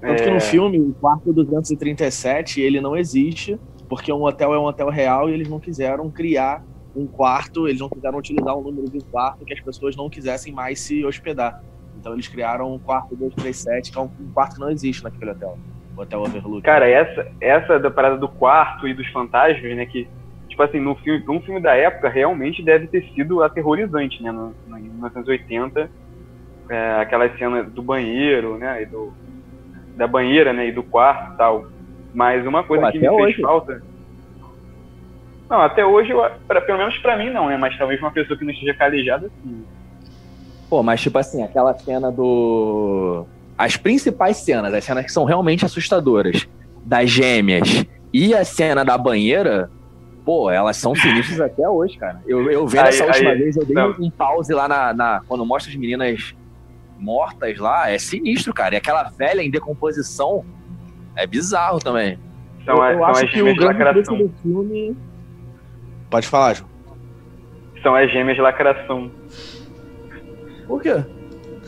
Tanto 0.00 0.22
é... 0.22 0.24
que 0.24 0.30
no 0.30 0.40
filme, 0.40 0.80
o 0.80 0.94
quarto 0.94 1.32
237, 1.32 2.60
ele 2.60 2.80
não 2.80 2.96
existe, 2.96 3.58
porque 3.88 4.12
um 4.12 4.22
hotel 4.24 4.54
é 4.54 4.58
um 4.58 4.64
hotel 4.64 4.88
real 4.88 5.28
e 5.28 5.34
eles 5.34 5.48
não 5.48 5.60
quiseram 5.60 6.10
criar 6.10 6.64
um 6.96 7.06
quarto, 7.06 7.68
eles 7.68 7.80
não 7.80 7.88
quiseram 7.88 8.18
utilizar 8.18 8.56
um 8.56 8.62
número 8.62 8.88
de 8.88 9.00
quarto 9.04 9.44
que 9.44 9.52
as 9.52 9.60
pessoas 9.60 9.94
não 9.94 10.08
quisessem 10.08 10.52
mais 10.52 10.80
se 10.80 11.04
hospedar. 11.04 11.62
Então 12.08 12.14
eles 12.14 12.28
criaram 12.28 12.72
um 12.72 12.78
quarto 12.78 13.14
237, 13.14 13.92
que 13.92 13.98
é 13.98 14.00
um, 14.00 14.10
um 14.18 14.32
quarto 14.32 14.54
que 14.54 14.60
não 14.60 14.70
existe 14.70 15.04
naquele 15.04 15.30
hotel. 15.30 15.58
O 15.94 16.00
Hotel 16.00 16.20
Overlook. 16.20 16.62
Cara, 16.62 16.88
essa, 16.88 17.26
essa 17.38 17.78
da 17.78 17.90
parada 17.90 18.16
do 18.16 18.28
quarto 18.28 18.88
e 18.88 18.94
dos 18.94 19.06
fantasmas, 19.08 19.76
né? 19.76 19.84
Que, 19.84 20.08
tipo 20.48 20.62
assim, 20.62 20.80
no 20.80 20.94
filme, 20.94 21.22
um 21.28 21.40
filme 21.42 21.60
da 21.60 21.74
época, 21.74 22.08
realmente 22.08 22.62
deve 22.62 22.86
ter 22.86 23.02
sido 23.14 23.42
aterrorizante, 23.42 24.22
né? 24.22 24.32
No, 24.32 24.54
no, 24.66 24.78
em 24.78 24.84
1980, 24.84 25.90
é, 26.70 26.94
aquela 26.94 27.28
cena 27.36 27.62
do 27.62 27.82
banheiro, 27.82 28.56
né? 28.56 28.82
E 28.82 28.86
do, 28.86 29.12
da 29.94 30.06
banheira, 30.06 30.54
né? 30.54 30.68
E 30.68 30.72
do 30.72 30.82
quarto 30.82 31.34
e 31.34 31.36
tal. 31.36 31.66
Mas 32.14 32.46
uma 32.46 32.64
coisa 32.64 32.86
Pô, 32.86 32.92
que 32.92 32.98
me 32.98 33.16
fez 33.16 33.36
falta. 33.36 33.82
Não, 35.50 35.60
até 35.60 35.84
hoje, 35.84 36.10
eu, 36.10 36.22
pra, 36.46 36.62
pelo 36.62 36.78
menos 36.78 36.96
pra 37.00 37.18
mim 37.18 37.28
não, 37.28 37.48
né? 37.48 37.58
Mas 37.58 37.76
talvez 37.76 38.00
uma 38.00 38.10
pessoa 38.10 38.38
que 38.38 38.46
não 38.46 38.52
esteja 38.52 38.72
calejada, 38.72 39.30
sim. 39.42 39.66
Pô, 40.68 40.82
mas 40.82 41.00
tipo 41.00 41.18
assim, 41.18 41.42
aquela 41.42 41.76
cena 41.78 42.10
do. 42.10 43.24
As 43.56 43.76
principais 43.76 44.36
cenas, 44.36 44.72
as 44.72 44.84
cenas 44.84 45.04
que 45.04 45.12
são 45.12 45.24
realmente 45.24 45.64
assustadoras, 45.64 46.46
das 46.84 47.10
gêmeas 47.10 47.84
e 48.12 48.34
a 48.34 48.44
cena 48.44 48.84
da 48.84 48.96
banheira, 48.96 49.70
pô, 50.24 50.50
elas 50.50 50.76
são 50.76 50.94
sinistras 50.94 51.40
até 51.40 51.68
hoje, 51.68 51.96
cara. 51.98 52.22
Eu, 52.26 52.50
eu 52.50 52.66
vendo 52.66 52.82
aí, 52.82 52.88
essa 52.88 53.04
última 53.04 53.30
aí, 53.30 53.38
vez, 53.38 53.56
eu 53.56 53.64
dei 53.64 53.74
não. 53.74 53.90
um 53.98 54.10
pause 54.10 54.52
lá 54.52 54.68
na, 54.68 54.92
na, 54.92 55.22
Quando 55.26 55.44
mostra 55.44 55.72
as 55.72 55.76
meninas 55.78 56.34
mortas 56.98 57.58
lá, 57.58 57.90
é 57.90 57.98
sinistro, 57.98 58.52
cara. 58.52 58.74
E 58.74 58.78
aquela 58.78 59.04
velha 59.04 59.42
em 59.42 59.50
decomposição 59.50 60.44
é 61.16 61.26
bizarro 61.26 61.78
também. 61.78 62.18
São, 62.64 62.76
eu, 62.76 62.92
eu 62.92 62.98
são 62.98 63.06
acho 63.06 63.26
que 63.28 63.42
o 63.42 63.54
grande 63.54 64.02
do 64.02 64.32
filme. 64.42 64.96
Pode 66.10 66.26
falar, 66.26 66.54
João. 66.54 66.70
São 67.82 67.94
as 67.94 68.10
gêmeas 68.10 68.36
de 68.36 68.42
lacração. 68.42 69.10
Por 70.68 70.80
quê? 70.82 71.02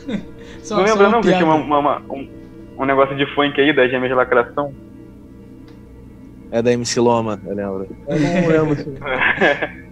só, 0.63 0.77
não 0.77 0.83
lembra 0.85 1.09
não 1.09 1.21
que 1.21 1.33
tinha 1.33 1.45
uma, 1.45 1.79
uma, 1.79 1.99
um, 2.09 2.29
um 2.77 2.85
negócio 2.85 3.17
de 3.17 3.25
funk 3.35 3.59
aí 3.59 3.75
das 3.75 3.91
gêmeas 3.91 4.09
de 4.09 4.15
lacração? 4.15 4.73
É 6.51 6.61
da 6.61 6.71
MC 6.71 6.99
Loma, 6.99 7.41
eu 7.45 7.55
lembro. 7.55 7.87
Eu 8.07 8.19
não 8.19 8.47
lembro. 8.47 8.97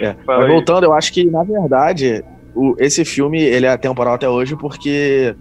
É. 0.00 0.16
Mas 0.26 0.46
voltando, 0.46 0.84
eu 0.84 0.94
acho 0.94 1.12
que, 1.12 1.26
na 1.26 1.42
verdade, 1.42 2.24
o, 2.54 2.74
esse 2.78 3.04
filme 3.04 3.42
ele 3.42 3.66
é 3.66 3.68
atemporal 3.68 4.14
até 4.14 4.26
hoje 4.26 4.56
porque 4.56 5.36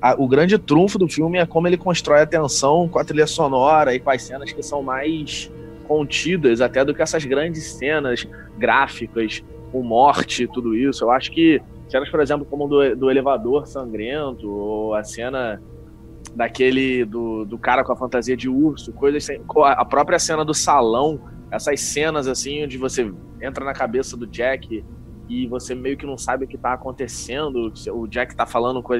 a, 0.00 0.14
o 0.20 0.28
grande 0.28 0.58
trunfo 0.58 0.98
do 0.98 1.08
filme 1.08 1.38
é 1.38 1.46
como 1.46 1.66
ele 1.66 1.78
constrói 1.78 2.20
a 2.20 2.26
tensão 2.26 2.86
com 2.86 2.98
a 2.98 3.04
trilha 3.04 3.26
sonora 3.26 3.94
e 3.94 3.98
com 3.98 4.10
as 4.10 4.22
cenas 4.22 4.52
que 4.52 4.62
são 4.62 4.82
mais 4.82 5.50
contidas 5.88 6.60
até 6.60 6.84
do 6.84 6.94
que 6.94 7.00
essas 7.00 7.24
grandes 7.24 7.64
cenas 7.72 8.28
gráficas 8.58 9.42
com 9.72 9.82
morte 9.82 10.46
tudo 10.46 10.76
isso. 10.76 11.04
Eu 11.04 11.10
acho 11.10 11.32
que 11.32 11.62
Cenas, 11.94 12.10
por 12.10 12.20
exemplo, 12.20 12.44
como 12.44 12.66
do, 12.66 12.96
do 12.96 13.08
elevador 13.08 13.68
sangrento, 13.68 14.50
ou 14.50 14.94
a 14.94 15.04
cena 15.04 15.62
daquele 16.34 17.04
do, 17.04 17.44
do 17.44 17.56
cara 17.56 17.84
com 17.84 17.92
a 17.92 17.96
fantasia 17.96 18.36
de 18.36 18.48
urso, 18.48 18.92
coisas 18.92 19.22
sem, 19.22 19.40
a 19.62 19.84
própria 19.84 20.18
cena 20.18 20.44
do 20.44 20.52
salão, 20.52 21.20
essas 21.52 21.80
cenas 21.80 22.26
assim 22.26 22.64
onde 22.64 22.76
você 22.76 23.08
entra 23.40 23.64
na 23.64 23.72
cabeça 23.72 24.16
do 24.16 24.26
Jack 24.26 24.84
e 25.28 25.46
você 25.46 25.72
meio 25.72 25.96
que 25.96 26.04
não 26.04 26.18
sabe 26.18 26.46
o 26.46 26.48
que 26.48 26.58
tá 26.58 26.72
acontecendo, 26.72 27.72
o 27.92 28.08
Jack 28.08 28.34
tá 28.34 28.44
falando 28.44 28.82
com, 28.82 28.92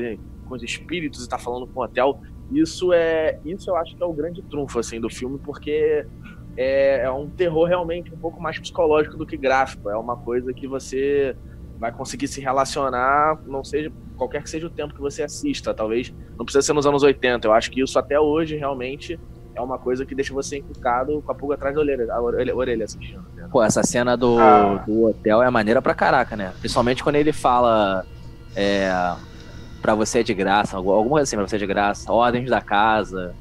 os 0.48 0.62
espíritos 0.62 1.24
e 1.24 1.28
tá 1.28 1.36
falando 1.36 1.66
com 1.66 1.80
o 1.80 1.82
hotel. 1.82 2.20
Isso 2.52 2.92
é, 2.92 3.40
isso 3.44 3.70
eu 3.70 3.76
acho 3.76 3.96
que 3.96 4.02
é 4.04 4.06
o 4.06 4.12
grande 4.12 4.40
trunfo 4.42 4.78
assim 4.78 5.00
do 5.00 5.10
filme, 5.10 5.36
porque 5.42 6.06
é, 6.56 7.00
é 7.00 7.10
um 7.10 7.28
terror 7.28 7.66
realmente 7.66 8.14
um 8.14 8.18
pouco 8.18 8.40
mais 8.40 8.56
psicológico 8.56 9.16
do 9.16 9.26
que 9.26 9.36
gráfico. 9.36 9.90
É 9.90 9.96
uma 9.96 10.16
coisa 10.16 10.54
que 10.54 10.68
você 10.68 11.34
vai 11.78 11.92
conseguir 11.92 12.28
se 12.28 12.40
relacionar, 12.40 13.38
não 13.46 13.64
seja 13.64 13.92
qualquer 14.16 14.42
que 14.42 14.50
seja 14.50 14.66
o 14.66 14.70
tempo 14.70 14.94
que 14.94 15.00
você 15.00 15.22
assista, 15.22 15.74
talvez 15.74 16.14
não 16.36 16.44
precisa 16.44 16.62
ser 16.62 16.72
nos 16.72 16.86
anos 16.86 17.02
80. 17.02 17.46
Eu 17.46 17.52
acho 17.52 17.70
que 17.70 17.82
isso 17.82 17.98
até 17.98 18.18
hoje 18.18 18.56
realmente 18.56 19.18
é 19.54 19.60
uma 19.60 19.78
coisa 19.78 20.04
que 20.04 20.14
deixa 20.14 20.32
você 20.32 20.58
encucado 20.58 21.22
com 21.22 21.32
a 21.32 21.34
pulga 21.34 21.54
atrás 21.54 21.74
da 21.74 21.80
orelha, 21.80 22.12
a 22.12 22.20
orelha, 22.20 22.56
orelha 22.56 22.84
assistindo. 22.84 23.24
Né? 23.34 23.48
Pô, 23.50 23.62
essa 23.62 23.82
cena 23.82 24.16
do, 24.16 24.38
ah. 24.38 24.82
do 24.86 25.04
hotel 25.04 25.42
é 25.42 25.50
maneira 25.50 25.80
pra 25.80 25.94
caraca, 25.94 26.36
né? 26.36 26.52
Principalmente 26.60 27.02
quando 27.02 27.16
ele 27.16 27.32
fala 27.32 28.04
é, 28.56 28.90
pra 29.80 29.94
você 29.94 30.20
é 30.20 30.22
de 30.22 30.34
graça, 30.34 30.76
alguma 30.76 31.08
coisa 31.08 31.22
assim, 31.22 31.36
pra 31.36 31.46
você 31.46 31.56
é 31.56 31.58
de 31.58 31.66
graça, 31.66 32.12
ordens 32.12 32.50
da 32.50 32.60
casa, 32.60 33.34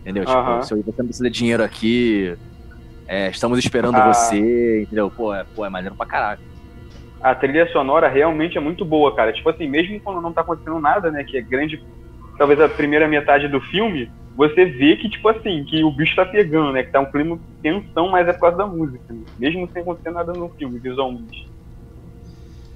entendeu? 0.00 0.24
Tipo, 0.24 0.62
se 0.62 0.74
você 0.74 0.94
não 0.98 1.06
precisa 1.06 1.30
de 1.30 1.36
dinheiro 1.36 1.62
aqui, 1.62 2.36
é, 3.06 3.30
estamos 3.30 3.58
esperando 3.58 3.96
ah. 3.96 4.12
você, 4.12 4.82
entendeu? 4.82 5.10
Pô, 5.10 5.34
é, 5.34 5.44
pô, 5.54 5.64
é 5.64 5.68
maneiro 5.68 5.94
pra 5.94 6.06
caraca 6.06 6.49
a 7.22 7.34
trilha 7.34 7.70
sonora 7.70 8.08
realmente 8.08 8.56
é 8.56 8.60
muito 8.60 8.84
boa, 8.84 9.14
cara. 9.14 9.32
Tipo 9.32 9.50
assim, 9.50 9.68
mesmo 9.68 10.00
quando 10.00 10.20
não 10.20 10.32
tá 10.32 10.40
acontecendo 10.40 10.80
nada, 10.80 11.10
né, 11.10 11.22
que 11.22 11.36
é 11.36 11.42
grande, 11.42 11.82
talvez 12.38 12.60
a 12.60 12.68
primeira 12.68 13.06
metade 13.06 13.46
do 13.48 13.60
filme, 13.60 14.10
você 14.36 14.64
vê 14.64 14.96
que, 14.96 15.08
tipo 15.08 15.28
assim, 15.28 15.64
que 15.64 15.84
o 15.84 15.90
bicho 15.90 16.16
tá 16.16 16.24
pegando, 16.24 16.72
né, 16.72 16.82
que 16.82 16.90
tá 16.90 17.00
um 17.00 17.10
clima 17.10 17.36
de 17.36 17.42
tensão, 17.62 18.08
mas 18.08 18.26
é 18.26 18.32
por 18.32 18.40
causa 18.40 18.56
da 18.56 18.66
música, 18.66 19.12
né? 19.12 19.20
mesmo 19.38 19.68
sem 19.72 19.82
acontecer 19.82 20.10
nada 20.10 20.32
no 20.32 20.48
filme, 20.50 20.78
visualmente. 20.78 21.48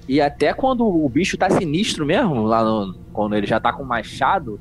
E 0.07 0.21
até 0.21 0.53
quando 0.53 0.87
o 0.87 1.09
bicho 1.09 1.39
tá 1.39 1.49
sinistro 1.49 2.05
mesmo, 2.05 2.43
lá 2.43 2.63
no, 2.63 2.95
quando 3.13 3.35
ele 3.35 3.47
já 3.47 3.59
tá 3.59 3.73
com 3.73 3.83
o 3.83 3.87
machado, 3.87 4.61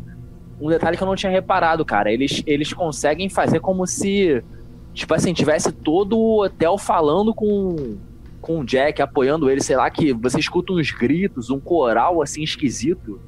um 0.62 0.70
detalhe 0.70 0.96
que 0.96 1.04
eu 1.04 1.08
não 1.08 1.16
tinha 1.16 1.32
reparado, 1.32 1.84
cara, 1.84 2.10
eles, 2.10 2.42
eles 2.48 2.72
conseguem 2.72 3.28
fazer 3.28 3.60
como 3.60 3.86
se, 3.86 4.42
tipo 4.94 5.14
assim, 5.14 5.34
tivesse 5.34 5.74
todo 5.74 6.18
o 6.18 6.46
hotel 6.46 6.78
falando 6.78 7.34
com 7.34 7.98
com 8.44 8.60
o 8.60 8.66
Jack 8.66 9.02
apoiando 9.02 9.50
ele, 9.50 9.64
sei 9.64 9.78
lá, 9.78 9.90
que 9.90 10.12
você 10.12 10.38
escuta 10.38 10.74
uns 10.74 10.92
gritos, 10.92 11.50
um 11.50 11.62
coral 11.62 12.22
assim 12.22 12.44
esquisito 12.44 13.20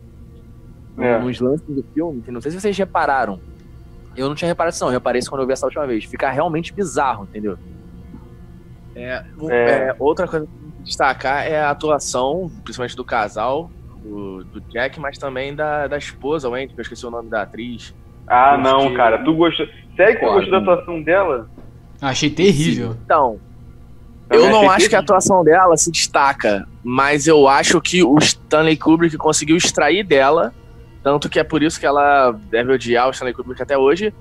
é. 0.97 1.17
nos 1.17 1.39
lances 1.39 1.65
do 1.73 1.83
filme. 1.93 2.21
Não 2.27 2.41
sei 2.41 2.51
se 2.51 2.59
vocês 2.59 2.77
repararam. 2.77 3.39
Eu 4.15 4.27
não 4.27 4.35
tinha 4.35 4.49
reparado 4.49 4.73
isso, 4.73 4.83
não. 4.83 4.91
Eu 4.91 4.95
reparei 4.95 5.19
isso 5.19 5.29
quando 5.29 5.41
eu 5.41 5.47
vi 5.47 5.53
essa 5.53 5.65
última 5.65 5.87
vez. 5.87 6.03
Fica 6.03 6.29
realmente 6.29 6.73
bizarro, 6.73 7.23
entendeu? 7.23 7.57
É, 8.93 9.23
é. 9.49 9.87
é 9.87 9.95
outra 9.97 10.27
coisa 10.27 10.45
que 10.45 10.83
destacar 10.83 11.47
é 11.47 11.61
a 11.61 11.69
atuação, 11.69 12.51
principalmente 12.65 12.97
do 12.97 13.05
casal, 13.05 13.71
do, 14.03 14.43
do 14.43 14.61
Jack, 14.69 14.99
mas 14.99 15.17
também 15.17 15.55
da, 15.55 15.87
da 15.87 15.97
esposa, 15.97 16.49
Wendy, 16.49 16.73
que 16.73 16.79
eu 16.79 16.83
esqueci 16.83 17.05
o 17.05 17.09
nome 17.09 17.29
da 17.29 17.43
atriz. 17.43 17.95
Ah, 18.27 18.57
não, 18.57 18.93
cara. 18.93 19.23
Tu 19.23 19.33
gostou. 19.33 19.65
Sério 19.95 20.19
que 20.19 20.25
tu 20.25 20.33
gostou 20.33 20.51
da 20.51 20.73
atuação 20.73 21.01
dela? 21.01 21.49
Achei 22.01 22.29
terrível. 22.29 22.97
Então, 23.05 23.39
eu 24.29 24.49
não 24.49 24.69
acho 24.69 24.89
que 24.89 24.95
a 24.95 24.99
atuação 24.99 25.43
dela 25.43 25.77
se 25.77 25.91
destaca, 25.91 26.67
mas 26.83 27.27
eu 27.27 27.47
acho 27.47 27.79
que 27.81 28.03
o 28.03 28.17
Stanley 28.17 28.77
Kubrick 28.77 29.17
conseguiu 29.17 29.57
extrair 29.57 30.03
dela, 30.03 30.53
tanto 31.03 31.29
que 31.29 31.39
é 31.39 31.43
por 31.43 31.61
isso 31.61 31.79
que 31.79 31.85
ela 31.85 32.31
deve 32.31 32.73
odiar 32.73 33.07
o 33.07 33.11
Stanley 33.11 33.33
Kubrick 33.33 33.61
até 33.61 33.77
hoje, 33.77 34.13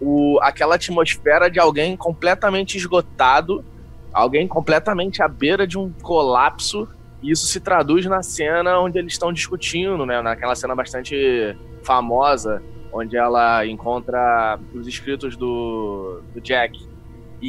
o, 0.00 0.38
aquela 0.42 0.74
atmosfera 0.74 1.48
de 1.48 1.60
alguém 1.60 1.96
completamente 1.96 2.76
esgotado, 2.76 3.64
alguém 4.12 4.48
completamente 4.48 5.22
à 5.22 5.28
beira 5.28 5.66
de 5.66 5.78
um 5.78 5.92
colapso, 6.02 6.88
e 7.22 7.30
isso 7.30 7.46
se 7.46 7.60
traduz 7.60 8.04
na 8.06 8.22
cena 8.22 8.80
onde 8.80 8.98
eles 8.98 9.12
estão 9.12 9.32
discutindo, 9.32 10.04
né? 10.04 10.20
Naquela 10.20 10.56
cena 10.56 10.74
bastante 10.74 11.56
famosa, 11.84 12.60
onde 12.92 13.16
ela 13.16 13.64
encontra 13.64 14.58
os 14.74 14.88
escritos 14.88 15.36
do, 15.36 16.20
do 16.34 16.40
Jack. 16.40 16.91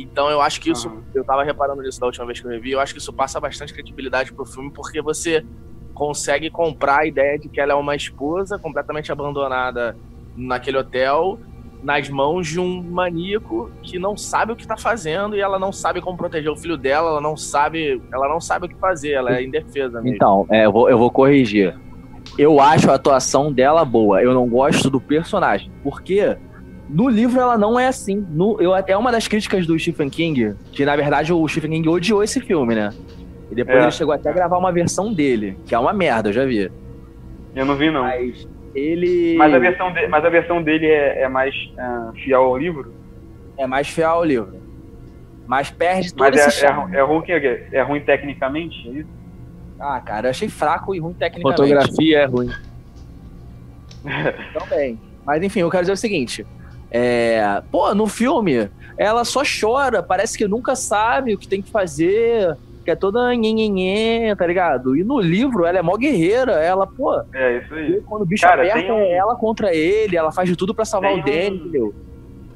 Então 0.02 0.30
eu 0.30 0.42
acho 0.42 0.60
que 0.60 0.72
isso, 0.72 0.90
uhum. 0.90 1.04
eu 1.14 1.24
tava 1.24 1.44
reparando 1.44 1.82
nisso 1.82 2.00
da 2.00 2.08
última 2.08 2.26
vez 2.26 2.40
que 2.40 2.48
eu 2.48 2.52
revi, 2.52 2.72
eu 2.72 2.80
acho 2.80 2.94
que 2.94 3.00
isso 3.00 3.14
passa 3.14 3.40
bastante 3.40 3.74
credibilidade 3.74 4.34
pro 4.34 4.46
filme, 4.46 4.72
porque 4.72 5.02
você 5.02 5.46
consegue 5.94 6.50
comprar 6.50 7.02
a 7.02 7.06
ideia 7.06 7.38
de 7.38 7.48
que 7.48 7.62
ela 7.62 7.74
é 7.74 7.76
uma 7.76 7.96
esposa 7.96 8.58
completamente 8.58 9.12
abandonada 9.12 9.96
naquele 10.36 10.78
hotel, 10.78 11.38
nas 11.84 12.10
mãos 12.10 12.48
de 12.48 12.60
um 12.60 12.82
maníaco 12.82 13.70
que 13.84 14.00
não 14.00 14.18
sabe 14.18 14.54
o 14.54 14.56
que 14.56 14.66
tá 14.66 14.78
fazendo 14.78 15.36
e 15.36 15.42
ela 15.42 15.60
não 15.60 15.72
sabe 15.72 16.02
como 16.02 16.18
proteger 16.18 16.50
o 16.50 16.56
filho 16.56 16.78
dela, 16.78 17.10
ela 17.10 17.22
não 17.22 17.38
sabe, 17.38 18.02
ela 18.12 18.28
não 18.28 18.40
sabe 18.42 18.66
o 18.66 18.70
que 18.70 18.76
fazer, 18.76 19.12
ela 19.12 19.36
é 19.36 19.44
indefesa 19.44 20.02
mesmo. 20.02 20.16
Então, 20.16 20.48
é, 20.50 20.66
eu, 20.66 20.72
vou, 20.72 20.90
eu 20.90 20.98
vou 20.98 21.12
corrigir. 21.12 21.78
Eu 22.38 22.60
acho 22.60 22.90
a 22.90 22.96
atuação 22.96 23.52
dela 23.52 23.84
boa, 23.84 24.24
eu 24.24 24.34
não 24.34 24.48
gosto 24.48 24.90
do 24.90 25.00
personagem, 25.00 25.72
porque 25.84 26.36
no 26.94 27.10
livro 27.10 27.42
ela 27.42 27.58
não 27.58 27.80
é 27.80 27.88
assim. 27.88 28.26
No, 28.30 28.62
eu, 28.62 28.76
é 28.76 28.96
uma 28.96 29.12
das 29.12 29.28
críticas 29.28 29.66
do 29.66 29.78
Stephen 29.80 30.10
King, 30.10 30.54
que 30.72 30.86
na 30.86 30.96
verdade 30.96 31.34
o 31.34 31.48
Stephen 31.48 31.72
King 31.72 31.90
odiou 31.90 32.24
esse 32.24 32.40
filme, 32.40 32.76
né? 32.76 32.94
E 33.52 33.56
depois 33.56 33.80
é. 33.80 33.82
ele 33.82 33.92
chegou 33.92 34.14
até 34.14 34.30
a 34.30 34.34
gravar 34.34 34.60
uma 34.60 34.72
versão 34.72 35.12
dele, 35.12 35.58
que 35.66 35.74
é 35.74 35.80
uma 35.80 35.92
merda, 35.92 36.30
eu 36.30 36.34
já 36.34 36.46
vi. 36.46 36.72
Eu 37.56 37.66
não 37.66 37.76
vi, 37.76 37.90
não. 37.90 38.04
Mas 38.04 38.48
ele. 38.76 39.36
Mas 39.38 39.54
a 39.54 39.60
versão, 39.60 39.92
de, 39.92 40.08
mas 40.08 40.24
a 40.24 40.30
versão 40.30 40.62
dele 40.62 40.86
é, 40.86 41.24
é 41.24 41.28
mais 41.28 41.54
uh, 41.56 42.14
fiel 42.14 42.42
ao 42.42 42.58
livro? 42.58 42.94
É 43.58 43.66
mais 43.66 43.88
fiel 43.88 44.12
ao 44.12 44.24
livro. 44.24 44.62
Mas 45.48 45.72
perde 45.72 46.14
todo 46.14 46.30
mas 46.30 46.48
esse 46.48 46.64
é, 46.64 46.70
é, 46.70 46.72
é, 46.72 47.02
ruim, 47.02 47.24
é 47.72 47.82
ruim 47.82 48.02
tecnicamente, 48.02 48.88
é 48.88 48.92
isso? 49.00 49.10
Ah, 49.80 50.00
cara, 50.00 50.28
eu 50.28 50.30
achei 50.30 50.48
fraco 50.48 50.94
e 50.94 51.00
ruim 51.00 51.14
tecnicamente. 51.14 51.58
Fotografia 51.58 52.20
é 52.20 52.26
ruim. 52.26 52.50
Também. 54.54 55.00
Mas 55.26 55.42
enfim, 55.42 55.62
eu 55.62 55.70
quero 55.72 55.84
dizer 55.84 55.94
o 55.94 55.98
seguinte. 55.98 56.46
É, 56.94 57.62
pô, 57.72 57.94
no 57.96 58.08
filme, 58.08 58.70
ela 58.98 59.26
só 59.26 59.42
chora, 59.42 60.04
parece 60.04 60.38
que 60.38 60.48
nunca 60.48 60.76
sabe 60.76 61.34
o 61.34 61.38
que 61.38 61.48
tem 61.48 61.62
que 61.62 61.72
fazer 61.72 62.56
que 62.84 62.92
é 62.92 62.96
toda 62.96 63.34
nhenhenhen, 63.34 64.36
tá 64.36 64.46
ligado? 64.46 64.96
E 64.96 65.04
no 65.04 65.20
livro 65.20 65.66
ela 65.66 65.80
é 65.80 65.82
mó 65.82 65.96
guerreira, 65.96 66.54
ela, 66.54 66.86
pô. 66.86 67.22
É, 67.34 67.60
isso 67.60 67.74
aí. 67.74 68.02
Quando 68.02 68.24
o 68.24 68.26
bicho 68.26 68.44
Cara, 68.44 68.64
aperta, 68.64 68.94
um... 68.94 68.98
é 68.98 69.14
ela 69.14 69.36
contra 69.36 69.74
ele, 69.74 70.18
ela 70.18 70.32
faz 70.32 70.50
de 70.50 70.56
tudo 70.56 70.76
para 70.76 70.86
salvar 70.86 71.12
tem 71.14 71.22
o 71.22 71.26
Danny, 71.26 71.80
um... 71.80 71.94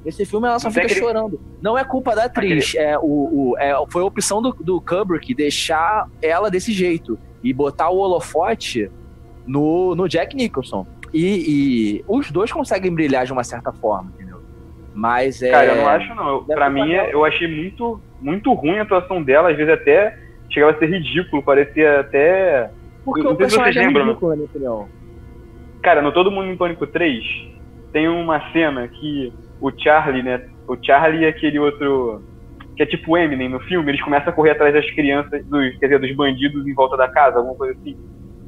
Esse 0.05 0.25
filme 0.25 0.47
ela 0.47 0.59
só 0.59 0.69
fica 0.69 0.85
aquele... 0.85 0.99
chorando. 0.99 1.39
Não 1.61 1.77
é 1.77 1.83
culpa 1.83 2.15
da 2.15 2.25
atriz, 2.25 2.69
aquele... 2.69 2.83
é, 2.83 2.97
o, 2.97 3.03
o, 3.03 3.57
é, 3.57 3.73
foi 3.89 4.01
a 4.01 4.05
opção 4.05 4.41
do, 4.41 4.51
do 4.51 4.81
Kubrick 4.81 5.33
deixar 5.33 6.09
ela 6.21 6.49
desse 6.51 6.71
jeito 6.71 7.17
e 7.43 7.53
botar 7.53 7.89
o 7.89 7.97
holofote 7.97 8.91
no, 9.45 9.95
no 9.95 10.07
Jack 10.07 10.35
Nicholson. 10.35 10.85
E, 11.13 11.99
e 11.99 12.05
os 12.07 12.29
dois 12.31 12.51
conseguem 12.51 12.93
brilhar 12.93 13.25
de 13.25 13.31
uma 13.31 13.43
certa 13.43 13.71
forma, 13.71 14.11
entendeu? 14.13 14.26
Mas 14.97 15.43
é. 15.43 15.51
Cara, 15.51 15.67
eu 15.67 15.75
não 15.75 15.87
acho, 15.87 16.15
não. 16.15 16.27
Eu, 16.29 16.41
pra 16.43 16.71
mim, 16.71 16.91
eu 16.91 17.23
achei 17.23 17.47
muito 17.47 18.01
muito 18.19 18.51
ruim 18.53 18.79
a 18.79 18.81
atuação 18.81 19.21
dela, 19.21 19.51
às 19.51 19.55
vezes 19.55 19.71
até 19.71 20.17
chegava 20.49 20.71
a 20.71 20.79
ser 20.79 20.89
ridículo, 20.89 21.43
parecia 21.43 21.99
até. 21.99 22.71
Porque 23.05 23.21
não 23.21 23.33
o 23.33 23.35
personagem 23.35 23.83
é 23.83 23.85
ridículo, 23.85 24.29
na 24.29 24.35
minha 24.35 24.47
opinião. 24.47 24.89
Cara, 25.83 26.01
no 26.01 26.11
Todo 26.11 26.31
Mundo 26.31 26.47
em 26.47 26.57
Pânico 26.57 26.87
3, 26.87 27.23
tem 27.93 28.07
uma 28.07 28.51
cena 28.51 28.87
que 28.87 29.31
o 29.61 29.71
Charlie, 29.71 30.23
né? 30.23 30.49
O 30.67 30.75
Charlie 30.83 31.21
e 31.21 31.27
aquele 31.27 31.59
outro. 31.59 32.23
Que 32.75 32.81
é 32.81 32.85
tipo 32.87 33.15
Eminem 33.15 33.49
no 33.49 33.59
filme, 33.59 33.91
eles 33.91 34.01
começam 34.01 34.29
a 34.29 34.35
correr 34.35 34.51
atrás 34.51 34.73
das 34.73 34.89
crianças, 34.91 35.45
dos, 35.45 35.77
quer 35.77 35.87
dizer, 35.87 35.99
dos 35.99 36.15
bandidos 36.15 36.65
em 36.67 36.73
volta 36.73 36.97
da 36.97 37.07
casa, 37.07 37.37
alguma 37.37 37.55
coisa 37.55 37.73
assim. 37.79 37.95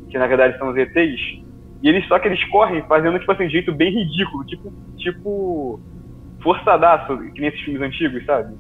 Que 0.10 0.18
na 0.18 0.26
verdade 0.26 0.58
são 0.58 0.70
os 0.70 0.78
ETs. 0.78 1.44
E 1.84 1.90
eles 1.90 2.08
só 2.08 2.18
que 2.18 2.28
eles 2.28 2.44
correm 2.46 2.82
fazendo, 2.88 3.20
tipo 3.20 3.32
assim, 3.32 3.46
de 3.46 3.54
jeito 3.54 3.72
bem 3.72 3.92
ridículo, 3.92 4.44
tipo, 4.46 4.74
tipo 4.98 5.80
forçadaço, 6.42 7.18
que 7.34 7.42
nem 7.42 7.50
esses 7.50 7.62
filmes 7.62 7.82
antigos, 7.82 8.26
sabe? 8.26 8.56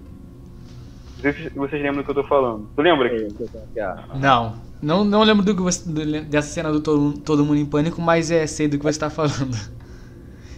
Não 1.15 1.21
sei 1.21 1.33
se 1.33 1.49
vocês 1.49 1.81
lembram 1.81 2.01
do 2.01 2.05
que 2.05 2.11
eu 2.11 2.15
tô 2.15 2.23
falando. 2.23 2.69
Tu 2.75 2.81
lembra? 2.81 3.09
Não. 4.15 4.69
Não, 4.81 5.03
não 5.03 5.23
lembro 5.23 5.43
do 5.43 5.53
que 5.53 5.61
você, 5.61 5.89
dessa 6.23 6.47
cena 6.47 6.71
do 6.71 6.79
todo, 6.79 7.19
todo 7.19 7.43
Mundo 7.43 7.59
em 7.59 7.65
Pânico, 7.65 8.01
mas 8.01 8.31
é, 8.31 8.47
sei 8.47 8.67
do 8.67 8.77
que 8.77 8.83
você 8.83 8.97
tá 8.97 9.09
falando. 9.09 9.53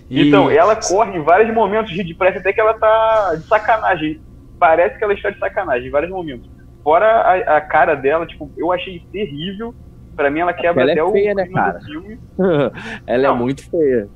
E... 0.08 0.28
Então, 0.28 0.52
ela 0.52 0.76
corre 0.76 1.18
em 1.18 1.24
vários 1.24 1.54
momentos 1.56 1.92
de 1.92 2.14
parece 2.14 2.38
até 2.38 2.52
que 2.54 2.60
ela 2.60 2.74
tá 2.74 3.34
de 3.36 3.48
sacanagem. 3.48 4.22
Parece 4.60 4.98
que 4.98 5.04
ela 5.04 5.14
está 5.14 5.30
de 5.32 5.40
sacanagem 5.40 5.88
em 5.88 5.92
vários 5.92 6.12
momentos. 6.12 6.48
Fora 6.84 7.08
a, 7.08 7.58
a 7.58 7.62
cara 7.62 7.96
dela, 7.96 8.26
tipo, 8.28 8.52
eu 8.58 8.72
achei 8.72 9.02
terrível. 9.12 9.74
Pra 10.16 10.30
mim, 10.30 10.42
ela 10.42 10.54
quebra 10.54 10.82
ela 10.84 10.92
é 10.92 10.94
até 10.94 11.02
é 11.02 11.12
feia, 11.12 11.32
o 11.32 11.36
né, 11.36 11.48
cara? 11.48 11.80
filme. 11.80 12.20
ela 13.08 13.24
é 13.24 13.28
não. 13.28 13.36
é 13.36 13.40
muito 13.40 13.70
feia. 13.70 14.10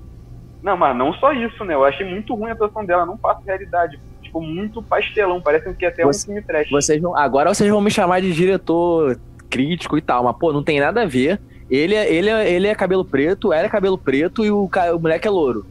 Não, 0.65 0.75
mas 0.75 0.97
não 0.97 1.13
só 1.13 1.32
isso, 1.32 1.63
né? 1.63 1.75
Eu 1.75 1.86
achei 1.86 2.06
muito 2.06 2.34
ruim 2.34 2.49
a 2.49 2.54
atuação 2.54 2.84
dela, 2.84 3.06
não 3.06 3.15
passa 3.15 3.39
realidade 3.45 3.99
ficou 4.36 4.41
muito 4.41 4.84
pastelão, 4.84 5.39
parece 5.39 5.73
que 5.75 5.86
até 5.86 6.04
Você, 6.04 6.23
um 6.23 6.34
filme 6.34 6.41
trash. 6.41 6.69
Vocês 6.69 7.01
vão, 7.01 7.15
agora 7.15 7.54
vocês 7.54 7.69
vão 7.69 7.80
me 7.80 7.89
chamar 7.89 8.19
de 8.19 8.34
diretor 8.34 9.17
crítico 9.49 9.97
e 9.97 10.01
tal, 10.01 10.25
mas 10.25 10.36
pô, 10.38 10.51
não 10.51 10.63
tem 10.63 10.80
nada 10.80 11.04
a 11.04 11.06
ver. 11.06 11.39
Ele 11.69 11.95
é, 11.95 12.13
ele 12.13 12.30
é, 12.30 12.51
ele 12.51 12.67
é 12.67 12.75
cabelo 12.75 13.06
preto, 13.06 13.54
ela 13.54 13.65
é 13.65 13.69
cabelo 13.69 13.97
preto 13.97 14.43
e 14.43 14.51
o, 14.51 14.69
o 14.93 14.99
moleque 14.99 15.28
é 15.28 15.32
louro. 15.32 15.65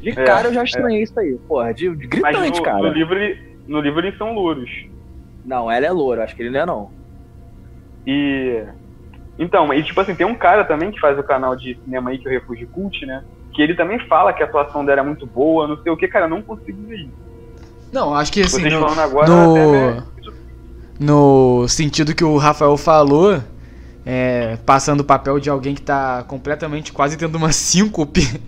De 0.00 0.10
é, 0.10 0.24
cara 0.24 0.48
eu 0.48 0.54
já 0.54 0.64
estranhei 0.64 1.00
é. 1.00 1.02
isso 1.04 1.18
aí, 1.18 1.38
porra, 1.46 1.72
de, 1.72 1.94
de 1.94 2.06
gritante, 2.06 2.58
no, 2.58 2.64
cara. 2.64 2.78
No 2.78 2.88
livro, 2.88 3.16
no 3.68 3.80
livro 3.80 4.00
eles 4.00 4.18
são 4.18 4.34
louros. 4.34 4.70
Não, 5.44 5.70
ela 5.70 5.86
é 5.86 5.90
loura, 5.90 6.24
acho 6.24 6.34
que 6.34 6.42
ele 6.42 6.50
não 6.50 6.60
é 6.60 6.66
não. 6.66 6.90
E. 8.06 8.64
Então, 9.38 9.72
e 9.72 9.82
tipo 9.82 10.00
assim, 10.00 10.14
tem 10.14 10.26
um 10.26 10.34
cara 10.34 10.64
também 10.64 10.90
que 10.90 11.00
faz 11.00 11.18
o 11.18 11.22
canal 11.22 11.54
de 11.54 11.78
cinema 11.84 12.10
aí, 12.10 12.18
que 12.18 12.26
é 12.26 12.30
o 12.30 12.34
Refúgio 12.34 12.68
Cult, 12.68 13.06
né? 13.06 13.22
Que 13.52 13.62
ele 13.62 13.74
também 13.74 13.98
fala 14.08 14.32
que 14.32 14.42
a 14.42 14.46
atuação 14.46 14.84
dela 14.84 15.00
é 15.00 15.04
muito 15.04 15.26
boa, 15.26 15.66
não 15.66 15.82
sei 15.82 15.92
o 15.92 15.96
que, 15.96 16.08
cara, 16.08 16.26
eu 16.26 16.30
não 16.30 16.42
consigo 16.42 16.80
ver 16.86 17.00
isso. 17.00 17.22
Não, 17.92 18.14
acho 18.14 18.32
que 18.32 18.40
assim, 18.40 18.70
no, 18.70 18.86
agora, 18.86 19.28
no, 19.28 20.02
no 20.98 21.68
sentido 21.68 22.14
que 22.14 22.24
o 22.24 22.38
Rafael 22.38 22.76
falou, 22.78 23.38
é, 24.06 24.56
passando 24.64 25.00
o 25.00 25.04
papel 25.04 25.38
de 25.38 25.50
alguém 25.50 25.74
que 25.74 25.82
tá 25.82 26.24
completamente 26.26 26.92
quase 26.92 27.18
tendo 27.18 27.36
uma 27.36 27.52
síncope, 27.52 28.40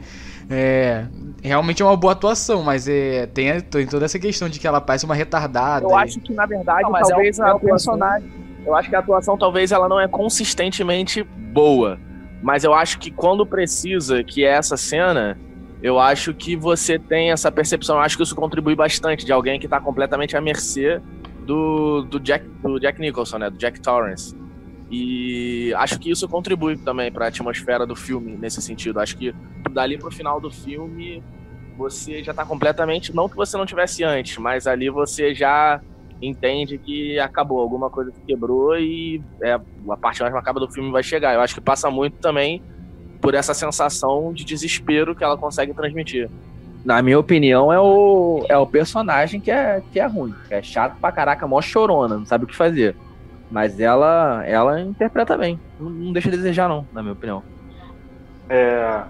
é, 0.48 1.04
realmente 1.42 1.82
é 1.82 1.84
uma 1.84 1.96
boa 1.96 2.14
atuação, 2.14 2.62
mas 2.62 2.88
é, 2.88 3.26
tem, 3.26 3.60
tem 3.60 3.86
toda 3.86 4.06
essa 4.06 4.18
questão 4.18 4.48
de 4.48 4.58
que 4.58 4.66
ela 4.66 4.80
parece 4.80 5.04
uma 5.04 5.14
retardada. 5.14 5.84
Eu 5.84 5.90
e... 5.90 5.94
acho 5.94 6.20
que, 6.20 6.32
na 6.32 6.46
verdade, 6.46 6.82
não, 6.82 6.92
talvez 6.92 7.38
é 7.38 7.44
um, 7.44 7.48
a 7.48 7.60
personagem. 7.60 8.30
Eu 8.64 8.74
acho 8.74 8.88
que 8.88 8.96
a 8.96 9.00
atuação 9.00 9.36
talvez 9.36 9.72
ela 9.72 9.88
não 9.88 10.00
é 10.00 10.08
consistentemente 10.08 11.22
boa. 11.22 11.98
Mas 12.44 12.62
eu 12.62 12.74
acho 12.74 12.98
que 12.98 13.10
quando 13.10 13.46
precisa, 13.46 14.22
que 14.22 14.44
é 14.44 14.48
essa 14.48 14.76
cena, 14.76 15.40
eu 15.82 15.98
acho 15.98 16.34
que 16.34 16.54
você 16.54 16.98
tem 16.98 17.32
essa 17.32 17.50
percepção, 17.50 17.96
eu 17.96 18.02
acho 18.02 18.18
que 18.18 18.22
isso 18.22 18.36
contribui 18.36 18.76
bastante 18.76 19.24
de 19.24 19.32
alguém 19.32 19.58
que 19.58 19.64
está 19.64 19.80
completamente 19.80 20.36
à 20.36 20.42
mercê 20.42 21.00
do, 21.46 22.02
do, 22.02 22.20
Jack, 22.20 22.46
do 22.62 22.78
Jack 22.78 23.00
Nicholson, 23.00 23.38
né? 23.38 23.48
Do 23.48 23.56
Jack 23.56 23.80
Torrance. 23.80 24.36
E 24.90 25.72
acho 25.78 25.98
que 25.98 26.10
isso 26.10 26.28
contribui 26.28 26.76
também 26.76 27.10
para 27.10 27.24
a 27.24 27.28
atmosfera 27.28 27.86
do 27.86 27.96
filme 27.96 28.36
nesse 28.36 28.60
sentido. 28.60 29.00
Acho 29.00 29.16
que 29.16 29.34
dali 29.70 29.96
pro 29.96 30.10
final 30.10 30.38
do 30.38 30.50
filme 30.50 31.22
você 31.78 32.22
já 32.22 32.32
está 32.32 32.44
completamente, 32.44 33.16
não 33.16 33.26
que 33.26 33.36
você 33.36 33.56
não 33.56 33.64
tivesse 33.64 34.04
antes, 34.04 34.36
mas 34.36 34.66
ali 34.66 34.90
você 34.90 35.34
já 35.34 35.80
entende 36.20 36.78
que 36.78 37.18
acabou, 37.18 37.60
alguma 37.60 37.90
coisa 37.90 38.10
que 38.10 38.20
quebrou 38.26 38.76
e 38.78 39.22
é, 39.42 39.52
a 39.52 39.96
parte 39.96 40.22
mais 40.22 40.32
macabra 40.32 40.60
do 40.60 40.72
filme 40.72 40.90
vai 40.90 41.02
chegar. 41.02 41.34
Eu 41.34 41.40
acho 41.40 41.54
que 41.54 41.60
passa 41.60 41.90
muito 41.90 42.16
também 42.18 42.62
por 43.20 43.34
essa 43.34 43.54
sensação 43.54 44.32
de 44.32 44.44
desespero 44.44 45.14
que 45.14 45.24
ela 45.24 45.36
consegue 45.36 45.72
transmitir. 45.72 46.28
Na 46.84 47.00
minha 47.00 47.18
opinião, 47.18 47.72
é 47.72 47.80
o, 47.80 48.44
é 48.48 48.58
o 48.58 48.66
personagem 48.66 49.40
que 49.40 49.50
é, 49.50 49.82
que 49.90 49.98
é 49.98 50.06
ruim. 50.06 50.34
Que 50.46 50.54
é 50.54 50.62
chato 50.62 50.98
pra 51.00 51.10
caraca, 51.10 51.46
mó 51.46 51.60
chorona, 51.62 52.18
não 52.18 52.26
sabe 52.26 52.44
o 52.44 52.46
que 52.46 52.54
fazer. 52.54 52.94
Mas 53.50 53.80
ela, 53.80 54.44
ela 54.46 54.80
interpreta 54.80 55.38
bem. 55.38 55.58
Não, 55.80 55.88
não 55.88 56.12
deixa 56.12 56.30
de 56.30 56.36
desejar, 56.36 56.68
não, 56.68 56.86
na 56.92 57.02
minha 57.02 57.14
opinião. 57.14 57.42
É, 58.48 59.02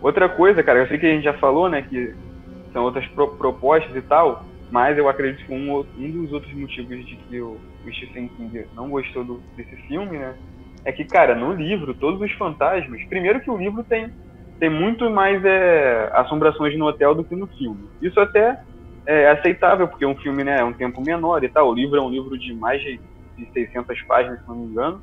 outra 0.00 0.28
coisa, 0.28 0.62
cara, 0.62 0.80
eu 0.80 0.86
sei 0.86 0.98
que 0.98 1.06
a 1.06 1.10
gente 1.10 1.24
já 1.24 1.34
falou, 1.34 1.68
né, 1.68 1.82
que 1.82 2.14
são 2.72 2.84
outras 2.84 3.06
pro, 3.08 3.28
propostas 3.28 3.94
e 3.96 4.02
tal, 4.02 4.44
mas 4.70 4.98
eu 4.98 5.08
acredito 5.08 5.44
que 5.44 5.52
um, 5.52 5.84
um 5.96 6.10
dos 6.10 6.32
outros 6.32 6.52
motivos 6.54 7.06
de 7.06 7.16
que 7.16 7.40
o, 7.40 7.58
o 7.84 7.92
Stephen 7.92 8.28
King 8.28 8.66
não 8.74 8.90
gostou 8.90 9.24
do, 9.24 9.42
desse 9.56 9.76
filme, 9.86 10.18
né, 10.18 10.34
é 10.84 10.92
que, 10.92 11.04
cara, 11.04 11.34
no 11.34 11.52
livro, 11.52 11.94
todos 11.94 12.20
os 12.20 12.32
fantasmas. 12.32 13.02
Primeiro 13.08 13.40
que 13.40 13.50
o 13.50 13.56
livro 13.56 13.84
tem, 13.84 14.10
tem 14.58 14.70
muito 14.70 15.08
mais 15.10 15.44
é, 15.44 16.10
assombrações 16.14 16.76
no 16.78 16.86
hotel 16.86 17.14
do 17.14 17.24
que 17.24 17.34
no 17.34 17.46
filme. 17.46 17.88
Isso 18.00 18.18
até 18.20 18.58
é 19.06 19.30
aceitável, 19.30 19.88
porque 19.88 20.06
um 20.06 20.16
filme 20.16 20.44
né, 20.44 20.60
é 20.60 20.64
um 20.64 20.72
tempo 20.72 21.02
menor 21.02 21.42
e 21.42 21.48
tal. 21.48 21.70
O 21.70 21.74
livro 21.74 21.96
é 21.96 22.00
um 22.00 22.10
livro 22.10 22.38
de 22.38 22.54
mais 22.54 22.80
de, 22.82 23.00
de 23.36 23.52
600 23.52 24.00
páginas, 24.02 24.40
se 24.40 24.48
não 24.48 24.56
me 24.56 24.66
engano. 24.66 25.02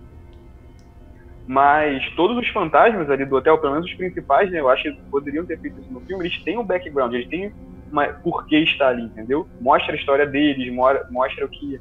Mas 1.48 2.04
todos 2.16 2.38
os 2.38 2.48
fantasmas 2.50 3.10
ali 3.10 3.26
do 3.26 3.36
hotel, 3.36 3.58
pelo 3.60 3.74
menos 3.74 3.88
os 3.88 3.96
principais, 3.96 4.50
né, 4.52 4.60
eu 4.60 4.70
acho 4.70 4.84
que 4.84 4.98
poderiam 5.12 5.46
ter 5.46 5.60
feito 5.60 5.80
isso 5.80 5.94
no 5.94 6.02
filme, 6.02 6.26
eles 6.26 6.44
têm 6.44 6.58
um 6.58 6.66
background, 6.66 7.14
eles 7.14 7.28
têm 7.28 7.52
por 8.24 8.46
que 8.46 8.58
está 8.58 8.88
ali, 8.88 9.04
entendeu? 9.04 9.48
Mostra 9.60 9.94
a 9.94 9.98
história 9.98 10.26
deles, 10.26 10.74
mostra 11.10 11.46
o 11.46 11.50
que 11.50 11.80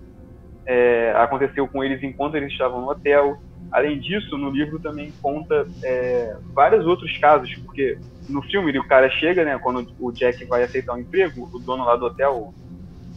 é, 0.66 1.12
aconteceu 1.16 1.66
com 1.68 1.82
eles 1.82 2.02
enquanto 2.02 2.36
eles 2.36 2.52
estavam 2.52 2.80
no 2.80 2.90
hotel. 2.90 3.38
Além 3.70 3.98
disso, 3.98 4.38
no 4.38 4.50
livro 4.50 4.78
também 4.78 5.12
conta 5.20 5.66
é, 5.82 6.36
vários 6.52 6.86
outros 6.86 7.16
casos, 7.18 7.52
porque 7.64 7.98
no 8.28 8.42
filme 8.42 8.78
o 8.78 8.86
cara 8.86 9.10
chega, 9.10 9.44
né, 9.44 9.58
quando 9.58 9.86
o 9.98 10.12
Jack 10.12 10.44
vai 10.44 10.62
aceitar 10.62 10.94
um 10.94 10.98
emprego, 10.98 11.48
o 11.52 11.58
dono 11.58 11.84
lá 11.84 11.96
do 11.96 12.06
hotel, 12.06 12.54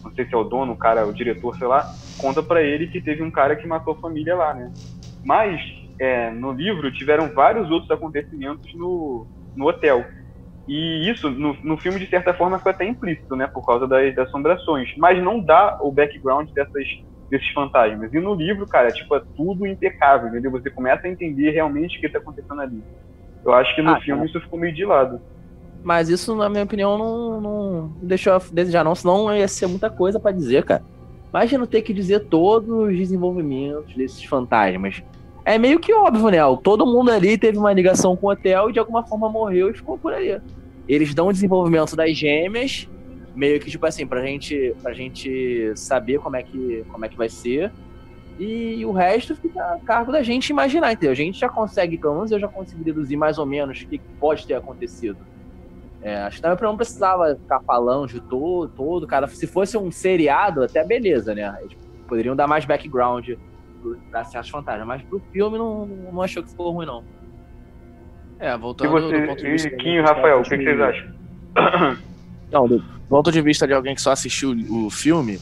não 0.04 0.12
sei 0.14 0.26
se 0.26 0.34
é 0.34 0.38
o 0.38 0.44
dono, 0.44 0.74
o 0.74 0.78
cara, 0.78 1.06
o 1.06 1.14
diretor, 1.14 1.56
sei 1.58 1.68
lá, 1.68 1.86
conta 2.18 2.42
para 2.42 2.62
ele 2.64 2.88
que 2.88 3.02
teve 3.02 3.22
um 3.22 3.32
cara 3.32 3.56
que 3.56 3.68
matou 3.68 3.94
a 3.94 4.02
família 4.02 4.36
lá, 4.36 4.54
né. 4.54 4.72
Mas 5.24 5.62
é, 6.00 6.32
no 6.32 6.52
livro 6.52 6.92
tiveram 6.92 7.34
vários 7.34 7.70
outros 7.70 7.92
acontecimentos 7.92 8.74
no, 8.74 9.28
no 9.56 9.68
hotel. 9.68 10.06
E 10.67 11.10
isso, 11.10 11.30
no, 11.30 11.56
no 11.63 11.77
filme, 11.77 11.97
de 11.99 12.08
certa 12.08 12.34
forma, 12.34 12.60
foi 12.60 12.71
até 12.71 12.86
implícito, 12.86 13.36
né? 13.36 13.47
Por 13.47 13.65
causa 13.65 13.88
das, 13.88 14.13
das 14.13 14.27
assombrações. 14.27 14.93
Mas 14.97 15.23
não 15.23 15.39
dá 15.39 15.77
o 15.82 15.91
background 15.91 16.49
dessas, 16.51 16.86
desses 17.30 17.49
fantasmas. 17.53 18.13
E 18.13 18.19
no 18.19 18.34
livro, 18.36 18.67
cara, 18.67 18.91
tipo, 18.91 19.15
é 19.15 19.21
tudo 19.36 19.65
impecável, 19.65 20.27
entendeu? 20.27 20.51
Você 20.51 20.69
começa 20.69 21.08
a 21.08 21.10
entender 21.10 21.51
realmente 21.51 21.97
o 21.97 22.01
que 22.01 22.08
está 22.08 22.19
acontecendo 22.19 22.62
ali. 22.62 22.84
Eu 23.45 23.53
acho 23.53 23.73
que 23.75 23.82
no 23.82 23.91
ah, 23.91 24.01
filme 24.01 24.25
isso 24.25 24.41
ficou 24.41 24.60
meio 24.60 24.75
de 24.75 24.84
lado. 24.84 25.21
Mas 25.84 26.10
isso, 26.10 26.36
na 26.36 26.49
minha 26.49 26.65
opinião, 26.65 26.97
não, 26.97 27.39
não 27.39 27.91
deixou 28.01 28.34
a 28.34 28.41
desejar, 28.51 28.84
não. 28.84 28.93
Senão 28.93 29.34
ia 29.34 29.47
ser 29.47 29.67
muita 29.67 29.89
coisa 29.89 30.19
para 30.19 30.34
dizer, 30.34 30.65
cara. 30.65 30.84
Imagina 31.30 31.65
ter 31.67 31.82
que 31.82 31.93
dizer 31.93 32.21
todos 32.21 32.69
os 32.69 32.97
desenvolvimentos 32.97 33.95
desses 33.95 34.23
fantasmas 34.23 35.03
é 35.48 35.58
meio 35.58 35.80
que 35.80 35.94
óbvio, 35.94 36.28
né? 36.28 36.40
Todo 36.62 36.86
mundo 36.86 37.10
ali 37.10 37.38
teve 37.38 37.58
uma 37.58 37.72
ligação 37.72 38.18
com 38.18 38.28
o 38.28 38.32
hotel 38.32 38.70
e 38.70 38.74
de 38.74 38.80
alguma 38.80 39.08
forma 39.08 39.30
morreu 39.30 39.70
e 39.70 39.74
ficou 39.74 39.98
por 39.98 40.14
ali. 40.14 40.42
Eles 40.90 41.14
dão 41.16 41.28
o 41.28 41.32
desenvolvimento 41.32 41.96
das 41.96 42.18
gêmeas, 42.18 42.86
meio 43.34 43.58
que 43.58 43.72
tipo 43.72 43.86
assim, 43.86 44.06
pra 44.06 44.22
gente, 44.26 44.76
pra 44.84 44.92
gente 44.92 45.72
saber 45.74 46.20
como 46.20 46.36
é 46.36 46.44
que, 46.44 46.84
como 46.92 47.06
é 47.06 47.08
que 47.08 47.16
vai 47.16 47.30
ser. 47.30 47.72
E 48.38 48.86
o 48.86 48.92
resto 48.92 49.38
fica 49.38 49.64
a 49.64 49.80
cargo 49.80 50.12
da 50.12 50.22
gente 50.22 50.50
imaginar, 50.50 50.92
entendeu? 50.92 51.12
A 51.12 51.16
gente 51.16 51.40
já 51.40 51.48
consegue, 51.48 51.98
pelo 51.98 52.16
menos 52.16 52.32
eu 52.32 52.40
já 52.42 52.50
consegui 52.50 52.84
deduzir 52.84 53.18
mais 53.18 53.38
ou 53.38 53.46
menos 53.46 53.82
o 53.82 53.88
que 53.88 54.00
pode 54.20 54.46
ter 54.46 54.56
acontecido. 54.56 55.18
É, 56.02 56.24
acho 56.24 56.36
que 56.36 56.42
também 56.42 56.58
não 56.62 56.76
precisava 56.76 57.38
ficar 57.38 57.62
falando 57.62 58.10
de 58.10 58.20
todo, 58.20 58.70
todo, 58.76 59.08
cara. 59.08 59.26
Se 59.28 59.48
fosse 59.48 59.78
um 59.78 59.90
seriado, 59.92 60.62
até 60.62 60.84
beleza, 60.84 61.34
né? 61.34 61.58
Eles 61.62 61.78
poderiam 62.06 62.36
dar 62.36 62.48
mais 62.48 62.66
background 62.66 63.30
pra 64.10 64.23
certos 64.23 64.50
fantasmas. 64.50 64.88
Mas 64.88 65.02
pro 65.04 65.21
filme 65.32 65.58
não, 65.58 65.86
não 65.86 66.21
achou 66.21 66.43
que 66.43 66.50
ficou 66.50 66.71
ruim, 66.71 66.86
não. 66.86 67.04
É, 68.39 68.56
voltando 68.58 68.97
e 68.97 69.02
você, 69.02 69.21
do 69.21 69.28
ponto 69.28 69.43
de 69.43 69.50
vista. 69.50 69.69
E 69.69 70.02
Rafael, 70.02 70.39
o 70.39 70.43
que, 70.43 70.58
que, 70.58 70.63
vocês 70.63 70.82
acham? 70.82 71.08
Não, 72.52 72.67
do 72.67 72.84
ponto 73.10 73.32
de 73.32 73.41
vista 73.41 73.67
de 73.67 73.73
alguém 73.73 73.93
que 73.93 74.02
só 74.02 74.12
assistiu 74.12 74.56
o 74.69 74.89
filme, 74.89 75.39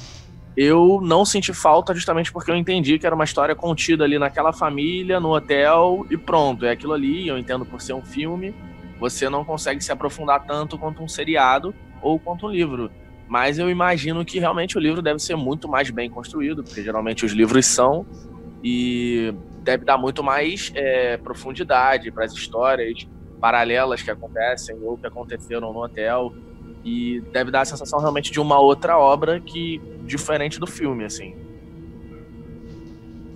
eu 0.55 1.01
não 1.03 1.25
senti 1.25 1.53
falta 1.53 1.93
justamente 1.93 2.31
porque 2.31 2.49
eu 2.49 2.55
entendi 2.55 2.97
que 2.97 3.05
era 3.05 3.13
uma 3.13 3.25
história 3.25 3.53
contida 3.53 4.05
ali 4.05 4.17
naquela 4.17 4.53
família, 4.53 5.19
no 5.19 5.36
hotel 5.36 6.05
e 6.10 6.17
pronto. 6.17 6.65
É 6.65 6.71
aquilo 6.71 6.93
ali, 6.93 7.27
eu 7.27 7.38
entendo 7.38 7.65
por 7.65 7.81
ser 7.81 7.93
um 7.93 8.01
filme, 8.01 8.55
você 8.99 9.29
não 9.29 9.43
consegue 9.43 9.84
se 9.84 9.91
aprofundar 9.91 10.45
tanto 10.45 10.77
quanto 10.77 11.03
um 11.03 11.08
seriado 11.08 11.75
ou 12.01 12.17
quanto 12.17 12.47
um 12.47 12.49
livro. 12.49 12.89
Mas 13.27 13.58
eu 13.58 13.69
imagino 13.69 14.23
que 14.23 14.39
realmente 14.39 14.77
o 14.77 14.79
livro 14.79 15.01
deve 15.01 15.19
ser 15.19 15.36
muito 15.36 15.67
mais 15.67 15.89
bem 15.89 16.10
construído, 16.10 16.63
porque 16.63 16.81
geralmente 16.81 17.25
os 17.25 17.34
livros 17.34 17.65
são, 17.65 18.05
e 18.67 19.32
deve 19.62 19.86
dar 19.86 19.95
muito 19.95 20.23
mais 20.23 20.71
é, 20.73 21.17
profundidade 21.17 22.12
para 22.12 22.25
as 22.25 22.34
histórias 22.34 23.08
paralelas 23.39 24.01
que 24.01 24.10
acontecem 24.10 24.75
ou 24.82 24.97
que 24.97 25.06
aconteceram 25.06 25.71
no 25.71 25.84
hotel. 25.84 26.34
E 26.84 27.21
deve 27.32 27.51
dar 27.51 27.62
a 27.62 27.65
sensação 27.65 27.99
realmente 27.99 28.32
de 28.32 28.39
uma 28.39 28.60
outra 28.60 28.97
obra 28.97 29.39
que 29.39 29.80
diferente 30.04 30.60
do 30.60 30.65
filme, 30.65 31.04
assim. 31.04 31.36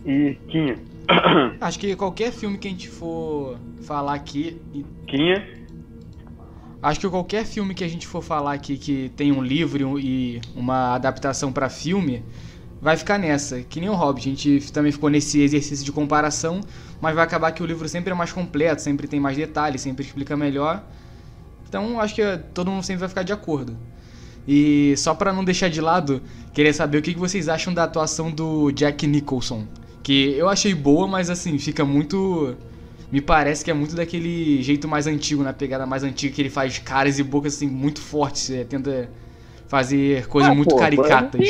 E 0.03 0.35
Quinha? 0.47 0.79
Acho 1.61 1.77
que 1.77 1.95
qualquer 1.95 2.31
filme 2.31 2.57
que 2.57 2.67
a 2.67 2.71
gente 2.71 2.89
for 2.89 3.59
falar 3.83 4.15
aqui. 4.15 4.59
Quinha? 5.07 5.47
Acho 6.81 6.99
que 7.01 7.09
qualquer 7.09 7.45
filme 7.45 7.75
que 7.75 7.83
a 7.83 7.87
gente 7.87 8.07
for 8.07 8.23
falar 8.23 8.53
aqui 8.53 8.77
que 8.77 9.09
tem 9.09 9.31
um 9.31 9.43
livro 9.43 9.99
e 9.99 10.41
uma 10.55 10.95
adaptação 10.95 11.51
para 11.51 11.69
filme, 11.69 12.23
vai 12.81 12.95
ficar 12.97 13.17
nessa. 13.17 13.61
Que 13.61 13.79
nem 13.79 13.89
o 13.89 13.93
Hobbit, 13.93 14.27
a 14.27 14.31
gente 14.31 14.71
também 14.71 14.91
ficou 14.91 15.09
nesse 15.09 15.41
exercício 15.41 15.85
de 15.85 15.91
comparação, 15.91 16.61
mas 17.01 17.15
vai 17.15 17.23
acabar 17.23 17.51
que 17.51 17.61
o 17.61 17.65
livro 17.65 17.87
sempre 17.87 18.11
é 18.11 18.15
mais 18.15 18.31
completo, 18.31 18.81
sempre 18.81 19.07
tem 19.07 19.19
mais 19.19 19.37
detalhes, 19.37 19.81
sempre 19.81 20.05
explica 20.05 20.35
melhor. 20.35 20.83
Então 21.67 21.99
acho 21.99 22.15
que 22.15 22.21
todo 22.53 22.71
mundo 22.71 22.83
sempre 22.83 23.01
vai 23.01 23.09
ficar 23.09 23.23
de 23.23 23.33
acordo. 23.33 23.77
E 24.47 24.95
só 24.97 25.13
para 25.13 25.31
não 25.31 25.43
deixar 25.43 25.69
de 25.69 25.81
lado, 25.81 26.21
queria 26.53 26.73
saber 26.73 26.97
o 26.97 27.01
que 27.01 27.13
vocês 27.15 27.47
acham 27.47 27.73
da 27.73 27.83
atuação 27.83 28.31
do 28.31 28.71
Jack 28.71 29.05
Nicholson. 29.05 29.65
Que 30.01 30.33
eu 30.33 30.49
achei 30.49 30.73
boa, 30.73 31.07
mas 31.07 31.29
assim, 31.29 31.57
fica 31.59 31.85
muito 31.85 32.55
me 33.11 33.21
parece 33.21 33.65
que 33.65 33.71
é 33.71 33.73
muito 33.73 33.95
daquele 33.95 34.61
jeito 34.61 34.87
mais 34.87 35.07
antigo, 35.07 35.41
na 35.41 35.51
pegada 35.51 35.85
mais 35.85 36.03
antiga, 36.03 36.33
que 36.33 36.41
ele 36.43 36.49
faz 36.49 36.77
caras 36.77 37.17
e 37.17 37.23
bocas 37.23 37.55
assim 37.55 37.67
muito 37.67 37.99
fortes, 37.99 38.51
é, 38.51 38.63
tenta 38.63 39.09
fazer 39.67 40.27
coisas 40.27 40.51
ah, 40.51 40.55
muito 40.55 40.69
pô, 40.69 40.75
caricatas. 40.77 41.41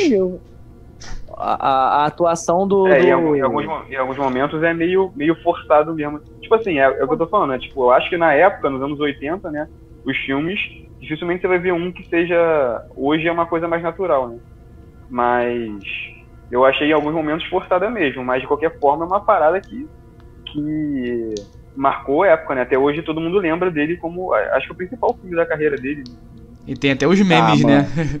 A, 1.40 2.02
a, 2.02 2.06
atuação 2.06 2.66
do. 2.66 2.86
É, 2.86 3.00
do... 3.00 3.06
Em, 3.06 3.10
alguns, 3.10 3.36
em, 3.36 3.40
alguns, 3.40 3.90
em, 3.90 3.96
alguns, 3.96 4.16
momentos 4.16 4.62
é 4.62 4.74
meio, 4.74 5.12
meio 5.16 5.34
forçado 5.42 5.94
mesmo. 5.94 6.20
Tipo 6.40 6.54
assim, 6.54 6.78
é, 6.78 6.82
é 6.82 7.04
o 7.04 7.06
que 7.08 7.14
eu 7.14 7.18
tô 7.18 7.26
falando, 7.26 7.50
né? 7.50 7.58
Tipo, 7.58 7.84
eu 7.84 7.90
acho 7.92 8.08
que 8.08 8.16
na 8.16 8.32
época, 8.32 8.70
nos 8.70 8.82
anos 8.82 9.00
80, 9.00 9.50
né? 9.50 9.68
Os 10.04 10.16
filmes, 10.18 10.60
dificilmente 11.00 11.42
você 11.42 11.48
vai 11.48 11.58
ver 11.58 11.72
um 11.72 11.90
que 11.92 12.08
seja. 12.08 12.84
Hoje 12.96 13.26
é 13.26 13.32
uma 13.32 13.46
coisa 13.46 13.66
mais 13.66 13.82
natural, 13.82 14.28
né? 14.28 14.38
Mas. 15.08 15.82
Eu 16.50 16.64
achei 16.64 16.88
em 16.88 16.92
alguns 16.92 17.14
momentos 17.14 17.46
forçada 17.46 17.88
mesmo, 17.88 18.24
mas 18.24 18.42
de 18.42 18.48
qualquer 18.48 18.76
forma 18.80 19.04
é 19.04 19.06
uma 19.06 19.20
parada 19.20 19.60
que 19.60 19.88
que 20.52 21.34
marcou 21.76 22.22
a 22.22 22.28
época, 22.28 22.54
né? 22.54 22.62
Até 22.62 22.78
hoje 22.78 23.02
todo 23.02 23.20
mundo 23.20 23.38
lembra 23.38 23.70
dele 23.70 23.96
como, 23.96 24.34
acho 24.34 24.66
que 24.66 24.72
o 24.72 24.76
principal 24.76 25.16
filme 25.20 25.36
da 25.36 25.46
carreira 25.46 25.76
dele. 25.76 26.04
E 26.66 26.74
tem 26.74 26.92
até 26.92 27.06
os 27.06 27.20
memes, 27.20 27.64
ah, 27.64 27.66
né? 27.66 27.86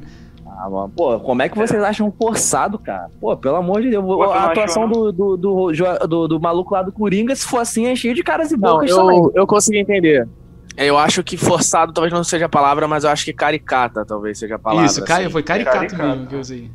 Ah, 0.60 0.68
mano. 0.68 0.92
Pô, 0.94 1.18
como 1.20 1.40
é 1.40 1.48
que 1.48 1.56
vocês 1.56 1.82
acham 1.82 2.12
forçado, 2.12 2.78
cara? 2.78 3.08
Pô, 3.18 3.34
pelo 3.34 3.56
amor 3.56 3.80
de 3.80 3.88
Deus. 3.88 4.04
Pô, 4.04 4.24
a 4.24 4.44
atuação 4.44 4.86
do, 4.86 5.10
do, 5.10 5.36
do, 5.38 5.72
do, 6.06 6.28
do 6.28 6.40
maluco 6.40 6.74
lá 6.74 6.82
do 6.82 6.92
Coringa, 6.92 7.34
se 7.34 7.46
for 7.46 7.60
assim, 7.60 7.86
é 7.86 7.96
cheio 7.96 8.14
de 8.14 8.22
caras 8.22 8.52
e 8.52 8.58
bocas 8.58 8.90
não, 8.90 9.10
eu, 9.10 9.32
Eu 9.34 9.46
consegui 9.46 9.78
entender. 9.78 10.28
Eu 10.76 10.98
acho 10.98 11.24
que 11.24 11.38
forçado 11.38 11.94
talvez 11.94 12.12
não 12.12 12.22
seja 12.22 12.44
a 12.44 12.48
palavra, 12.48 12.86
mas 12.86 13.04
eu 13.04 13.10
acho 13.10 13.24
que 13.24 13.32
caricata 13.32 14.04
talvez 14.04 14.38
seja 14.38 14.56
a 14.56 14.58
palavra. 14.58 14.84
Isso, 14.84 15.02
assim. 15.02 15.30
foi 15.30 15.42
caricato, 15.42 15.76
caricato 15.76 16.02
mesmo 16.02 16.26
que 16.26 16.34
eu 16.34 16.40
usei. 16.40 16.70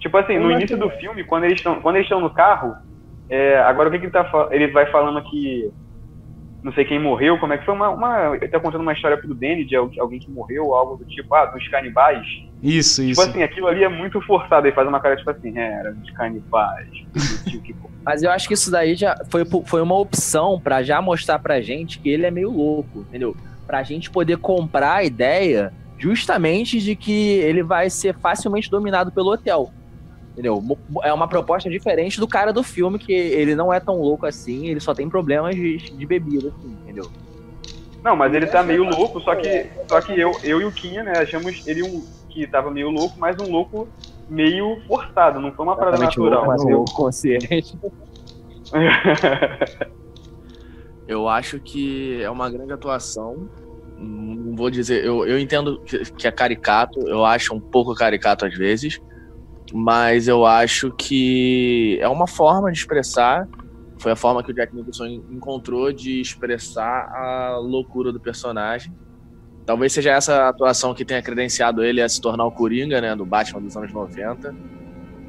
Tipo 0.00 0.18
assim, 0.18 0.38
no 0.38 0.50
início 0.50 0.76
do 0.76 0.90
filme, 0.90 1.22
quando 1.22 1.44
eles 1.44 1.58
estão 1.58 1.80
quando 1.80 1.96
eles 1.96 2.06
estão 2.06 2.20
no 2.20 2.30
carro, 2.30 2.74
é, 3.30 3.58
agora 3.60 3.88
o 3.88 3.92
que, 3.92 4.00
que 4.00 4.06
ele, 4.06 4.12
tá, 4.12 4.48
ele 4.50 4.68
vai 4.68 4.90
falando 4.90 5.22
que 5.30 5.70
não 6.66 6.72
sei 6.72 6.84
quem 6.84 6.98
morreu, 6.98 7.38
como 7.38 7.52
é 7.52 7.58
que 7.58 7.64
foi 7.64 7.72
uma, 7.72 7.90
uma 7.90 8.34
ele 8.34 8.48
tá 8.48 8.58
contando 8.58 8.80
uma 8.80 8.92
história 8.92 9.16
pro 9.16 9.32
Danny 9.32 9.64
de 9.64 9.76
alguém 9.76 10.18
que 10.18 10.28
morreu, 10.28 10.74
algo 10.74 10.96
do 10.96 11.04
tipo, 11.04 11.32
ah, 11.32 11.46
dos 11.46 11.66
canibais. 11.68 12.26
Isso, 12.60 13.02
tipo 13.02 13.12
isso. 13.12 13.20
Tipo 13.20 13.20
assim, 13.20 13.42
aquilo 13.44 13.68
ali 13.68 13.84
é 13.84 13.88
muito 13.88 14.20
forçado, 14.22 14.66
ele 14.66 14.74
faz 14.74 14.88
uma 14.88 14.98
cara 14.98 15.16
tipo 15.16 15.30
assim, 15.30 15.56
é, 15.56 15.78
era 15.78 15.92
dos 15.92 16.10
canibais. 16.10 16.88
Mas 18.04 18.24
eu 18.24 18.32
acho 18.32 18.48
que 18.48 18.54
isso 18.54 18.68
daí 18.68 18.96
já 18.96 19.16
foi, 19.30 19.44
foi 19.64 19.80
uma 19.80 19.96
opção 19.96 20.60
para 20.60 20.82
já 20.82 21.00
mostrar 21.00 21.38
pra 21.38 21.60
gente 21.60 22.00
que 22.00 22.08
ele 22.08 22.26
é 22.26 22.32
meio 22.32 22.50
louco, 22.50 23.02
entendeu? 23.02 23.36
Pra 23.64 23.84
gente 23.84 24.10
poder 24.10 24.38
comprar 24.38 24.94
a 24.94 25.04
ideia 25.04 25.72
justamente 25.96 26.80
de 26.80 26.96
que 26.96 27.38
ele 27.38 27.62
vai 27.62 27.88
ser 27.90 28.18
facilmente 28.18 28.68
dominado 28.68 29.12
pelo 29.12 29.30
hotel. 29.30 29.70
Entendeu? 30.36 30.62
É 31.02 31.10
uma 31.14 31.26
proposta 31.26 31.70
diferente 31.70 32.20
do 32.20 32.28
cara 32.28 32.52
do 32.52 32.62
filme, 32.62 32.98
que 32.98 33.10
ele 33.10 33.54
não 33.54 33.72
é 33.72 33.80
tão 33.80 33.98
louco 33.98 34.26
assim, 34.26 34.66
ele 34.66 34.80
só 34.80 34.92
tem 34.92 35.08
problemas 35.08 35.56
de, 35.56 35.78
de 35.78 36.04
bebida, 36.04 36.48
assim, 36.48 36.76
entendeu? 36.82 37.10
Não, 38.04 38.14
mas 38.14 38.34
ele 38.34 38.46
tá 38.46 38.62
meio 38.62 38.84
louco, 38.84 39.18
só 39.22 39.34
que, 39.34 39.66
só 39.88 39.98
que 40.02 40.12
eu, 40.12 40.32
eu 40.44 40.60
e 40.60 40.64
o 40.66 40.70
Kinha, 40.70 41.02
né, 41.02 41.12
achamos 41.16 41.66
ele 41.66 41.82
um 41.82 42.04
que 42.28 42.46
tava 42.46 42.70
meio 42.70 42.90
louco, 42.90 43.18
mas 43.18 43.34
um 43.40 43.50
louco 43.50 43.88
meio 44.28 44.78
forçado, 44.86 45.40
não 45.40 45.50
foi 45.52 45.64
uma 45.64 45.74
parada 45.74 45.96
natural. 45.96 46.44
Louco, 46.44 46.46
mas 46.46 46.62
um 46.62 46.68
louco 46.68 46.94
consciente. 46.94 47.78
eu 51.08 51.26
acho 51.26 51.58
que 51.60 52.22
é 52.22 52.28
uma 52.28 52.50
grande 52.50 52.74
atuação. 52.74 53.48
Não 53.98 54.54
vou 54.54 54.68
dizer, 54.70 55.02
eu, 55.02 55.26
eu 55.26 55.38
entendo 55.38 55.80
que 55.80 56.26
é 56.26 56.30
caricato, 56.30 57.00
eu 57.08 57.24
acho 57.24 57.54
um 57.54 57.60
pouco 57.60 57.94
caricato 57.94 58.44
às 58.44 58.54
vezes, 58.54 59.00
mas 59.72 60.28
eu 60.28 60.46
acho 60.46 60.92
que 60.92 61.98
é 62.00 62.08
uma 62.08 62.26
forma 62.26 62.70
de 62.70 62.78
expressar. 62.78 63.48
Foi 63.98 64.12
a 64.12 64.16
forma 64.16 64.42
que 64.42 64.50
o 64.50 64.54
Jack 64.54 64.74
Nicholson 64.74 65.06
encontrou 65.06 65.92
de 65.92 66.20
expressar 66.20 67.08
a 67.12 67.58
loucura 67.58 68.12
do 68.12 68.20
personagem. 68.20 68.92
Talvez 69.64 69.92
seja 69.92 70.12
essa 70.12 70.48
atuação 70.48 70.94
que 70.94 71.04
tenha 71.04 71.20
credenciado 71.20 71.82
ele 71.82 72.00
a 72.00 72.08
se 72.08 72.20
tornar 72.20 72.44
o 72.44 72.52
Coringa, 72.52 73.00
né, 73.00 73.16
do 73.16 73.26
Batman 73.26 73.60
dos 73.60 73.76
anos 73.76 73.92
90. 73.92 74.54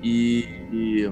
E, 0.03 0.45
e 0.71 1.11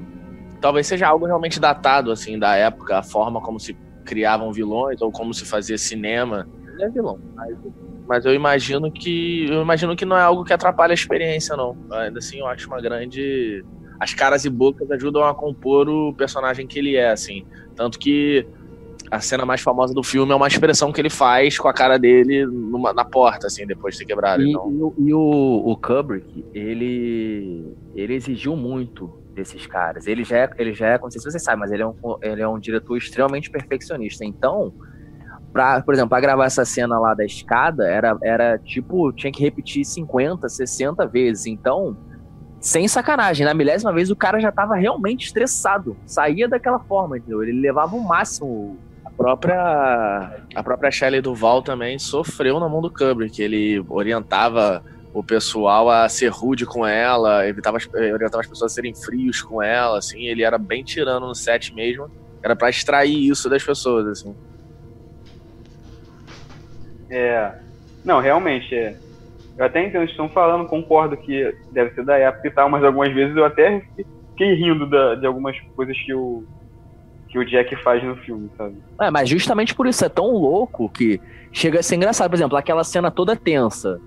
talvez 0.61 0.85
seja 0.85 1.07
algo 1.07 1.25
realmente 1.25 1.59
datado, 1.59 2.11
assim, 2.11 2.37
da 2.37 2.55
época, 2.55 2.99
a 2.99 3.03
forma 3.03 3.41
como 3.41 3.59
se 3.59 3.75
criavam 4.05 4.53
vilões 4.53 5.01
ou 5.01 5.11
como 5.11 5.33
se 5.33 5.43
fazia 5.43 5.77
cinema. 5.77 6.47
Ele 6.73 6.83
é 6.83 6.89
vilão, 6.89 7.19
mas 7.33 7.57
mas 8.07 8.25
eu 8.25 8.33
imagino 8.33 8.91
que 8.91 9.47
eu 9.49 9.61
imagino 9.61 9.95
que 9.95 10.05
não 10.05 10.17
é 10.17 10.21
algo 10.21 10.43
que 10.43 10.53
atrapalha 10.53 10.91
a 10.91 10.93
experiência, 10.93 11.55
não. 11.55 11.77
Ainda 11.91 12.19
assim, 12.19 12.39
eu 12.39 12.47
acho 12.47 12.67
uma 12.67 12.81
grande 12.81 13.63
as 13.99 14.13
caras 14.13 14.45
e 14.45 14.49
bocas 14.49 14.89
ajudam 14.91 15.23
a 15.23 15.33
compor 15.33 15.87
o 15.87 16.13
personagem 16.13 16.67
que 16.67 16.79
ele 16.79 16.95
é, 16.95 17.11
assim. 17.11 17.45
Tanto 17.75 17.97
que 17.97 18.45
a 19.09 19.19
cena 19.19 19.45
mais 19.45 19.61
famosa 19.61 19.93
do 19.93 20.03
filme 20.03 20.31
é 20.31 20.35
uma 20.35 20.47
expressão 20.47 20.91
que 20.91 20.99
ele 20.99 21.09
faz 21.09 21.57
com 21.57 21.67
a 21.67 21.73
cara 21.73 21.97
dele 21.97 22.45
numa, 22.45 22.93
na 22.93 23.05
porta, 23.05 23.47
assim, 23.47 23.65
depois 23.65 23.95
de 23.95 23.99
ter 23.99 24.05
quebrado. 24.05 24.43
E, 24.43 24.49
então. 24.49 24.93
e, 24.97 25.09
e 25.09 25.13
o, 25.13 25.63
o 25.65 25.77
Kubrick, 25.77 26.45
ele, 26.53 27.73
ele 27.95 28.13
exigiu 28.13 28.55
muito 28.55 29.21
desses 29.33 29.65
caras. 29.67 30.07
Ele 30.07 30.23
já 30.23 30.37
é, 30.39 30.49
ele 30.57 30.73
já 30.73 30.87
é, 30.87 30.99
não 30.99 31.11
sei 31.11 31.21
se 31.21 31.31
você 31.31 31.39
sabe, 31.39 31.59
mas 31.59 31.71
ele 31.71 31.83
é 31.83 31.87
um, 31.87 31.95
ele 32.21 32.41
é 32.41 32.47
um 32.47 32.59
diretor 32.59 32.97
extremamente 32.97 33.49
perfeccionista. 33.49 34.25
Então, 34.25 34.73
pra, 35.55 35.81
por 35.81 35.93
exemplo, 35.93 36.09
para 36.09 36.19
gravar 36.19 36.47
essa 36.47 36.65
cena 36.65 36.99
lá 36.99 37.13
da 37.13 37.23
escada, 37.23 37.87
era, 37.87 38.17
era 38.21 38.59
tipo, 38.59 39.13
tinha 39.13 39.31
que 39.31 39.41
repetir 39.41 39.85
50, 39.85 40.49
60 40.49 41.07
vezes. 41.07 41.45
Então, 41.45 41.95
sem 42.59 42.89
sacanagem, 42.89 43.45
na 43.45 43.53
milésima 43.53 43.93
vez 43.93 44.11
o 44.11 44.17
cara 44.17 44.37
já 44.41 44.51
tava 44.51 44.75
realmente 44.75 45.27
estressado. 45.27 45.95
Saía 46.05 46.49
daquela 46.49 46.79
forma, 46.79 47.17
entendeu? 47.17 47.41
Ele 47.41 47.53
levava 47.61 47.95
o 47.95 48.03
máximo 48.03 48.77
a 49.05 49.09
própria 49.09 50.41
a 50.53 50.61
própria 50.61 50.91
Shelley 50.91 51.21
Duval 51.21 51.61
também 51.61 51.97
sofreu 51.97 52.59
na 52.59 52.67
mão 52.67 52.81
do 52.81 52.91
Kubrick. 52.91 53.41
Ele 53.41 53.81
orientava 53.87 54.83
o 55.13 55.23
pessoal 55.23 55.89
a 55.89 56.09
ser 56.09 56.27
rude 56.27 56.65
com 56.65 56.85
ela, 56.85 57.47
evitava, 57.47 57.77
orientava 57.93 58.41
as 58.41 58.47
pessoas 58.47 58.73
a 58.73 58.75
serem 58.75 58.93
frios 58.93 59.41
com 59.41 59.63
ela, 59.63 59.99
assim. 59.99 60.25
Ele 60.25 60.43
era 60.43 60.57
bem 60.57 60.83
tirano 60.83 61.27
no 61.27 61.35
set 61.35 61.73
mesmo. 61.73 62.11
Era 62.43 62.57
para 62.57 62.69
extrair 62.69 63.29
isso 63.29 63.49
das 63.49 63.63
pessoas, 63.63 64.05
assim. 64.05 64.35
É. 67.09 67.51
Não, 68.03 68.19
realmente, 68.19 68.73
é. 68.75 68.95
Eu 69.57 69.65
até 69.65 69.85
entendo 69.85 70.03
o 70.03 70.05
que 70.05 70.11
estão 70.11 70.29
falando, 70.29 70.67
concordo 70.67 71.15
que 71.15 71.53
deve 71.71 71.91
ser 71.91 72.03
da 72.03 72.17
época 72.17 72.47
e 72.47 72.51
tal, 72.51 72.69
mas 72.69 72.83
algumas 72.83 73.13
vezes 73.13 73.35
eu 73.35 73.45
até 73.45 73.81
fiquei 74.31 74.53
rindo 74.53 74.89
da, 74.89 75.15
de 75.15 75.25
algumas 75.25 75.57
coisas 75.75 75.97
que 75.97 76.13
o, 76.13 76.43
que 77.29 77.39
o 77.39 77.45
Jack 77.45 77.75
faz 77.77 78.03
no 78.03 78.17
filme, 78.17 78.49
sabe? 78.57 78.75
É, 78.99 79.09
mas 79.09 79.29
justamente 79.29 79.73
por 79.73 79.87
isso 79.87 80.03
é 80.03 80.09
tão 80.09 80.31
louco 80.31 80.89
que 80.89 81.21
chega 81.53 81.79
a 81.79 81.83
ser 81.83 81.95
engraçado. 81.95 82.29
Por 82.29 82.35
exemplo, 82.35 82.57
aquela 82.57 82.83
cena 82.83 83.09
toda 83.09 83.35
tensa 83.35 83.99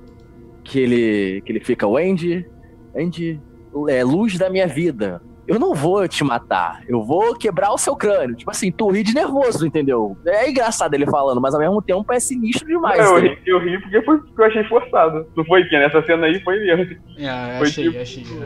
que 0.63 0.79
ele, 0.79 1.41
que 1.41 1.53
ele 1.53 1.61
fica, 1.61 1.87
o 1.87 1.97
Andy, 1.97 2.47
Andy, 2.95 3.41
é 3.89 4.05
luz 4.05 4.37
da 4.37 4.51
minha 4.51 4.67
vida 4.67 5.23
eu 5.49 5.59
não 5.59 5.75
vou 5.75 6.07
te 6.07 6.23
matar, 6.23 6.83
eu 6.87 7.03
vou 7.03 7.35
quebrar 7.35 7.73
o 7.73 7.79
seu 7.79 7.97
crânio. 7.97 8.37
Tipo 8.37 8.51
assim, 8.51 8.71
tu 8.71 8.91
ri 8.91 9.03
de 9.03 9.15
nervoso, 9.15 9.67
entendeu? 9.67 10.15
É 10.27 10.51
engraçado 10.51 10.93
ele 10.93 11.07
falando, 11.07 11.41
mas 11.41 11.55
ao 11.55 11.61
mesmo 11.61 11.81
tempo 11.81 12.13
é 12.13 12.21
sinistro 12.21 12.67
demais. 12.67 13.01
eu, 13.01 13.19
ri, 13.19 13.39
eu 13.47 13.59
ri 13.59 13.81
porque 13.81 14.03
foi 14.03 14.19
porque 14.19 14.43
eu 14.43 14.45
achei 14.45 14.65
forçado. 14.65 15.27
Não 15.35 15.45
foi 15.47 15.65
que 15.65 15.79
nessa 15.79 16.03
cena 16.05 16.27
aí 16.27 16.39
foi 16.43 16.61
mesmo. 16.61 17.01
É, 17.17 17.57
foi 17.59 17.67
achei, 17.67 17.91
tipo... 17.91 18.45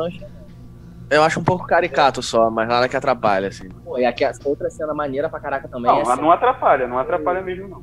achei. 0.00 0.26
Eu 1.10 1.22
acho 1.22 1.40
um 1.40 1.44
pouco 1.44 1.66
caricato 1.66 2.22
só, 2.22 2.48
mas 2.48 2.68
nada 2.68 2.88
que 2.88 2.96
atrapalha, 2.96 3.48
assim. 3.48 3.68
Pô, 3.84 3.98
e 3.98 4.04
aqui, 4.04 4.24
outra 4.44 4.70
cena 4.70 4.94
maneira 4.94 5.28
pra 5.28 5.40
caraca 5.40 5.66
também. 5.66 5.90
Não, 5.90 6.12
é 6.12 6.16
não 6.16 6.30
atrapalha, 6.30 6.86
não 6.86 6.98
atrapalha 6.98 7.40
mesmo, 7.40 7.66
não. 7.66 7.82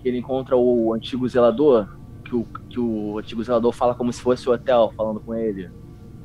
Que 0.00 0.08
ele 0.08 0.18
encontra 0.18 0.56
o 0.56 0.94
antigo 0.94 1.28
zelador, 1.28 1.88
que 2.24 2.34
o, 2.34 2.46
que 2.70 2.80
o 2.80 3.18
antigo 3.18 3.42
zelador 3.42 3.72
fala 3.72 3.94
como 3.94 4.12
se 4.12 4.22
fosse 4.22 4.48
o 4.48 4.52
hotel 4.52 4.92
falando 4.96 5.20
com 5.20 5.34
ele. 5.34 5.70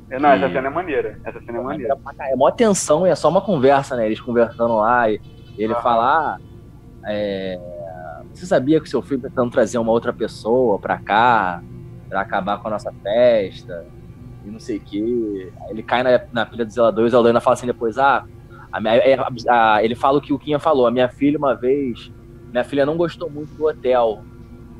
É, 0.09 0.19
não, 0.19 0.29
essa 0.29 0.49
cena 0.49 0.67
é 0.67 0.69
maneira. 0.69 1.19
Essa 1.23 1.41
cena 1.41 1.57
é 1.57 1.61
maneira. 1.61 1.97
É 2.21 2.35
mó 2.35 2.49
tensão 2.49 3.05
e 3.05 3.09
é 3.09 3.15
só 3.15 3.29
uma 3.29 3.41
conversa, 3.41 3.95
né? 3.95 4.05
Eles 4.05 4.21
conversando 4.21 4.77
lá 4.77 5.09
e 5.09 5.19
ele 5.57 5.73
ah. 5.73 5.81
fala. 5.81 6.35
Ah, 6.35 6.39
é, 7.05 7.59
você 8.33 8.45
sabia 8.45 8.79
que 8.79 8.87
o 8.87 8.89
seu 8.89 9.01
filho 9.01 9.21
tá 9.21 9.29
tentando 9.29 9.51
trazer 9.51 9.77
uma 9.77 9.91
outra 9.91 10.13
pessoa 10.13 10.77
pra 10.79 10.97
cá, 10.97 11.61
pra 12.07 12.21
acabar 12.21 12.59
com 12.59 12.67
a 12.67 12.71
nossa 12.71 12.91
festa? 13.03 13.85
E 14.45 14.49
não 14.49 14.59
sei 14.59 14.77
o 14.77 14.81
quê. 14.81 15.51
Aí 15.61 15.71
ele 15.71 15.83
cai 15.83 16.03
na, 16.03 16.21
na 16.31 16.45
pilha 16.45 16.63
do 16.63 16.71
zelador 16.71 17.03
e 17.03 17.07
o 17.07 17.09
zelador 17.09 17.29
ainda 17.29 17.41
fala 17.41 17.55
assim 17.55 17.67
depois: 17.67 17.97
ah, 17.97 18.23
a 18.71 18.79
minha, 18.79 18.93
a, 18.93 18.97
é, 18.97 19.17
a, 19.49 19.83
ele 19.83 19.95
fala 19.95 20.19
o 20.19 20.21
que 20.21 20.31
o 20.31 20.39
Kinha 20.39 20.59
falou. 20.59 20.87
A 20.87 20.91
minha 20.91 21.09
filha, 21.09 21.37
uma 21.37 21.53
vez, 21.53 22.11
minha 22.49 22.63
filha 22.63 22.85
não 22.85 22.95
gostou 22.95 23.29
muito 23.29 23.53
do 23.55 23.67
hotel. 23.67 24.23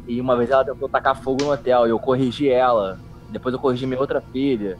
E 0.07 0.21
uma 0.21 0.37
vez 0.37 0.49
ela 0.49 0.63
tentou 0.63 0.87
tacar 0.87 1.21
fogo 1.21 1.43
no 1.43 1.51
hotel 1.51 1.85
e 1.85 1.89
eu 1.89 1.99
corrigi 1.99 2.47
ela. 2.47 2.97
Depois 3.29 3.53
eu 3.53 3.59
corrigi 3.59 3.85
minha 3.85 3.99
outra 3.99 4.21
filha 4.21 4.77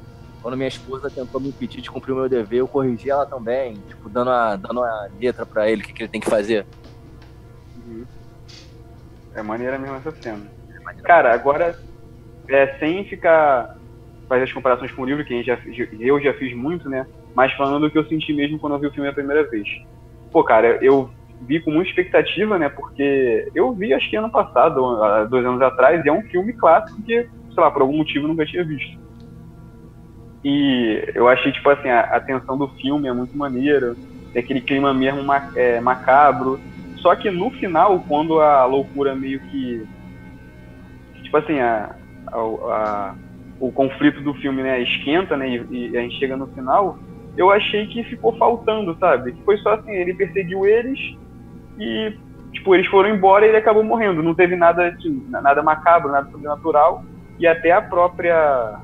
quando 0.48 0.56
minha 0.56 0.70
esposa 0.70 1.10
tentou 1.10 1.42
me 1.42 1.50
impedir 1.50 1.82
de 1.82 1.92
cumprir 1.92 2.14
o 2.14 2.16
meu 2.16 2.30
dever, 2.30 2.60
eu 2.60 2.70
corrigi 2.70 3.10
ela 3.10 3.26
também, 3.26 3.74
tipo, 3.86 4.08
dando 4.08 4.30
a, 4.30 4.56
dando 4.56 4.82
a 4.82 5.10
letra 5.20 5.46
para 5.46 5.70
ele, 5.70 5.82
o 5.82 5.86
que, 5.86 5.92
que 5.92 6.04
ele 6.04 6.10
tem 6.10 6.22
que 6.22 6.30
fazer. 6.30 6.66
Uhum. 7.76 8.06
É 9.36 9.42
maneira 9.42 9.78
mesmo 9.78 9.98
essa 9.98 10.10
cena. 10.14 10.48
É 10.70 10.94
Cara, 11.02 11.34
agora, 11.34 11.78
é, 12.48 12.78
sem 12.80 13.04
ficar 13.04 13.76
fazer 14.30 14.44
as 14.44 14.54
comparações 14.54 14.90
com 14.94 15.02
o 15.02 15.06
livro, 15.06 15.26
que 15.26 15.34
a 15.34 15.38
gente 15.38 15.48
já, 15.48 15.60
eu 16.00 16.18
já 16.22 16.34
fiz 16.36 16.56
muito, 16.56 16.90
né? 16.90 17.06
Mas 17.36 17.52
falando 17.52 17.82
do 17.82 17.92
que 17.92 17.98
eu 17.98 18.08
senti 18.08 18.32
mesmo 18.32 18.58
quando 18.58 18.72
eu 18.72 18.80
vi 18.80 18.88
o 18.88 18.94
filme 18.94 19.10
a 19.10 19.14
primeira 19.14 19.46
vez. 19.50 19.68
Pô, 20.32 20.46
cara, 20.46 20.82
eu 20.82 21.10
vi 21.42 21.60
com 21.60 21.72
muita 21.72 21.90
expectativa, 21.90 22.58
né? 22.58 22.70
Porque 22.70 23.52
eu 23.54 23.74
vi, 23.74 23.94
acho 23.94 24.10
que 24.10 24.16
ano 24.16 24.32
passado, 24.32 25.28
dois 25.30 25.46
anos 25.46 25.62
atrás, 25.62 26.06
e 26.06 26.08
é 26.08 26.14
um 26.14 26.24
filme 26.24 26.54
clássico 26.54 27.02
que, 27.02 27.28
sei 27.54 27.62
lá, 27.62 27.70
por 27.70 27.82
algum 27.82 27.98
motivo 27.98 28.24
eu 28.24 28.30
nunca 28.30 28.46
tinha 28.46 28.64
visto. 28.64 29.07
E 30.50 31.12
eu 31.14 31.28
achei, 31.28 31.52
tipo 31.52 31.70
assim, 31.70 31.90
a, 31.90 32.00
a 32.00 32.22
tensão 32.22 32.58
do 32.58 32.70
filme 32.80 33.06
é 33.10 33.12
muito 33.12 33.38
maneira, 33.38 33.98
tem 34.32 34.42
aquele 34.42 34.62
clima 34.62 34.94
mesmo 34.94 35.22
ma, 35.22 35.52
é, 35.58 35.82
macabro. 35.82 36.58
Só 37.00 37.14
que 37.18 37.30
no 37.30 37.52
final, 37.52 38.00
quando 38.08 38.40
a 38.40 38.64
loucura 38.64 39.14
meio 39.14 39.42
que. 39.42 39.86
Tipo 41.22 41.36
assim, 41.36 41.60
a, 41.60 41.94
a, 42.32 43.14
o 43.60 43.74
conflito 43.74 44.22
do 44.22 44.34
filme 44.36 44.64
né, 44.64 44.80
esquenta, 44.80 45.36
né? 45.36 45.50
E, 45.50 45.90
e, 45.90 45.98
a 45.98 46.02
gente 46.02 46.18
chega 46.18 46.38
no 46.38 46.48
final, 46.48 46.98
eu 47.36 47.52
achei 47.52 47.86
que 47.88 48.06
ficou 48.06 48.34
faltando, 48.38 48.98
sabe? 49.00 49.34
Que 49.34 49.44
foi 49.44 49.58
só 49.58 49.74
assim, 49.74 49.92
ele 49.92 50.14
perseguiu 50.14 50.66
eles 50.66 50.98
e, 51.78 52.14
tipo, 52.54 52.74
eles 52.74 52.88
foram 52.88 53.10
embora 53.10 53.46
e 53.46 53.50
ele 53.50 53.58
acabou 53.58 53.84
morrendo. 53.84 54.24
Não 54.24 54.34
teve 54.34 54.56
nada, 54.56 54.88
assim, 54.88 55.28
nada 55.28 55.62
macabro, 55.62 56.10
nada 56.10 56.32
sobrenatural. 56.32 57.04
E 57.38 57.46
até 57.46 57.74
a 57.74 57.82
própria 57.82 58.80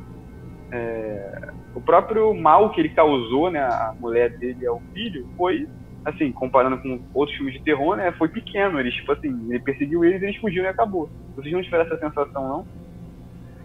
é, 0.74 1.43
o 1.76 1.82
próprio 1.82 2.34
mal 2.34 2.72
que 2.72 2.80
ele 2.80 2.90
causou, 2.90 3.50
né, 3.50 3.60
a 3.60 3.94
mulher 4.00 4.38
dele 4.38 4.66
ao 4.68 4.82
filho, 4.94 5.28
foi, 5.36 5.68
assim, 6.06 6.32
comparando 6.32 6.78
com 6.78 7.02
outros 7.14 7.36
filmes 7.36 7.56
de 7.56 7.64
terror, 7.64 7.96
né, 7.96 8.12
foi 8.14 8.28
pequeno. 8.28 8.80
Eles, 8.80 8.94
tipo 8.94 9.12
assim, 9.12 9.30
ele 9.50 9.60
perseguiu 9.60 10.04
eles, 10.06 10.22
eles 10.22 10.38
fugiram 10.38 10.66
e 10.66 10.70
acabou. 10.70 11.10
Vocês 11.36 11.54
não 11.54 11.64
tiveram 11.64 11.86
essa 11.86 11.98
sensação, 11.98 12.48
não? 12.48 12.66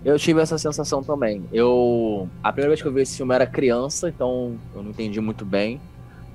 Eu 0.04 0.18
tive 0.18 0.40
essa 0.40 0.56
sensação 0.56 1.02
também. 1.02 1.44
Eu, 1.52 2.28
a 2.42 2.52
primeira 2.52 2.70
vez 2.70 2.80
que 2.80 2.88
eu 2.88 2.92
vi 2.92 3.02
esse 3.02 3.16
filme 3.16 3.34
era 3.34 3.46
criança, 3.46 4.08
então 4.08 4.56
eu 4.74 4.82
não 4.82 4.90
entendi 4.90 5.20
muito 5.20 5.44
bem. 5.44 5.80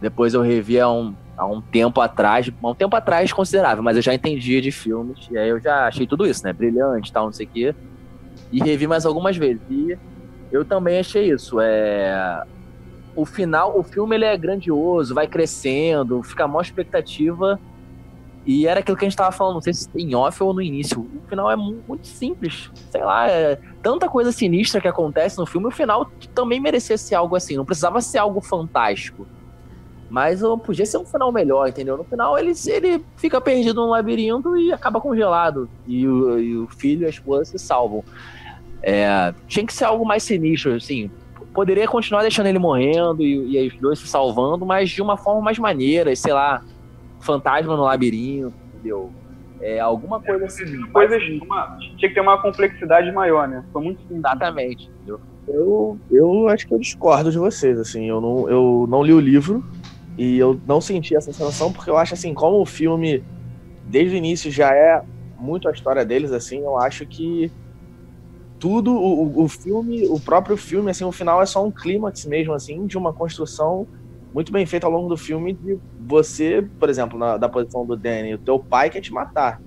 Depois 0.01 0.33
eu 0.33 0.41
revi 0.41 0.79
há 0.79 0.91
um, 0.91 1.15
há 1.37 1.45
um 1.45 1.61
tempo 1.61 2.01
atrás, 2.01 2.51
há 2.61 2.69
um 2.69 2.75
tempo 2.75 2.95
atrás 2.95 3.31
considerável, 3.31 3.81
mas 3.81 3.95
eu 3.95 4.01
já 4.03 4.13
entendia 4.13 4.61
de 4.61 4.69
filmes, 4.69 5.27
e 5.31 5.37
aí 5.37 5.49
eu 5.49 5.61
já 5.61 5.87
achei 5.87 6.05
tudo 6.05 6.25
isso, 6.25 6.45
né, 6.45 6.51
brilhante, 6.51 7.11
tal, 7.11 7.25
não 7.25 7.31
sei 7.31 7.45
o 7.45 7.49
quê. 7.49 7.75
E 8.51 8.59
revi 8.59 8.85
mais 8.85 9.05
algumas 9.05 9.37
vezes. 9.37 9.61
E 9.69 9.97
eu 10.53 10.63
também 10.63 10.99
achei 10.99 11.31
isso. 11.31 11.59
É... 11.59 12.43
O 13.15 13.25
final, 13.25 13.77
o 13.77 13.83
filme 13.83 14.15
ele 14.15 14.25
é 14.25 14.37
grandioso, 14.37 15.13
vai 15.13 15.27
crescendo, 15.27 16.21
fica 16.23 16.45
a 16.45 16.47
maior 16.47 16.61
expectativa. 16.61 17.59
E 18.45 18.67
era 18.67 18.81
aquilo 18.81 18.97
que 18.97 19.05
a 19.05 19.09
gente 19.09 19.17
tava 19.17 19.31
falando, 19.31 19.55
não 19.55 19.61
sei 19.61 19.73
se 19.73 19.89
em 19.95 20.13
off 20.15 20.41
ou 20.43 20.53
no 20.53 20.61
início. 20.61 20.99
O 20.99 21.27
final 21.27 21.49
é 21.49 21.55
muito 21.55 22.05
simples. 22.05 22.69
Sei 22.91 23.01
lá, 23.01 23.29
é 23.29 23.57
tanta 23.81 24.07
coisa 24.09 24.31
sinistra 24.31 24.81
que 24.81 24.87
acontece 24.87 25.37
no 25.37 25.45
filme. 25.45 25.67
O 25.67 25.71
final 25.71 26.11
também 26.35 26.59
merecia 26.59 26.97
ser 26.97 27.15
algo 27.15 27.35
assim. 27.35 27.55
Não 27.55 27.65
precisava 27.65 28.01
ser 28.01 28.17
algo 28.17 28.41
fantástico. 28.41 29.25
Mas 30.09 30.41
podia 30.63 30.85
ser 30.85 30.97
um 30.97 31.05
final 31.05 31.31
melhor, 31.31 31.67
entendeu? 31.67 31.97
No 31.97 32.03
final 32.03 32.37
ele, 32.37 32.53
ele 32.67 33.03
fica 33.15 33.41
perdido 33.41 33.81
no 33.81 33.89
labirinto 33.89 34.55
e 34.57 34.71
acaba 34.71 35.01
congelado. 35.01 35.69
E 35.87 36.07
o, 36.07 36.37
e 36.37 36.57
o 36.57 36.67
filho 36.67 37.03
e 37.03 37.05
a 37.05 37.09
esposa 37.09 37.45
se 37.45 37.57
salvam. 37.57 38.03
É, 38.83 39.33
tinha 39.47 39.65
que 39.65 39.73
ser 39.73 39.85
algo 39.85 40.05
mais 40.05 40.23
sinistro, 40.23 40.75
assim. 40.75 41.09
Poderia 41.53 41.87
continuar 41.87 42.21
deixando 42.21 42.47
ele 42.47 42.59
morrendo 42.59 43.23
e, 43.23 43.57
e 43.57 43.67
os 43.67 43.75
dois 43.77 43.99
se 43.99 44.07
salvando, 44.07 44.65
mas 44.65 44.89
de 44.89 45.01
uma 45.01 45.15
forma 45.15 45.41
mais 45.41 45.57
maneira, 45.57 46.13
sei 46.15 46.33
lá, 46.33 46.61
fantasma 47.21 47.77
no 47.77 47.83
labirinto, 47.83 48.53
entendeu? 48.73 49.09
É, 49.61 49.79
alguma 49.79 50.19
coisa 50.19 50.45
assim. 50.45 50.81
Coisas, 50.91 51.23
uma, 51.41 51.77
tinha 51.97 52.09
que 52.09 52.13
ter 52.13 52.19
uma 52.19 52.41
complexidade 52.41 53.09
maior, 53.13 53.47
né? 53.47 53.63
Foi 53.71 53.81
muito 53.81 54.01
simples. 54.01 54.17
Exatamente, 54.17 54.91
entendeu? 54.95 55.21
Eu, 55.47 55.97
eu 56.11 56.47
acho 56.49 56.67
que 56.67 56.73
eu 56.73 56.79
discordo 56.79 57.31
de 57.31 57.37
vocês, 57.37 57.79
assim. 57.79 58.05
Eu 58.05 58.19
não, 58.19 58.49
eu 58.49 58.85
não 58.89 59.01
li 59.01 59.13
o 59.13 59.19
livro 59.19 59.63
e 60.17 60.37
eu 60.37 60.59
não 60.67 60.81
senti 60.81 61.15
essa 61.15 61.31
sensação, 61.31 61.71
porque 61.71 61.89
eu 61.89 61.97
acho 61.97 62.13
assim, 62.13 62.33
como 62.33 62.59
o 62.59 62.65
filme, 62.65 63.23
desde 63.85 64.15
o 64.15 64.17
início, 64.17 64.51
já 64.51 64.73
é 64.73 65.01
muito 65.39 65.67
a 65.67 65.71
história 65.71 66.05
deles, 66.05 66.31
assim, 66.31 66.59
eu 66.59 66.77
acho 66.77 67.05
que 67.05 67.51
tudo, 68.63 68.93
o, 68.93 69.43
o 69.43 69.49
filme, 69.49 70.07
o 70.07 70.17
próprio 70.17 70.55
filme, 70.55 70.89
assim, 70.89 71.03
o 71.03 71.11
final 71.11 71.41
é 71.41 71.45
só 71.45 71.61
um 71.65 71.69
clímax 71.69 72.25
mesmo, 72.25 72.53
assim, 72.53 72.87
de 72.87 72.97
uma 72.97 73.11
construção 73.11 73.85
muito 74.33 74.53
bem 74.53 74.65
feita 74.65 74.87
ao 74.87 74.93
longo 74.93 75.09
do 75.09 75.17
filme 75.17 75.51
de 75.51 75.77
você, 75.99 76.65
por 76.79 76.87
exemplo, 76.87 77.19
na, 77.19 77.35
da 77.35 77.49
posição 77.49 77.85
do 77.85 77.97
Danny, 77.97 78.35
o 78.35 78.37
teu 78.37 78.57
pai 78.57 78.89
quer 78.89 79.01
te 79.01 79.11
matar. 79.11 79.61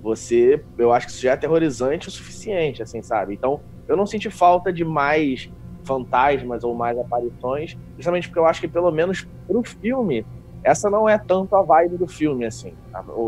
você, 0.00 0.64
eu 0.78 0.90
acho 0.94 1.08
que 1.08 1.12
isso 1.12 1.20
já 1.20 1.32
é 1.32 1.34
aterrorizante 1.34 2.08
o 2.08 2.10
suficiente, 2.10 2.82
assim, 2.82 3.02
sabe? 3.02 3.34
Então, 3.34 3.60
eu 3.86 3.98
não 3.98 4.06
senti 4.06 4.30
falta 4.30 4.72
de 4.72 4.82
mais 4.82 5.50
fantasmas 5.84 6.64
ou 6.64 6.74
mais 6.74 6.98
aparições, 6.98 7.76
justamente 7.98 8.28
porque 8.28 8.38
eu 8.38 8.46
acho 8.46 8.62
que 8.62 8.68
pelo 8.68 8.90
menos 8.90 9.28
pro 9.46 9.62
filme, 9.62 10.24
essa 10.64 10.88
não 10.88 11.06
é 11.06 11.18
tanto 11.18 11.54
a 11.54 11.60
vibe 11.60 11.98
do 11.98 12.08
filme, 12.08 12.46
assim. 12.46 12.72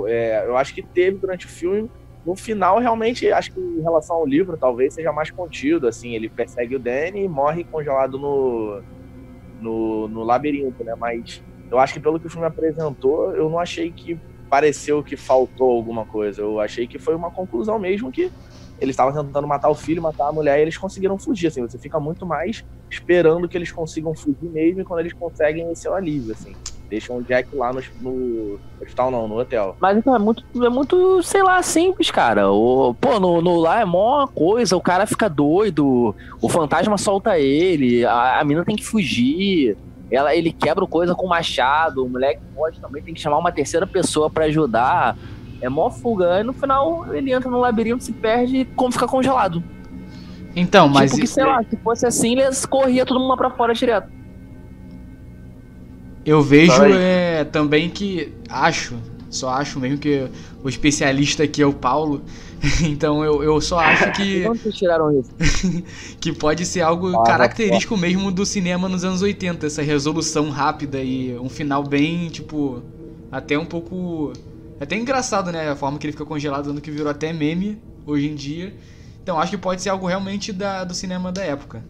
É, 0.06 0.46
eu 0.46 0.56
acho 0.56 0.74
que 0.74 0.82
teve 0.82 1.18
durante 1.18 1.44
o 1.44 1.48
filme, 1.50 1.90
no 2.24 2.36
final, 2.36 2.78
realmente, 2.78 3.30
acho 3.32 3.52
que 3.52 3.60
em 3.60 3.80
relação 3.80 4.16
ao 4.16 4.26
livro, 4.26 4.56
talvez 4.56 4.94
seja 4.94 5.12
mais 5.12 5.30
contido, 5.30 5.88
assim, 5.88 6.14
ele 6.14 6.28
persegue 6.28 6.76
o 6.76 6.78
Danny 6.78 7.24
e 7.24 7.28
morre 7.28 7.64
congelado 7.64 8.18
no, 8.18 8.82
no, 9.60 10.08
no 10.08 10.22
labirinto, 10.22 10.84
né? 10.84 10.94
Mas 10.94 11.42
eu 11.70 11.78
acho 11.78 11.94
que 11.94 12.00
pelo 12.00 12.20
que 12.20 12.26
o 12.26 12.30
filme 12.30 12.46
apresentou, 12.46 13.32
eu 13.32 13.48
não 13.48 13.58
achei 13.58 13.90
que 13.90 14.18
pareceu 14.50 15.02
que 15.02 15.16
faltou 15.16 15.70
alguma 15.70 16.04
coisa. 16.04 16.42
Eu 16.42 16.60
achei 16.60 16.86
que 16.86 16.98
foi 16.98 17.14
uma 17.14 17.30
conclusão 17.30 17.78
mesmo 17.78 18.10
que 18.10 18.30
eles 18.80 18.94
estavam 18.94 19.24
tentando 19.24 19.46
matar 19.46 19.68
o 19.68 19.74
filho, 19.74 20.02
matar 20.02 20.28
a 20.28 20.32
mulher, 20.32 20.58
e 20.58 20.62
eles 20.62 20.76
conseguiram 20.76 21.18
fugir, 21.18 21.48
assim, 21.48 21.60
você 21.60 21.78
fica 21.78 22.00
muito 22.00 22.24
mais 22.24 22.64
esperando 22.90 23.48
que 23.48 23.56
eles 23.56 23.70
consigam 23.70 24.14
fugir 24.14 24.48
mesmo, 24.48 24.80
e 24.80 24.84
quando 24.84 25.00
eles 25.00 25.12
conseguem, 25.12 25.70
esse 25.70 25.86
é 25.86 25.90
o 25.90 25.94
alívio, 25.94 26.32
assim. 26.32 26.54
Deixam 26.91 27.18
o 27.18 27.22
Jack 27.22 27.55
lá 27.55 27.72
no, 27.72 27.80
no 28.01 28.59
hospital, 28.82 29.12
não, 29.12 29.28
no 29.28 29.38
hotel. 29.38 29.76
Mas 29.80 29.97
então 29.97 30.14
é 30.14 30.18
muito, 30.18 30.45
é 30.61 30.68
muito, 30.68 31.22
sei 31.22 31.41
lá, 31.41 31.62
simples, 31.62 32.11
cara. 32.11 32.51
O, 32.51 32.93
pô, 32.95 33.20
no, 33.20 33.41
no 33.41 33.61
lá 33.61 33.80
é 33.80 33.84
mó 33.84 34.26
coisa, 34.26 34.76
o 34.76 34.80
cara 34.80 35.07
fica 35.07 35.28
doido, 35.28 36.14
o 36.43 36.49
fantasma 36.49 36.99
solta 36.99 37.38
ele, 37.38 38.05
a, 38.05 38.41
a 38.41 38.45
mina 38.45 38.64
tem 38.64 38.74
que 38.74 38.84
fugir. 38.84 39.76
Ela, 40.11 40.34
ele 40.34 40.51
quebra 40.51 40.84
coisa 40.84 41.14
com 41.14 41.26
o 41.26 41.28
machado, 41.28 42.05
o 42.05 42.09
moleque 42.09 42.43
pode 42.57 42.80
também 42.80 43.01
tem 43.01 43.14
que 43.14 43.20
chamar 43.20 43.38
uma 43.38 43.53
terceira 43.53 43.86
pessoa 43.86 44.28
para 44.28 44.47
ajudar. 44.47 45.16
É 45.61 45.68
mó 45.68 45.88
fuga. 45.91 46.34
Aí 46.34 46.43
no 46.43 46.53
final 46.53 47.14
ele 47.14 47.32
entra 47.32 47.49
no 47.49 47.61
labirinto, 47.61 48.03
se 48.03 48.12
perde 48.12 48.57
e 48.57 48.64
como 48.64 48.91
fica 48.91 49.07
congelado. 49.07 49.62
Então, 50.57 50.88
mas. 50.88 51.12
Tipo 51.12 51.22
que, 51.22 51.28
sei 51.28 51.45
lá, 51.45 51.62
se 51.62 51.76
fosse 51.76 52.05
assim, 52.05 52.32
eles 52.32 52.66
corria 52.66 53.07
todo 53.07 53.20
mundo 53.20 53.28
lá 53.28 53.36
pra 53.36 53.51
fora 53.51 53.72
direto. 53.72 54.11
Eu 56.24 56.42
vejo 56.42 56.82
é, 56.84 57.44
também 57.44 57.88
que. 57.88 58.32
Acho, 58.48 58.96
só 59.30 59.50
acho 59.50 59.78
mesmo 59.80 59.98
que 59.98 60.28
o 60.62 60.68
especialista 60.68 61.44
aqui 61.44 61.62
é 61.62 61.66
o 61.66 61.72
Paulo. 61.72 62.22
Então 62.82 63.24
eu, 63.24 63.42
eu 63.42 63.58
só 63.58 63.78
acho 63.78 64.12
que. 64.12 64.44
Onde 64.48 64.58
vocês 64.58 64.76
tiraram 64.76 65.18
isso? 65.18 65.30
que 66.20 66.30
pode 66.30 66.66
ser 66.66 66.82
algo 66.82 67.16
ah, 67.16 67.24
característico 67.24 67.96
mesmo 67.96 68.30
do 68.30 68.44
cinema 68.44 68.86
nos 68.86 69.02
anos 69.02 69.22
80, 69.22 69.66
essa 69.66 69.80
resolução 69.80 70.50
rápida 70.50 71.02
e 71.02 71.38
um 71.38 71.48
final 71.48 71.82
bem, 71.82 72.28
tipo. 72.28 72.82
Até 73.32 73.56
um 73.56 73.64
pouco 73.64 74.32
é 74.80 74.84
até 74.84 74.96
engraçado, 74.96 75.52
né? 75.52 75.68
A 75.68 75.76
forma 75.76 75.98
que 75.98 76.06
ele 76.06 76.12
fica 76.12 76.24
congelado, 76.24 76.66
dando 76.66 76.80
que 76.80 76.90
virou 76.90 77.10
até 77.10 77.34
meme 77.34 77.78
hoje 78.06 78.26
em 78.28 78.34
dia. 78.34 78.74
Então 79.22 79.38
acho 79.38 79.50
que 79.50 79.58
pode 79.58 79.82
ser 79.82 79.90
algo 79.90 80.06
realmente 80.06 80.54
da, 80.54 80.84
do 80.84 80.94
cinema 80.94 81.30
da 81.30 81.44
época. 81.44 81.84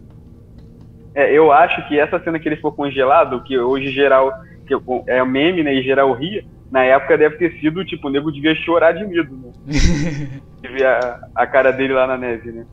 É, 1.13 1.31
eu 1.31 1.51
acho 1.51 1.87
que 1.87 1.99
essa 1.99 2.19
cena 2.19 2.39
que 2.39 2.47
ele 2.47 2.55
ficou 2.55 2.71
congelado, 2.71 3.43
que 3.43 3.57
hoje 3.57 3.91
geral 3.91 4.31
que 4.65 4.73
é 5.07 5.23
meme, 5.25 5.63
né? 5.63 5.73
E 5.73 5.83
geral 5.83 6.13
ria, 6.13 6.45
na 6.71 6.83
época 6.83 7.17
deve 7.17 7.37
ter 7.37 7.59
sido, 7.59 7.83
tipo, 7.83 8.07
o 8.07 8.11
nego 8.11 8.31
devia 8.31 8.55
chorar 8.55 8.93
de 8.93 9.05
medo, 9.05 9.35
né? 9.35 9.51
de 10.61 10.67
ver 10.69 10.85
a, 10.85 11.27
a 11.35 11.47
cara 11.47 11.71
dele 11.71 11.93
lá 11.93 12.07
na 12.07 12.17
neve, 12.17 12.51
né? 12.51 12.65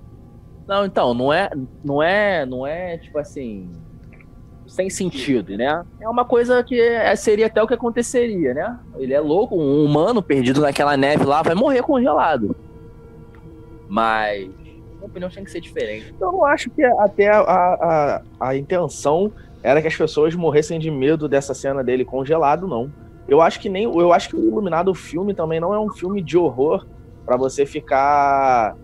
Não, 0.67 0.85
então, 0.85 1.15
não 1.15 1.33
é, 1.33 1.51
não 1.83 2.03
é, 2.03 2.45
não 2.45 2.67
é 2.67 2.99
tipo 2.99 3.19
assim, 3.19 3.71
sem 4.67 4.91
sentido, 4.91 5.57
né? 5.57 5.83
É 6.01 6.09
uma 6.09 6.25
coisa 6.25 6.63
que 6.63 6.79
é, 6.79 7.17
seria 7.17 7.47
até 7.47 7.63
o 7.63 7.67
que 7.67 7.75
aconteceria, 7.75 8.53
né? 8.53 8.79
Ele 8.99 9.15
é 9.15 9.21
louco, 9.21 9.57
um 9.57 9.85
humano 9.85 10.23
perdido 10.23 10.61
naquela 10.61 10.97
neve 10.97 11.25
lá 11.25 11.43
vai 11.43 11.55
morrer 11.55 11.83
congelado. 11.83 12.55
Mas 13.89 14.51
opinião 15.09 15.31
tinha 15.31 15.45
que 15.45 15.51
ser 15.51 15.61
diferente. 15.61 16.15
Eu 16.21 16.33
não 16.33 16.45
acho 16.45 16.71
que 16.71 16.83
até 16.85 17.29
a, 17.29 17.41
a, 17.41 18.23
a 18.41 18.57
intenção 18.57 19.33
era 19.63 19.81
que 19.83 19.89
as 19.89 19.97
pessoas 19.97 20.35
morressem 20.35 20.79
de 20.79 20.91
medo 20.91 21.29
dessa 21.29 21.55
cena 21.55 21.83
dele 21.83 22.05
congelado, 22.05 22.67
não. 22.67 22.93
Eu 23.29 23.43
acho 23.43 23.61
que 23.61 23.69
nem. 23.69 23.85
Eu 23.85 24.13
acho 24.13 24.31
que 24.31 24.37
o 24.37 24.43
Iluminado 24.43 24.91
o 24.91 24.95
filme 24.95 25.35
também 25.35 25.61
não 25.61 25.75
é 25.75 25.79
um 25.79 25.91
filme 25.91 26.23
de 26.23 26.39
horror 26.39 26.87
para 27.27 27.37
você 27.37 27.67
ficar 27.67 28.75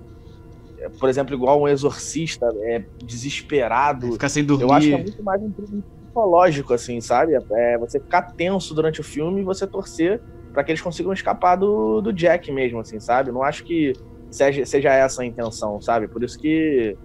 por 0.99 1.09
exemplo, 1.09 1.35
igual 1.35 1.61
um 1.61 1.69
exorcista, 1.69 2.47
é 2.63 2.85
desesperado. 3.03 4.13
Ficar 4.13 4.29
sem 4.29 4.45
dormir. 4.45 4.65
Eu 4.65 4.73
acho 4.73 4.87
que 4.87 4.95
é 4.95 4.99
muito 4.99 5.23
mais 5.23 5.43
um 5.43 5.53
filme 5.53 5.83
psicológico, 5.83 6.75
assim, 6.75 7.01
sabe? 7.01 7.35
É 7.53 7.79
você 7.79 7.99
ficar 7.99 8.23
tenso 8.23 8.75
durante 8.75 9.01
o 9.01 9.05
filme 9.05 9.41
e 9.41 9.45
você 9.45 9.67
torcer 9.67 10.21
para 10.53 10.63
que 10.63 10.71
eles 10.71 10.81
consigam 10.81 11.13
escapar 11.13 11.57
do, 11.57 12.01
do 12.01 12.13
Jack 12.13 12.51
mesmo, 12.53 12.81
assim, 12.81 13.01
sabe? 13.01 13.33
Não 13.33 13.43
acho 13.43 13.65
que 13.65 13.93
seja, 14.35 14.67
seja 14.67 14.93
essa 14.93 15.23
a 15.23 15.27
intenção, 15.27 15.81
sabe? 15.81 16.09
Por 16.09 16.23
isso 16.23 16.39
que 16.39 16.97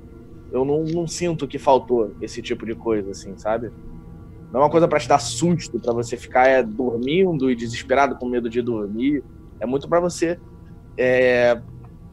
eu 0.51 0.65
não, 0.65 0.83
não 0.83 1.07
sinto 1.07 1.47
que 1.47 1.59
faltou 1.59 2.11
esse 2.21 2.41
tipo 2.41 2.65
de 2.65 2.73
coisa, 2.73 3.11
assim, 3.11 3.37
sabe? 3.37 3.71
Não 4.51 4.61
é 4.61 4.63
uma 4.63 4.69
coisa 4.69 4.87
para 4.87 4.99
te 4.99 5.07
dar 5.07 5.19
susto, 5.19 5.79
para 5.79 5.93
você 5.93 6.17
ficar 6.17 6.47
é, 6.47 6.63
dormindo 6.63 7.51
e 7.51 7.55
desesperado 7.55 8.15
com 8.15 8.27
medo 8.27 8.49
de 8.49 8.61
dormir. 8.61 9.23
É 9.59 9.65
muito 9.65 9.87
para 9.87 9.99
você 9.99 10.39
é, 10.97 11.61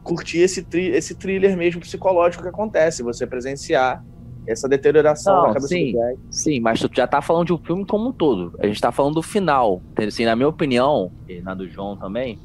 curtir 0.03 0.39
esse, 0.39 0.61
tri, 0.61 0.87
esse 0.89 1.15
thriller 1.15 1.57
mesmo 1.57 1.81
psicológico 1.81 2.43
que 2.43 2.49
acontece, 2.49 3.01
você 3.01 3.25
presenciar 3.25 4.05
essa 4.45 4.69
deterioração 4.69 5.35
Não, 5.35 5.41
na 5.47 5.47
cabeça 5.47 5.67
sim, 5.67 5.91
do 5.91 5.97
Jack. 5.97 6.19
Sim, 6.29 6.59
mas 6.59 6.79
tu 6.79 6.89
já 6.93 7.07
tá 7.07 7.21
falando 7.21 7.47
de 7.47 7.53
um 7.53 7.57
filme 7.57 7.85
como 7.85 8.09
um 8.09 8.13
todo. 8.13 8.53
A 8.59 8.67
gente 8.67 8.79
tá 8.79 8.91
falando 8.91 9.15
do 9.15 9.23
final. 9.23 9.81
Assim, 9.97 10.25
na 10.25 10.35
minha 10.35 10.47
opinião, 10.47 11.11
e 11.27 11.41
na 11.41 11.55
do 11.55 11.67
João 11.67 11.97
também, 11.97 12.39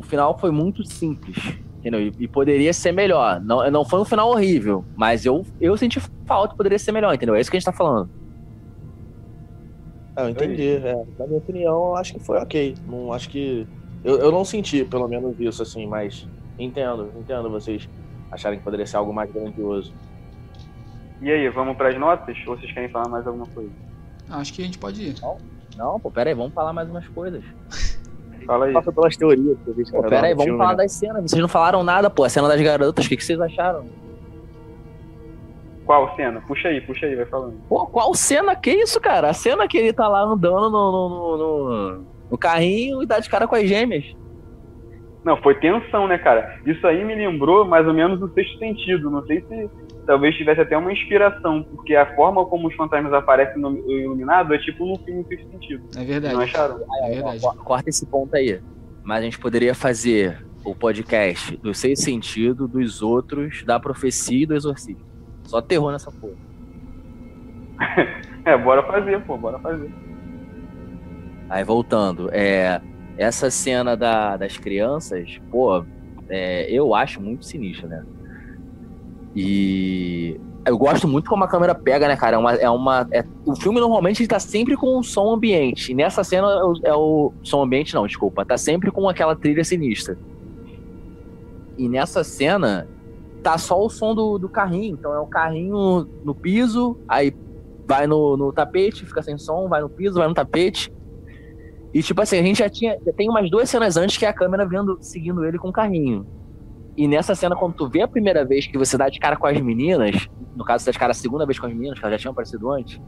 o 0.00 0.02
final 0.02 0.38
foi 0.38 0.50
muito 0.50 0.84
simples. 0.84 1.36
Entendeu? 1.78 2.00
E, 2.00 2.12
e, 2.18 2.28
poderia 2.28 2.72
ser 2.72 2.92
melhor. 2.92 3.40
Não, 3.40 3.70
não 3.70 3.84
foi 3.84 4.00
um 4.00 4.04
final 4.04 4.28
horrível, 4.30 4.84
mas 4.94 5.24
eu, 5.24 5.46
eu 5.60 5.76
senti 5.76 5.98
falta 6.26 6.54
poderia 6.54 6.78
ser 6.78 6.92
melhor, 6.92 7.14
entendeu? 7.14 7.34
É 7.34 7.40
isso 7.40 7.50
que 7.50 7.56
a 7.56 7.60
gente 7.60 7.66
tá 7.66 7.72
falando. 7.72 8.10
Ah, 10.14 10.24
eu 10.24 10.28
entendi. 10.30 10.76
É, 10.76 11.04
na 11.18 11.26
minha 11.26 11.38
opinião, 11.38 11.96
acho 11.96 12.14
que 12.14 12.20
foi 12.20 12.38
ok. 12.38 12.74
Não 12.86 13.12
acho 13.12 13.30
que. 13.30 13.66
Eu, 14.04 14.18
eu 14.18 14.32
não 14.32 14.44
senti, 14.44 14.84
pelo 14.84 15.08
menos, 15.08 15.38
isso, 15.38 15.62
assim, 15.62 15.86
mas 15.86 16.26
Entendo, 16.60 17.10
entendo 17.18 17.48
vocês 17.48 17.88
acharem 18.30 18.58
que 18.58 18.64
poderia 18.64 18.86
ser 18.86 18.98
algo 18.98 19.14
mais 19.14 19.32
grandioso. 19.32 19.94
E 21.22 21.30
aí, 21.30 21.48
vamos 21.48 21.76
para 21.76 21.88
as 21.88 21.98
notas? 21.98 22.36
Ou 22.46 22.56
vocês 22.56 22.70
querem 22.72 22.88
falar 22.90 23.08
mais 23.08 23.26
alguma 23.26 23.46
coisa? 23.46 23.70
Acho 24.28 24.52
que 24.52 24.60
a 24.60 24.64
gente 24.66 24.78
pode 24.78 25.02
ir. 25.02 25.14
Não, 25.22 25.38
não 25.76 25.98
pô, 25.98 26.10
pera 26.10 26.28
aí, 26.28 26.34
vamos 26.34 26.52
falar 26.52 26.74
mais 26.74 26.88
umas 26.88 27.08
coisas. 27.08 27.42
Fala 28.46 28.66
aí. 28.66 28.72
Passa 28.72 28.92
pelas 28.92 29.16
teorias. 29.16 29.56
Pô, 29.90 30.02
pera 30.02 30.26
aí, 30.26 30.32
vamos 30.32 30.44
filme, 30.44 30.58
falar 30.58 30.72
né? 30.72 30.76
das 30.78 30.92
cenas. 30.92 31.30
Vocês 31.30 31.40
não 31.40 31.48
falaram 31.48 31.82
nada, 31.82 32.10
pô. 32.10 32.24
A 32.24 32.28
cena 32.28 32.48
das 32.48 32.60
garotas, 32.60 33.06
o 33.06 33.08
que, 33.08 33.16
que 33.16 33.24
vocês 33.24 33.40
acharam? 33.40 33.84
Qual 35.84 36.14
cena? 36.14 36.40
Puxa 36.46 36.68
aí, 36.68 36.80
puxa 36.80 37.06
aí, 37.06 37.16
vai 37.16 37.26
falando. 37.26 37.54
Pô, 37.68 37.86
qual 37.86 38.14
cena? 38.14 38.54
Que 38.54 38.70
isso, 38.70 39.00
cara? 39.00 39.30
A 39.30 39.32
cena 39.32 39.66
que 39.66 39.76
ele 39.76 39.92
tá 39.92 40.06
lá 40.06 40.22
andando 40.22 40.70
no, 40.70 40.92
no, 40.92 41.08
no, 41.08 41.36
no, 41.36 42.06
no 42.30 42.38
carrinho 42.38 43.02
e 43.02 43.06
dá 43.06 43.18
de 43.18 43.28
cara 43.28 43.48
com 43.48 43.56
as 43.56 43.68
gêmeas. 43.68 44.04
Não, 45.24 45.36
foi 45.36 45.54
tensão, 45.56 46.08
né, 46.08 46.16
cara? 46.16 46.58
Isso 46.64 46.86
aí 46.86 47.04
me 47.04 47.14
lembrou 47.14 47.64
mais 47.64 47.86
ou 47.86 47.92
menos 47.92 48.22
o 48.22 48.28
sexto 48.32 48.58
sentido. 48.58 49.10
Não 49.10 49.24
sei 49.26 49.42
se 49.42 49.70
talvez 50.06 50.34
tivesse 50.34 50.62
até 50.62 50.76
uma 50.76 50.92
inspiração, 50.92 51.62
porque 51.62 51.94
a 51.94 52.14
forma 52.14 52.44
como 52.46 52.68
os 52.68 52.74
fantasmas 52.74 53.12
aparecem 53.12 53.60
no 53.60 53.76
Iluminado 53.90 54.54
é 54.54 54.58
tipo 54.58 54.86
no 54.86 54.96
filme 55.04 55.24
Sexto 55.28 55.50
Sentido. 55.50 55.84
É 55.96 56.04
verdade. 56.04 56.34
Não 56.34 56.40
acharam? 56.40 56.80
É 57.04 57.10
verdade. 57.10 57.40
Corta 57.58 57.90
esse 57.90 58.06
ponto 58.06 58.34
aí. 58.34 58.60
Mas 59.02 59.18
a 59.18 59.22
gente 59.22 59.38
poderia 59.38 59.74
fazer 59.74 60.44
o 60.64 60.74
podcast 60.74 61.56
do 61.58 61.74
Sexto 61.74 62.04
Sentido, 62.04 62.66
dos 62.66 63.02
outros, 63.02 63.62
da 63.62 63.78
profecia 63.78 64.42
e 64.42 64.46
do 64.46 64.54
exorcismo. 64.54 65.04
Só 65.44 65.60
terror 65.60 65.92
nessa 65.92 66.10
porra. 66.10 66.34
é, 68.44 68.56
bora 68.56 68.82
fazer, 68.82 69.20
pô, 69.22 69.36
bora 69.36 69.58
fazer. 69.58 69.90
Aí 71.48 71.64
voltando, 71.64 72.30
é 72.32 72.80
essa 73.16 73.50
cena 73.50 73.96
da, 73.96 74.36
das 74.36 74.56
crianças, 74.56 75.40
pô, 75.50 75.84
é, 76.28 76.70
eu 76.70 76.94
acho 76.94 77.20
muito 77.20 77.44
sinistra, 77.44 77.88
né? 77.88 78.04
E 79.34 80.40
eu 80.64 80.76
gosto 80.76 81.08
muito 81.08 81.28
como 81.28 81.44
a 81.44 81.48
câmera 81.48 81.74
pega, 81.74 82.06
né, 82.08 82.16
cara? 82.16 82.36
É 82.36 82.38
uma. 82.38 82.54
É 82.54 82.70
uma 82.70 83.08
é, 83.10 83.24
o 83.44 83.54
filme 83.56 83.80
normalmente 83.80 84.22
está 84.22 84.38
sempre 84.38 84.76
com 84.76 84.98
um 84.98 85.02
som 85.02 85.32
ambiente. 85.32 85.92
E 85.92 85.94
nessa 85.94 86.22
cena 86.22 86.46
é 86.48 86.64
o, 86.64 86.74
é 86.84 86.94
o, 86.94 87.32
som 87.42 87.62
ambiente, 87.62 87.94
não, 87.94 88.06
desculpa. 88.06 88.44
Tá 88.44 88.56
sempre 88.56 88.90
com 88.90 89.08
aquela 89.08 89.34
trilha 89.34 89.64
sinistra. 89.64 90.18
E 91.78 91.88
nessa 91.88 92.22
cena 92.22 92.86
tá 93.42 93.56
só 93.56 93.82
o 93.82 93.88
som 93.88 94.14
do, 94.14 94.38
do 94.38 94.48
carrinho. 94.48 94.96
Então 94.98 95.14
é 95.14 95.18
o 95.18 95.26
carrinho 95.26 96.06
no 96.24 96.34
piso, 96.34 96.98
aí 97.08 97.34
vai 97.86 98.06
no, 98.06 98.36
no 98.36 98.52
tapete, 98.52 99.06
fica 99.06 99.22
sem 99.22 99.38
som, 99.38 99.68
vai 99.68 99.80
no 99.80 99.88
piso, 99.88 100.18
vai 100.18 100.28
no 100.28 100.34
tapete. 100.34 100.92
E, 101.92 102.02
tipo 102.02 102.20
assim, 102.22 102.38
a 102.38 102.42
gente 102.42 102.58
já 102.58 102.68
tinha. 102.68 102.96
Já 103.04 103.12
tem 103.12 103.28
umas 103.28 103.50
duas 103.50 103.68
cenas 103.68 103.96
antes 103.96 104.16
que 104.16 104.24
é 104.24 104.28
a 104.28 104.32
câmera 104.32 104.66
vendo, 104.66 104.98
seguindo 105.00 105.44
ele 105.44 105.58
com 105.58 105.68
o 105.68 105.72
carrinho. 105.72 106.26
E 106.96 107.08
nessa 107.08 107.34
cena, 107.34 107.56
quando 107.56 107.74
tu 107.74 107.88
vê 107.88 108.02
a 108.02 108.08
primeira 108.08 108.44
vez 108.44 108.66
que 108.66 108.76
você 108.76 108.96
dá 108.96 109.08
de 109.08 109.18
cara 109.18 109.36
com 109.36 109.46
as 109.46 109.60
meninas, 109.60 110.28
no 110.54 110.64
caso, 110.64 110.84
você 110.84 110.90
dá 110.90 110.92
de 110.92 110.98
cara 110.98 111.10
a 111.12 111.14
segunda 111.14 111.46
vez 111.46 111.58
com 111.58 111.66
as 111.66 111.72
meninas, 111.72 111.98
que 111.98 112.04
elas 112.04 112.14
já 112.14 112.22
tinham 112.22 112.32
aparecido 112.32 112.70
antes, 112.70 113.00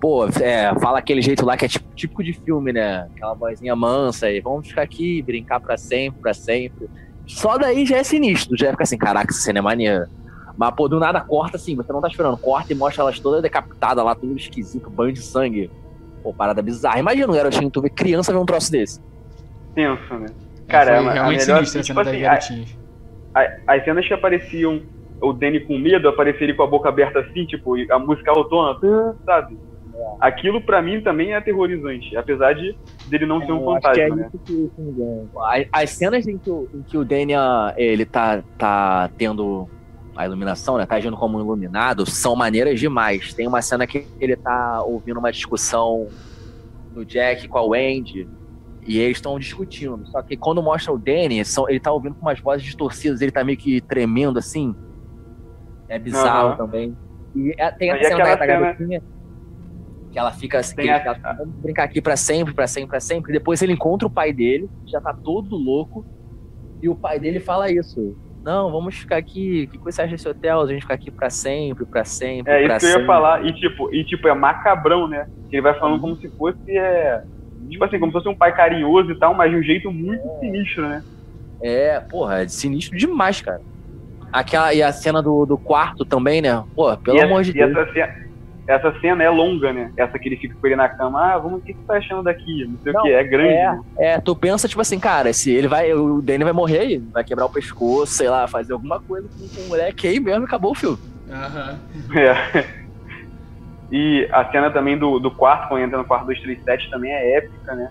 pô, 0.00 0.26
é, 0.26 0.74
fala 0.80 0.98
aquele 0.98 1.20
jeito 1.20 1.44
lá 1.44 1.56
que 1.56 1.66
é 1.66 1.68
típico 1.68 2.22
de 2.22 2.32
filme, 2.32 2.72
né? 2.72 3.08
Aquela 3.14 3.34
vozinha 3.34 3.76
mansa 3.76 4.30
e 4.30 4.40
vamos 4.40 4.68
ficar 4.68 4.82
aqui, 4.82 5.22
brincar 5.22 5.60
pra 5.60 5.76
sempre, 5.76 6.20
pra 6.20 6.34
sempre. 6.34 6.88
Só 7.26 7.58
daí 7.58 7.86
já 7.86 7.98
é 7.98 8.04
sinistro, 8.04 8.56
já 8.56 8.70
fica 8.70 8.82
assim, 8.82 8.98
caraca, 8.98 9.30
essa 9.30 9.40
cena 9.40 9.60
é. 9.60 10.06
Mas, 10.56 10.74
pô, 10.74 10.88
do 10.88 10.98
nada 10.98 11.20
corta 11.20 11.56
assim, 11.56 11.76
você 11.76 11.92
não 11.92 12.00
tá 12.00 12.08
esperando, 12.08 12.36
corta 12.36 12.72
e 12.72 12.76
mostra 12.76 13.02
elas 13.02 13.20
todas 13.20 13.40
decapitadas 13.40 14.04
lá, 14.04 14.14
tudo 14.14 14.36
esquisito, 14.36 14.90
banho 14.90 15.12
de 15.12 15.22
sangue. 15.22 15.70
Pô, 16.22 16.32
parada 16.34 16.62
bizarra. 16.62 16.98
Imagina 16.98 17.28
um 17.28 17.34
garotinho, 17.34 17.70
tu 17.70 17.80
vê 17.80 17.88
criança 17.90 18.32
ver 18.32 18.38
um 18.38 18.46
troço 18.46 18.70
desse. 18.70 19.00
Tenso, 19.74 20.14
né? 20.14 20.26
Cara, 20.68 20.96
Foi 20.98 21.08
é 21.08 21.12
realmente 21.12 21.40
melhor, 21.46 21.56
sinistro 21.66 21.80
a 21.80 21.84
tipo 21.84 22.04
cena 22.04 22.28
das 22.28 22.38
assim, 22.38 22.64
a- 23.34 23.48
as 23.66 23.84
cenas 23.84 24.06
que 24.06 24.14
apareciam 24.14 24.82
o 25.20 25.32
Danny 25.32 25.60
com 25.60 25.78
medo, 25.78 26.08
apareceria 26.08 26.54
com 26.54 26.62
a 26.62 26.66
boca 26.66 26.88
aberta 26.88 27.20
assim, 27.20 27.44
tipo, 27.44 27.76
e 27.76 27.90
a 27.90 27.98
música 27.98 28.30
autona, 28.30 28.78
sabe? 29.24 29.58
Aquilo 30.20 30.60
pra 30.62 30.80
mim 30.80 31.00
também 31.02 31.32
é 31.32 31.36
aterrorizante, 31.36 32.16
apesar 32.16 32.54
de 32.54 32.74
dele 33.06 33.26
não 33.26 33.44
ser 33.44 33.52
um 33.52 33.62
é 33.76 33.80
fantasma, 33.80 34.16
né? 34.16 34.28
isso 34.28 34.44
que 34.44 34.52
o 34.52 34.70
filme 34.74 34.92
ganha. 34.92 35.28
As, 35.72 35.82
as 35.82 35.90
cenas 35.90 36.26
em 36.26 36.38
que, 36.38 36.50
o, 36.50 36.68
em 36.74 36.82
que 36.82 36.96
o 36.96 37.04
Daniel, 37.04 37.42
ele 37.76 38.04
tá, 38.06 38.42
tá 38.56 39.10
tendo 39.18 39.68
a 40.16 40.26
iluminação, 40.26 40.76
né? 40.76 40.86
Tá 40.86 40.96
agindo 40.96 41.16
como 41.16 41.38
um 41.38 41.40
iluminado, 41.40 42.08
são 42.08 42.34
maneiras 42.36 42.78
demais. 42.80 43.32
Tem 43.32 43.46
uma 43.46 43.62
cena 43.62 43.86
que 43.86 44.06
ele 44.18 44.36
tá 44.36 44.82
ouvindo 44.82 45.18
uma 45.18 45.30
discussão 45.32 46.08
do 46.92 47.04
Jack 47.04 47.48
com 47.48 47.58
a 47.58 47.62
Wendy. 47.62 48.28
E 48.86 48.98
eles 48.98 49.18
estão 49.18 49.38
discutindo. 49.38 50.06
Só 50.06 50.22
que 50.22 50.36
quando 50.36 50.62
mostra 50.62 50.92
o 50.92 50.98
Danny, 50.98 51.44
são, 51.44 51.68
ele 51.68 51.78
tá 51.78 51.92
ouvindo 51.92 52.14
com 52.14 52.22
umas 52.22 52.40
vozes 52.40 52.64
distorcidas, 52.64 53.20
ele 53.20 53.30
tá 53.30 53.44
meio 53.44 53.58
que 53.58 53.80
tremendo 53.80 54.38
assim. 54.38 54.74
É 55.88 55.98
bizarro 55.98 56.48
Aham. 56.48 56.56
também. 56.56 56.96
E 57.36 57.54
é- 57.58 57.70
tem 57.70 57.90
a 57.90 58.02
cena 58.02 58.24
da, 58.24 58.34
da 58.36 58.46
garotinha 58.46 59.02
que 60.10 60.18
ela 60.18 60.32
fica 60.32 60.58
assim, 60.58 60.74
que 60.74 60.88
a- 60.88 60.96
ele 60.96 61.14
fica, 61.14 61.32
vamos 61.34 61.54
brincar 61.56 61.84
aqui 61.84 62.00
pra 62.00 62.16
sempre, 62.16 62.52
pra 62.52 62.66
sempre, 62.66 62.88
pra 62.88 63.00
sempre. 63.00 63.30
E 63.30 63.34
depois 63.34 63.62
ele 63.62 63.74
encontra 63.74 64.08
o 64.08 64.10
pai 64.10 64.32
dele, 64.32 64.68
já 64.86 65.00
tá 65.00 65.12
todo 65.14 65.54
louco, 65.56 66.04
e 66.82 66.88
o 66.88 66.96
pai 66.96 67.20
dele 67.20 67.38
fala 67.38 67.70
isso. 67.70 68.16
Não, 68.42 68.70
vamos 68.70 68.96
ficar 68.96 69.16
aqui. 69.16 69.68
O 69.68 69.70
que 69.70 69.78
você 69.78 70.02
acha 70.02 70.12
desse 70.12 70.28
hotel? 70.28 70.60
A 70.60 70.66
gente 70.66 70.82
ficar 70.82 70.94
aqui 70.94 71.10
pra 71.10 71.28
sempre, 71.28 71.84
pra 71.84 72.04
sempre. 72.04 72.52
É 72.52 72.64
pra 72.64 72.76
isso 72.76 72.78
que 72.78 72.84
eu 72.86 72.88
ia 72.88 72.94
sempre. 72.94 73.06
falar, 73.06 73.44
e 73.44 73.52
tipo, 73.52 73.94
e 73.94 74.04
tipo, 74.04 74.28
é 74.28 74.34
macabrão, 74.34 75.06
né? 75.06 75.28
Ele 75.52 75.60
vai 75.60 75.78
falando 75.78 76.00
como 76.00 76.16
se 76.16 76.28
fosse, 76.30 76.58
é, 76.70 77.22
tipo 77.68 77.84
assim, 77.84 77.98
como 77.98 78.10
se 78.12 78.18
fosse 78.18 78.28
um 78.28 78.34
pai 78.34 78.54
carinhoso 78.54 79.10
e 79.12 79.18
tal, 79.18 79.34
mas 79.34 79.50
de 79.50 79.56
um 79.56 79.62
jeito 79.62 79.90
muito 79.92 80.22
sinistro, 80.40 80.88
né? 80.88 81.02
É, 81.62 82.00
porra, 82.00 82.42
é 82.42 82.48
sinistro 82.48 82.96
demais, 82.96 83.42
cara. 83.42 83.60
Aquela, 84.32 84.72
e 84.72 84.82
a 84.82 84.92
cena 84.92 85.20
do, 85.20 85.44
do 85.44 85.58
quarto 85.58 86.04
também, 86.04 86.40
né? 86.40 86.64
Pô, 86.74 86.96
pelo 86.96 87.18
e 87.18 87.20
amor 87.20 87.40
essa, 87.40 87.52
de 87.52 87.58
Deus. 87.58 87.76
Essa 87.76 87.92
cena, 87.92 88.29
essa 88.70 88.92
cena 89.00 89.24
é 89.24 89.28
longa, 89.28 89.72
né? 89.72 89.92
Essa 89.96 90.18
que 90.18 90.28
ele 90.28 90.36
fica 90.36 90.54
com 90.58 90.66
ele 90.66 90.76
na 90.76 90.88
cama, 90.88 91.34
ah, 91.34 91.38
vamos, 91.38 91.60
o 91.60 91.62
que 91.62 91.72
que 91.72 91.80
você 91.80 91.86
tá 91.86 91.94
achando 91.94 92.22
daqui? 92.22 92.66
Não 92.66 92.78
sei 92.78 92.92
Não, 92.92 93.00
o 93.00 93.04
que, 93.04 93.12
é 93.12 93.24
grande. 93.24 93.52
É, 93.52 93.72
né? 93.72 93.82
é, 93.98 94.20
tu 94.20 94.36
pensa, 94.36 94.68
tipo 94.68 94.80
assim, 94.80 94.98
cara, 94.98 95.32
se 95.32 95.50
ele 95.52 95.68
vai. 95.68 95.92
O 95.92 96.22
Danny 96.22 96.44
vai 96.44 96.52
morrer 96.52 96.78
aí, 96.78 96.98
vai 96.98 97.24
quebrar 97.24 97.46
o 97.46 97.52
pescoço, 97.52 98.14
sei 98.14 98.28
lá, 98.28 98.46
fazer 98.46 98.72
alguma 98.72 99.00
coisa 99.00 99.28
com, 99.28 99.48
com 99.48 99.62
o 99.62 99.68
moleque 99.68 100.06
aí 100.06 100.20
mesmo 100.20 100.44
acabou 100.44 100.72
o 100.72 100.76
filme. 100.76 100.98
Aham. 101.30 101.78
É. 102.16 102.80
E 103.92 104.28
a 104.30 104.44
cena 104.52 104.70
também 104.70 104.96
do, 104.96 105.18
do 105.18 105.32
quarto, 105.32 105.68
quando 105.68 105.82
entra 105.82 105.98
no 105.98 106.04
quarto 106.04 106.26
237, 106.26 106.90
também 106.90 107.10
é 107.12 107.38
épica, 107.38 107.74
né? 107.74 107.90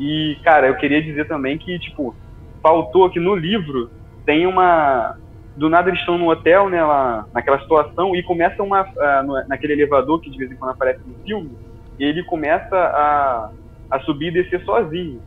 E, 0.00 0.38
cara, 0.42 0.68
eu 0.68 0.76
queria 0.76 1.02
dizer 1.02 1.28
também 1.28 1.58
que, 1.58 1.78
tipo, 1.78 2.16
faltou 2.62 3.10
que 3.10 3.20
no 3.20 3.34
livro 3.34 3.90
tem 4.24 4.46
uma. 4.46 5.16
Do 5.54 5.68
nada 5.68 5.90
eles 5.90 6.00
estão 6.00 6.16
no 6.16 6.30
hotel, 6.30 6.68
né, 6.70 6.82
lá, 6.82 7.26
naquela 7.32 7.60
situação, 7.60 8.16
e 8.16 8.22
começa 8.24 8.62
uma. 8.62 8.86
no- 9.24 9.46
naquele 9.48 9.74
elevador 9.74 10.20
que 10.20 10.30
de 10.30 10.38
vez 10.38 10.50
em 10.50 10.56
quando 10.56 10.70
aparece 10.72 11.00
no 11.06 11.14
filme, 11.24 11.56
e 11.98 12.04
ele 12.04 12.24
começa 12.24 12.74
a, 12.74 13.50
a 13.90 14.00
subir 14.00 14.28
e 14.28 14.32
descer 14.42 14.62
sozinho. 14.64 15.20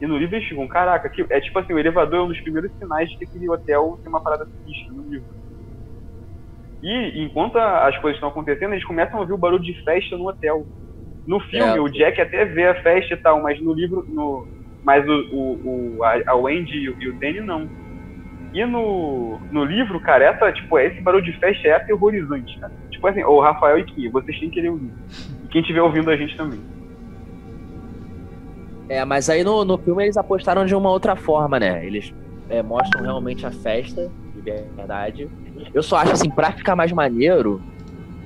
E 0.00 0.06
no 0.06 0.18
livro 0.18 0.36
eles 0.36 0.46
ficam, 0.48 0.68
caraca, 0.68 1.08
que, 1.10 1.26
é 1.30 1.40
tipo 1.40 1.58
assim, 1.58 1.72
o 1.72 1.78
elevador 1.78 2.20
é 2.20 2.22
um 2.22 2.28
dos 2.28 2.40
primeiros 2.42 2.70
sinais 2.76 3.08
de 3.08 3.16
que 3.16 3.24
aquele 3.24 3.48
hotel 3.50 3.98
tem 4.02 4.12
uma 4.12 4.22
parada 4.22 4.46
sinistra 4.56 4.94
no 4.94 5.02
livro. 5.02 5.26
E 6.82 7.22
enquanto 7.24 7.56
a- 7.56 7.88
as 7.88 7.96
coisas 7.98 8.16
estão 8.16 8.28
acontecendo, 8.28 8.72
eles 8.74 8.84
começam 8.84 9.18
a 9.18 9.22
ouvir 9.22 9.32
o 9.32 9.38
barulho 9.38 9.62
de 9.62 9.74
festa 9.82 10.16
no 10.16 10.28
hotel. 10.28 10.66
No 11.26 11.40
filme, 11.40 11.78
É. 11.78 11.80
o 11.80 11.88
Jack 11.88 12.20
até 12.20 12.44
vê 12.44 12.66
a 12.68 12.74
festa 12.82 13.14
e 13.14 13.16
tal, 13.16 13.42
mas 13.42 13.60
no 13.62 13.72
livro, 13.72 14.04
no, 14.08 14.46
mas 14.84 15.04
o, 15.08 15.12
o, 15.32 15.96
o- 15.98 16.04
a, 16.04 16.20
a 16.28 16.36
Wendy 16.36 16.76
e 17.00 17.08
o 17.08 17.18
Danny 17.18 17.40
não. 17.40 17.66
E 18.52 18.64
no, 18.64 19.38
no 19.50 19.64
livro, 19.64 20.00
cara, 20.00 20.24
essa, 20.24 20.52
tipo, 20.52 20.78
esse 20.78 21.00
barulho 21.00 21.24
de 21.24 21.32
festa 21.38 21.68
é 21.68 21.72
aterrorizante, 21.72 22.58
cara. 22.58 22.72
Tipo 22.90 23.06
assim, 23.06 23.22
ô 23.24 23.40
Rafael 23.40 23.78
e 23.78 23.84
Kim, 23.84 24.10
vocês 24.10 24.38
têm 24.38 24.50
que 24.50 24.60
ler 24.60 24.70
o 24.70 24.76
livro. 24.76 24.96
E 25.44 25.48
quem 25.48 25.60
estiver 25.60 25.82
ouvindo 25.82 26.10
a 26.10 26.16
gente 26.16 26.36
também. 26.36 26.60
É, 28.88 29.04
mas 29.04 29.28
aí 29.28 29.42
no, 29.42 29.64
no 29.64 29.76
filme 29.78 30.04
eles 30.04 30.16
apostaram 30.16 30.64
de 30.64 30.74
uma 30.74 30.90
outra 30.90 31.16
forma, 31.16 31.58
né? 31.58 31.84
Eles 31.84 32.14
é, 32.48 32.62
mostram 32.62 33.02
realmente 33.02 33.44
a 33.44 33.50
festa, 33.50 34.10
de 34.34 34.40
verdade. 34.40 35.28
Eu 35.74 35.82
só 35.82 35.96
acho 35.96 36.12
assim, 36.12 36.30
pra 36.30 36.52
ficar 36.52 36.76
mais 36.76 36.92
maneiro, 36.92 37.60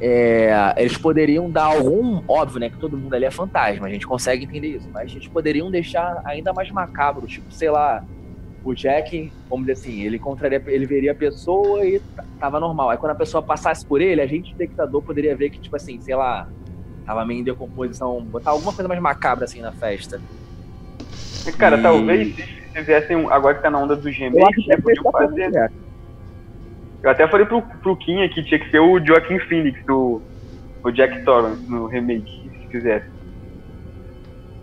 é, 0.00 0.74
eles 0.76 0.96
poderiam 0.96 1.50
dar 1.50 1.64
algum. 1.64 2.22
Óbvio, 2.26 2.60
né? 2.60 2.70
Que 2.70 2.78
todo 2.78 2.96
mundo 2.96 3.14
ali 3.14 3.24
é 3.24 3.30
fantasma, 3.30 3.86
a 3.86 3.90
gente 3.90 4.06
consegue 4.06 4.44
entender 4.44 4.68
isso. 4.76 4.88
Mas 4.92 5.12
eles 5.12 5.28
poderiam 5.28 5.70
deixar 5.70 6.22
ainda 6.24 6.52
mais 6.52 6.70
macabro, 6.70 7.26
tipo, 7.26 7.52
sei 7.52 7.70
lá. 7.70 8.04
O 8.62 8.74
Jack, 8.74 9.34
vamos 9.48 9.66
dizer 9.66 9.72
assim, 9.80 10.02
ele 10.02 10.16
encontraria, 10.16 10.62
ele 10.66 10.86
veria 10.86 11.12
a 11.12 11.14
pessoa 11.14 11.84
e 11.84 12.02
tava 12.38 12.60
normal. 12.60 12.90
Aí 12.90 12.98
quando 12.98 13.12
a 13.12 13.16
pessoa 13.16 13.42
passasse 13.44 13.86
por 13.86 14.00
ele, 14.00 14.20
a 14.20 14.26
gente, 14.26 14.50
espectador, 14.50 15.02
poderia 15.02 15.36
ver 15.36 15.50
que, 15.50 15.60
tipo 15.60 15.76
assim, 15.76 15.98
sei 16.00 16.14
lá, 16.14 16.46
tava 17.04 17.24
meio 17.24 17.40
em 17.40 17.44
decomposição, 17.44 18.22
botar 18.26 18.50
alguma 18.50 18.72
coisa 18.72 18.88
mais 18.88 19.00
macabra 19.00 19.44
assim 19.44 19.60
na 19.62 19.72
festa. 19.72 20.22
E, 21.46 21.52
cara, 21.52 21.78
E- 21.78 21.82
talvez 21.82 22.34
se 22.36 22.44
fizessem, 22.74 23.16
um- 23.16 23.30
agora 23.30 23.54
que 23.54 23.62
tá 23.62 23.70
na 23.70 23.78
onda 23.78 23.94
remakes, 23.96 24.64
que 24.64 24.68
né, 24.68 24.76
podiam 24.76 25.10
fazer. 25.10 25.70
Eu 27.02 27.10
até 27.10 27.26
falei 27.28 27.46
pro, 27.46 27.62
pro 27.82 27.96
Kim 27.96 28.22
aqui, 28.22 28.44
tinha 28.44 28.60
que 28.60 28.70
ser 28.70 28.78
o 28.78 29.02
Joaquin 29.04 29.38
Phoenix, 29.48 29.78
o, 29.88 30.22
o 30.84 30.90
Jack 30.90 31.24
Torrance 31.24 31.66
no 31.66 31.86
remake, 31.86 32.26
se 32.42 32.50
fizesse. 32.70 33.06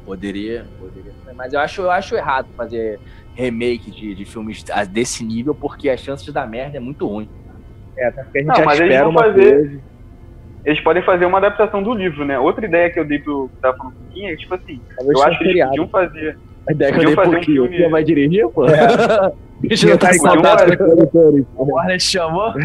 Poderia, 0.06 0.70
poderia. 0.78 1.14
Mas 1.36 1.52
eu 1.52 1.60
acho, 1.60 1.82
eu 1.82 1.92
acho 1.92 2.16
errado 2.16 2.54
fazer 2.56 3.02
remake 3.38 3.92
de, 3.92 4.16
de 4.16 4.26
filmes 4.26 4.66
a- 4.72 4.84
desse 4.84 5.24
nível, 5.24 5.54
porque 5.54 5.90
a 5.90 5.96
chance 5.96 6.26
de 6.26 6.32
dar 6.32 6.48
merda 6.48 6.78
é 6.78 6.80
muito 6.80 7.08
ruim. 7.08 7.30
É, 7.96 8.08
até 8.08 8.24
porque 8.24 8.40
a 8.40 8.42
gente 8.42 8.50
Não, 8.50 8.56
já 8.56 8.66
mas 8.66 8.80
eles 8.80 8.90
espera 8.92 9.04
vão 9.06 9.12
uma 9.12 9.24
fazer- 9.24 9.54
coisa. 9.54 9.80
Eles 10.66 10.80
podem 10.82 11.04
fazer 11.04 11.26
uma 11.26 11.38
adaptação 11.38 11.82
do 11.82 11.94
livro, 11.94 12.26
né? 12.26 12.38
Outra 12.38 12.66
ideia 12.66 12.90
que 12.90 13.00
eu 13.00 13.06
dei 13.06 13.20
pro 13.20 13.48
que 13.56 13.62
tava 13.62 13.78
falando 13.78 13.94
pro 13.96 14.06
Kim 14.14 14.26
é 14.26 14.32
que, 14.32 14.38
tipo 14.38 14.54
assim, 14.56 14.82
Talvez 14.98 15.18
eu 15.18 15.24
acho 15.26 15.38
que 15.38 15.44
eles 15.46 15.52
feriado. 15.54 15.70
podiam 15.72 15.88
fazer. 15.88 16.38
A 16.68 16.72
ideia 16.74 16.92
que 16.92 17.00
eu 17.00 17.06
dei 17.06 17.16
pro 17.16 17.40
Kim, 17.40 17.68
Quem 17.70 17.90
vai 17.90 18.04
dirigir, 18.04 18.50
pô? 18.50 18.66
Bicho, 19.62 19.88
Já 19.88 19.98
tá 19.98 20.12
em 20.14 20.18
podiam 20.18 20.36
contato 20.36 20.60
fazer- 20.60 20.78
com. 20.78 21.46
O 21.56 21.74
Warner 21.74 21.98
te 21.98 22.04
chamou? 22.04 22.54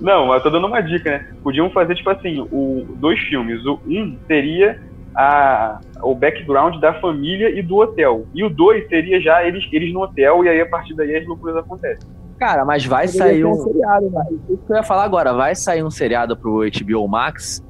Não, 0.00 0.32
eu 0.32 0.40
tô 0.40 0.48
dando 0.48 0.66
uma 0.66 0.80
dica, 0.80 1.10
né? 1.10 1.26
Podiam 1.42 1.68
fazer, 1.70 1.94
tipo 1.94 2.08
assim, 2.08 2.40
o, 2.50 2.86
dois 2.96 3.18
filmes. 3.20 3.64
O 3.66 3.78
um 3.86 4.16
seria 4.26 4.80
a, 5.14 5.80
o 6.02 6.14
background 6.14 6.80
da 6.80 6.94
família 7.00 7.50
e 7.50 7.62
do 7.62 7.76
hotel. 7.76 8.26
E 8.34 8.44
o 8.44 8.50
dois 8.50 8.88
seria 8.88 9.20
já 9.20 9.44
eles, 9.44 9.66
eles 9.72 9.92
no 9.92 10.02
hotel, 10.02 10.44
e 10.44 10.48
aí 10.48 10.60
a 10.60 10.66
partir 10.66 10.94
daí 10.94 11.16
as 11.16 11.26
loucuras 11.26 11.56
acontecem. 11.56 12.08
Cara, 12.38 12.64
mas 12.64 12.86
vai 12.86 13.06
sair 13.06 13.44
um. 13.44 13.50
um 13.50 13.54
seriado, 13.54 14.10
né? 14.10 14.24
Isso 14.48 14.64
que 14.66 14.72
eu 14.72 14.76
ia 14.76 14.82
falar 14.82 15.04
agora, 15.04 15.34
vai 15.34 15.54
sair 15.54 15.84
um 15.84 15.90
seriado 15.90 16.36
pro 16.36 16.62
HBO 16.62 17.06
Max, 17.06 17.62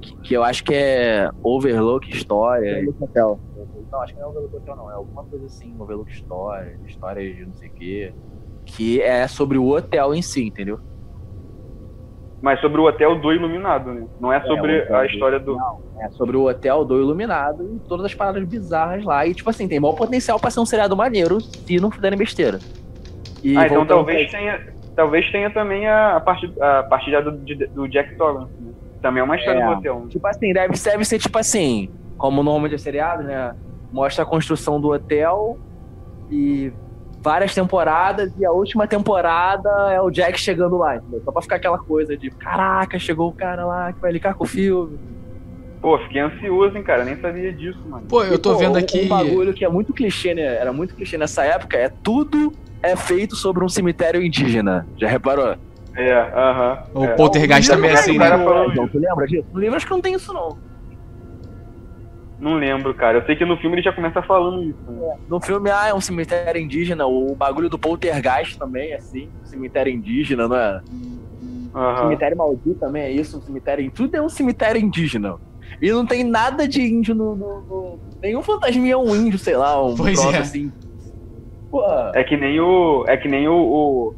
que, 0.00 0.16
que 0.22 0.34
eu 0.34 0.42
acho 0.42 0.64
que 0.64 0.74
é 0.74 1.30
Overlook 1.42 2.10
História. 2.10 2.82
No 2.82 2.96
hotel. 2.98 3.38
Não, 3.92 4.00
acho 4.00 4.14
que 4.14 4.20
não 4.20 4.26
é 4.26 4.30
Overlook 4.30 4.56
Hotel, 4.56 4.76
não. 4.76 4.90
É 4.90 4.94
alguma 4.94 5.24
coisa 5.24 5.44
assim, 5.44 5.74
Overlook 5.78 6.10
História, 6.10 6.78
histórias 6.86 7.36
de 7.36 7.44
não 7.44 7.54
sei 7.54 7.68
o 7.68 7.72
quê. 7.72 8.14
Que 8.64 9.02
é 9.02 9.28
sobre 9.28 9.58
o 9.58 9.68
hotel 9.68 10.14
em 10.14 10.22
si, 10.22 10.46
entendeu? 10.46 10.80
Mas 12.42 12.60
sobre 12.60 12.78
o 12.80 12.84
hotel 12.84 13.18
do 13.18 13.32
Iluminado, 13.32 13.92
né? 13.94 14.04
Não 14.20 14.30
é 14.32 14.40
sobre 14.42 14.78
o 14.78 14.82
hotel 14.82 14.96
a 14.96 15.06
história 15.06 15.40
do. 15.40 15.56
É 16.00 16.08
sobre 16.10 16.36
o 16.36 16.46
hotel 16.46 16.84
do 16.84 16.98
Iluminado 17.00 17.64
e 17.76 17.88
todas 17.88 18.04
as 18.04 18.14
paradas 18.14 18.44
bizarras 18.44 19.02
lá. 19.04 19.26
E, 19.26 19.32
tipo 19.34 19.48
assim, 19.48 19.66
tem 19.66 19.80
maior 19.80 19.94
potencial 19.94 20.38
pra 20.38 20.50
ser 20.50 20.60
um 20.60 20.66
seriado 20.66 20.94
maneiro 20.96 21.40
se 21.40 21.80
não 21.80 21.90
fizerem 21.90 22.18
besteira. 22.18 22.58
E 23.42 23.56
Ah, 23.56 23.66
então 23.66 23.86
talvez 23.86 24.30
tenha, 24.30 24.60
talvez 24.94 25.30
tenha 25.30 25.48
também 25.50 25.86
a, 25.86 26.16
a 26.16 26.20
parte, 26.20 26.52
a 26.60 26.82
parte 26.82 27.10
já 27.10 27.20
do, 27.20 27.32
de- 27.32 27.66
do 27.68 27.88
Jack 27.88 28.14
Torrance, 28.16 28.52
né? 28.60 28.72
Também 29.00 29.20
é 29.20 29.24
uma 29.24 29.36
história 29.36 29.60
É. 29.60 29.66
do 29.66 29.72
hotel. 29.72 30.00
né? 30.00 30.06
Tipo 30.10 30.26
assim, 30.26 30.52
deve, 30.52 30.74
deve 30.78 31.04
ser 31.04 31.18
tipo 31.18 31.38
assim, 31.38 31.88
como 32.18 32.42
normalmente 32.42 32.74
é 32.74 32.78
seriado, 32.78 33.22
né? 33.22 33.54
Mostra 33.92 34.22
a 34.24 34.26
construção 34.26 34.78
do 34.80 34.90
hotel 34.92 35.58
e 36.30 36.72
várias 37.24 37.54
temporadas, 37.54 38.30
e 38.38 38.44
a 38.44 38.52
última 38.52 38.86
temporada 38.86 39.70
é 39.90 40.00
o 40.00 40.10
Jack 40.10 40.38
chegando 40.38 40.76
lá, 40.76 40.96
entendeu? 40.96 41.22
Só 41.24 41.32
pra 41.32 41.40
ficar 41.40 41.56
aquela 41.56 41.78
coisa 41.78 42.14
de 42.14 42.30
caraca, 42.30 42.98
chegou 42.98 43.30
o 43.30 43.32
cara 43.32 43.64
lá 43.64 43.92
que 43.94 44.00
vai 44.00 44.12
ligar 44.12 44.34
com 44.34 44.44
o 44.44 44.46
filme. 44.46 44.98
Pô, 45.80 45.98
fiquei 46.00 46.20
ansioso, 46.20 46.76
hein, 46.76 46.82
cara? 46.82 47.02
Nem 47.04 47.18
sabia 47.20 47.50
disso, 47.52 47.78
mano. 47.88 48.04
Pô, 48.06 48.22
eu 48.22 48.34
E, 48.34 48.38
tô 48.38 48.52
pô, 48.52 48.58
vendo 48.58 48.74
um- 48.76 48.78
aqui. 48.78 49.06
Um 49.06 49.08
bagulho 49.08 49.54
que 49.54 49.64
é 49.64 49.68
muito 49.68 49.94
clichê, 49.94 50.34
né? 50.34 50.42
Era 50.42 50.72
muito 50.72 50.94
clichê 50.94 51.16
nessa 51.16 51.44
época, 51.44 51.78
é 51.78 51.88
tudo 51.88 52.52
é 52.82 52.94
feito 52.94 53.34
sobre 53.34 53.64
um 53.64 53.68
cemitério 53.68 54.22
indígena. 54.22 54.86
Já 54.98 55.08
reparou? 55.08 55.56
É, 55.96 56.12
aham. 56.34 56.78
O 56.92 57.04
é. 57.04 57.08
Poltergeist 57.14 57.70
também 57.70 57.90
é 57.90 57.94
assim, 57.94 58.18
né? 58.18 58.28
falou 58.30 58.74
Não, 58.74 58.86
tu 58.88 58.98
lembra 58.98 59.26
disso? 59.26 59.46
No 59.52 59.60
livro 59.60 59.76
acho 59.76 59.86
que 59.86 59.92
não 59.92 60.00
tem 60.02 60.14
isso, 60.14 60.32
não. 60.32 60.58
Não 62.44 62.56
lembro, 62.56 62.92
cara. 62.92 63.16
Eu 63.18 63.24
sei 63.24 63.36
que 63.36 63.44
no 63.46 63.56
filme 63.56 63.76
ele 63.76 63.82
já 63.82 63.90
começa 63.90 64.20
falando 64.20 64.62
isso. 64.62 64.76
né? 64.86 65.16
No 65.30 65.40
filme, 65.40 65.70
ah, 65.70 65.88
é 65.88 65.94
um 65.94 66.00
cemitério 66.00 66.60
indígena. 66.60 67.06
O 67.06 67.34
bagulho 67.34 67.70
do 67.70 67.78
poltergeist 67.78 68.58
também, 68.58 68.90
é 68.92 68.96
assim. 68.96 69.30
Cemitério 69.44 69.90
indígena, 69.90 70.46
não 70.46 70.54
é? 70.54 70.82
Aham. 71.74 72.02
Cemitério 72.02 72.36
maldito 72.36 72.74
também 72.78 73.02
é 73.02 73.10
isso. 73.10 73.38
Um 73.38 73.40
cemitério. 73.40 73.90
Tudo 73.92 74.14
é 74.14 74.20
um 74.20 74.28
cemitério 74.28 74.78
indígena. 74.78 75.36
E 75.80 75.90
não 75.90 76.04
tem 76.04 76.22
nada 76.22 76.68
de 76.68 76.82
índio 76.82 77.14
no. 77.14 77.34
no- 77.34 77.60
no- 77.62 77.98
Nenhum 78.22 78.42
fantasminha 78.42 78.92
é 78.92 78.96
um 78.96 79.16
índio, 79.16 79.38
sei 79.38 79.56
lá, 79.56 79.82
um 79.82 79.94
Pois 79.94 80.20
troço 80.20 80.36
é. 80.36 80.40
assim. 80.40 80.70
Pô, 81.70 81.82
É 82.14 82.22
que 82.24 82.36
nem 82.36 82.60
o. 82.60 83.06
É 83.08 83.16
que 83.16 83.26
nem 83.26 83.48
o, 83.48 83.54
o 83.54 84.14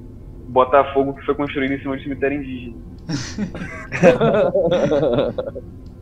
Botafogo 0.49 1.15
que 1.15 1.25
foi 1.25 1.37
construído 1.37 1.75
em 1.75 1.79
cima 1.79 1.97
de 1.97 2.03
cemitério 2.03 2.39
indígena. 2.43 2.75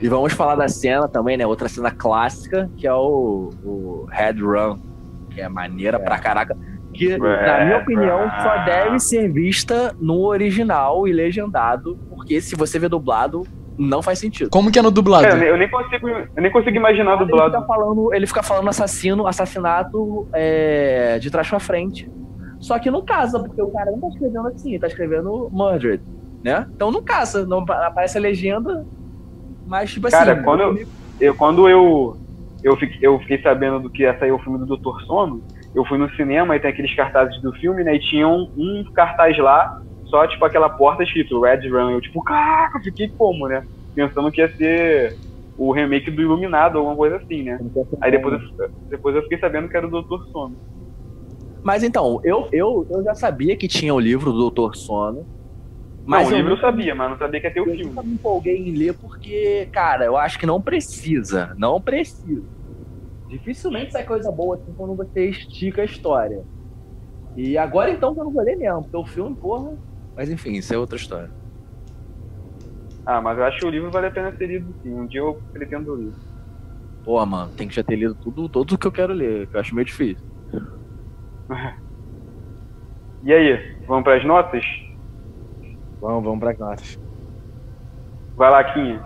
E 0.00 0.08
vamos 0.08 0.32
falar 0.32 0.56
da 0.56 0.68
cena 0.68 1.08
também, 1.08 1.36
né? 1.36 1.46
Outra 1.46 1.68
cena 1.68 1.90
clássica, 1.90 2.70
que 2.76 2.86
é 2.86 2.92
o, 2.92 3.50
o 3.64 4.06
Head 4.10 4.42
Run, 4.42 4.78
que 5.30 5.40
é 5.40 5.48
maneira 5.48 5.98
pra 5.98 6.18
caraca. 6.18 6.56
Que, 6.92 7.16
na 7.18 7.64
minha 7.64 7.78
opinião, 7.78 8.30
só 8.42 8.64
deve 8.64 8.98
ser 8.98 9.30
vista 9.30 9.94
no 10.00 10.24
original 10.24 11.06
e 11.06 11.12
legendado, 11.12 11.98
porque 12.08 12.40
se 12.40 12.56
você 12.56 12.78
vê 12.78 12.88
dublado, 12.88 13.42
não 13.78 14.02
faz 14.02 14.18
sentido. 14.18 14.48
Como 14.50 14.70
que 14.70 14.78
é 14.78 14.82
no 14.82 14.90
dublado? 14.90 15.28
Cara, 15.28 15.44
eu 15.44 15.58
nem 15.58 15.68
consigo, 15.68 16.08
eu 16.08 16.42
nem 16.42 16.50
consigo 16.50 16.76
imaginar 16.76 17.16
Ele 17.16 17.26
dublado. 17.26 17.52
fica 17.54 17.66
falando, 17.66 18.14
ele 18.14 18.26
fica 18.26 18.42
falando 18.42 18.68
assassino, 18.68 19.26
assassinato 19.26 20.26
é, 20.32 21.18
de 21.18 21.30
trás 21.30 21.48
pra 21.48 21.60
frente. 21.60 22.10
Só 22.58 22.78
que 22.78 22.90
não 22.90 23.04
casa, 23.04 23.38
porque 23.38 23.60
o 23.60 23.68
cara 23.70 23.90
não 23.90 24.00
tá 24.00 24.08
escrevendo 24.08 24.48
assim, 24.48 24.70
ele 24.70 24.78
tá 24.78 24.86
escrevendo 24.86 25.50
murdered, 25.52 26.02
né? 26.42 26.66
Então 26.74 26.90
não 26.90 27.02
casa, 27.02 27.44
não 27.46 27.58
aparece 27.68 28.16
a 28.16 28.20
legenda, 28.20 28.86
mas 29.66 29.92
tipo 29.92 30.06
assim. 30.06 30.16
Cara, 30.16 30.36
quando 30.42 30.62
eu, 30.62 30.74
eu- 31.20 31.34
quando 31.36 31.68
eu, 31.68 32.16
eu, 32.62 32.76
fiquei, 32.76 32.98
eu 33.02 33.18
fiquei 33.20 33.40
sabendo 33.42 33.80
do 33.80 33.90
que 33.90 34.02
ia 34.02 34.18
sair 34.18 34.32
o 34.32 34.38
filme 34.38 34.58
do 34.58 34.66
Doutor 34.66 35.00
Sono, 35.02 35.42
eu 35.74 35.84
fui 35.84 35.98
no 35.98 36.10
cinema 36.14 36.56
e 36.56 36.60
tem 36.60 36.70
aqueles 36.70 36.94
cartazes 36.94 37.40
do 37.42 37.52
filme, 37.54 37.84
né? 37.84 37.94
E 37.96 38.00
tinha 38.00 38.26
um, 38.28 38.46
um 38.56 38.84
cartaz 38.94 39.36
lá, 39.38 39.68
só 40.04 40.26
tipo 40.26 40.44
aquela 40.44 40.70
porta 40.70 41.02
escrito 41.02 41.40
Red 41.40 41.68
Run. 41.68 41.90
Eu 41.90 42.00
tipo, 42.00 42.22
caraca, 42.22 42.80
fiquei 42.82 43.10
como, 43.16 43.48
né? 43.48 43.62
Pensando 43.94 44.30
que 44.32 44.40
ia 44.40 44.54
ser 44.56 45.18
o 45.56 45.72
remake 45.72 46.10
do 46.10 46.22
Iluminado, 46.22 46.78
alguma 46.78 46.96
coisa 46.96 47.16
assim, 47.16 47.42
né? 47.42 47.60
Aí 48.02 48.10
depois 48.10 48.34
eu, 48.34 48.40
depois 48.90 49.16
eu 49.16 49.22
fiquei 49.22 49.38
sabendo 49.38 49.68
que 49.68 49.76
era 49.76 49.86
o 49.86 49.90
Doutor 49.90 50.20
Sono. 50.30 50.56
Mas 51.62 51.82
então, 51.82 52.20
eu, 52.24 52.48
eu, 52.52 52.86
eu 52.90 53.02
já 53.04 53.14
sabia 53.14 53.56
que 53.56 53.68
tinha 53.68 53.92
o 53.94 54.00
livro 54.00 54.32
do 54.32 54.38
Doutor 54.38 54.76
Sono. 54.76 55.26
Mas 56.06 56.20
Mas 56.22 56.28
o 56.28 56.30
eu 56.32 56.36
livro 56.36 56.52
eu 56.52 56.60
sabia, 56.60 56.94
mas 56.94 57.10
não 57.10 57.18
sabia 57.18 57.40
que 57.40 57.46
ia 57.48 57.52
ter 57.52 57.60
o 57.60 57.68
Eu 57.68 57.74
filme. 57.74 57.84
nunca 57.90 58.02
me 58.04 58.14
empolguei 58.14 58.56
em 58.56 58.76
ler 58.76 58.94
porque, 58.94 59.68
cara, 59.72 60.04
eu 60.04 60.16
acho 60.16 60.38
que 60.38 60.46
não 60.46 60.62
precisa. 60.62 61.52
Não 61.58 61.80
precisa. 61.80 62.44
Dificilmente 63.28 63.90
sai 63.90 64.04
coisa 64.04 64.30
boa 64.30 64.54
assim 64.54 64.72
quando 64.74 64.94
você 64.94 65.28
estica 65.28 65.82
a 65.82 65.84
história. 65.84 66.44
E 67.36 67.58
agora 67.58 67.90
então 67.90 68.14
que 68.14 68.20
eu 68.20 68.24
não 68.24 68.32
vou 68.32 68.42
ler 68.44 68.56
mesmo, 68.56 68.82
porque 68.82 68.96
o 68.96 69.04
filme, 69.04 69.34
porra. 69.36 69.76
Mas 70.16 70.30
enfim, 70.30 70.52
isso 70.52 70.72
é 70.72 70.78
outra 70.78 70.96
história. 70.96 71.30
Ah, 73.04 73.20
mas 73.20 73.36
eu 73.36 73.44
acho 73.44 73.58
que 73.58 73.66
o 73.66 73.70
livro 73.70 73.90
vale 73.90 74.06
a 74.06 74.10
pena 74.10 74.34
ser 74.36 74.46
lido 74.46 74.72
sim. 74.82 74.94
Um 74.94 75.06
dia 75.06 75.20
eu 75.20 75.36
pretendo 75.52 75.92
ler. 75.94 76.12
Pô, 77.04 77.24
mano, 77.26 77.50
tem 77.56 77.66
que 77.68 77.74
já 77.74 77.82
ter 77.82 77.96
lido 77.96 78.14
tudo, 78.14 78.48
tudo 78.48 78.74
o 78.74 78.78
que 78.78 78.86
eu 78.86 78.92
quero 78.92 79.12
ler, 79.12 79.48
que 79.48 79.56
eu 79.56 79.60
acho 79.60 79.74
meio 79.74 79.84
difícil. 79.84 80.24
E 83.22 83.32
aí, 83.32 83.58
vamos 83.88 84.04
pras 84.04 84.24
notas? 84.24 84.62
Vamos, 86.00 86.24
vamos 86.24 86.40
pras 86.40 86.58
notas. 86.58 86.98
Vai 88.36 88.50
lá, 88.50 88.64
Quinha. 88.72 89.02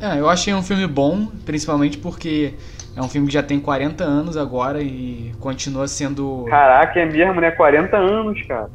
É, 0.00 0.20
eu 0.20 0.28
achei 0.28 0.54
um 0.54 0.62
filme 0.62 0.86
bom, 0.86 1.26
principalmente 1.44 1.98
porque 1.98 2.54
é 2.96 3.02
um 3.02 3.08
filme 3.08 3.26
que 3.26 3.34
já 3.34 3.42
tem 3.42 3.58
40 3.58 4.04
anos 4.04 4.36
agora 4.36 4.80
e 4.82 5.32
continua 5.40 5.88
sendo 5.88 6.44
Caraca, 6.48 7.00
é 7.00 7.04
mesmo, 7.04 7.40
né? 7.40 7.50
40 7.50 7.96
anos, 7.96 8.40
cara. 8.46 8.70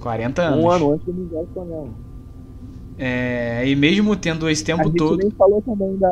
40 0.00 0.42
anos. 0.42 0.64
Um 0.64 0.70
ano 0.70 0.92
antes 0.92 1.06
do 1.06 1.14
Miguel 1.14 1.48
também. 1.54 1.94
É, 2.98 3.66
e 3.66 3.74
mesmo 3.74 4.14
tendo 4.16 4.48
esse 4.50 4.62
A 4.62 4.66
tempo 4.66 4.84
gente 4.84 4.96
todo. 4.96 5.16
nem 5.18 5.30
falou 5.30 5.62
também 5.62 5.96
da. 5.98 6.10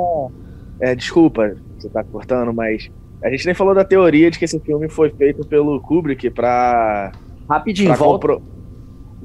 É, 0.81 0.95
desculpa, 0.95 1.55
você 1.79 1.89
tá 1.91 2.03
cortando, 2.03 2.53
mas. 2.55 2.89
A 3.23 3.29
gente 3.29 3.45
nem 3.45 3.55
falou 3.55 3.75
da 3.75 3.85
teoria 3.85 4.31
de 4.31 4.39
que 4.39 4.47
esse 4.47 4.59
filme 4.61 4.89
foi 4.89 5.11
feito 5.11 5.47
pelo 5.47 5.79
Kubrick 5.81 6.31
pra. 6.31 7.13
Rapidinho, 7.49 7.89
pra 7.89 7.97
volta, 7.97 8.29
compro- 8.29 8.43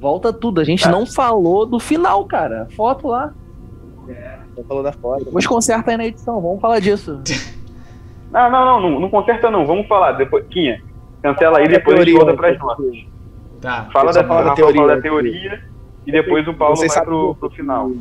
volta 0.06 0.32
tudo. 0.32 0.62
A 0.62 0.64
gente 0.64 0.84
Tá. 0.84 0.92
não 0.92 1.04
falou 1.04 1.66
do 1.66 1.80
final, 1.80 2.24
cara. 2.26 2.68
Foto 2.76 3.08
lá. 3.08 3.34
Você 4.56 4.64
falou 4.64 4.84
da 4.84 4.92
foto. 4.94 5.26
Depois 5.26 5.48
conserta 5.48 5.90
aí 5.90 5.98
na 5.98 6.06
edição, 6.06 6.40
vamos 6.40 6.62
falar 6.62 6.80
disso. 6.80 7.20
Não, 8.32 8.52
não, 8.52 8.66
não, 8.66 8.82
não, 8.92 9.00
não 9.00 9.10
conserta 9.10 9.50
não. 9.50 9.66
Vamos 9.66 9.88
falar. 9.88 10.12
Depois, 10.14 10.46
Quinha, 10.50 10.82
cancela 11.22 11.60
aí, 11.60 11.70
depois 11.70 11.96
a 11.96 12.04
gente 12.04 12.14
teoria, 12.14 12.26
volta 12.26 12.36
pras 12.36 12.60
notas. 12.60 13.06
Tá. 13.62 13.88
Fala 13.94 14.12
da, 14.12 14.24
fala 14.26 14.44
da 14.44 14.54
teoria. 14.56 14.82
fala 14.82 14.96
da 14.96 15.02
teoria 15.02 15.64
e 16.06 16.12
depois 16.12 16.46
o 16.46 16.54
Paulo 16.54 16.76
vai 16.76 16.90
pro, 17.06 17.28
do- 17.30 17.36
pro 17.36 17.50
final. 17.52 17.92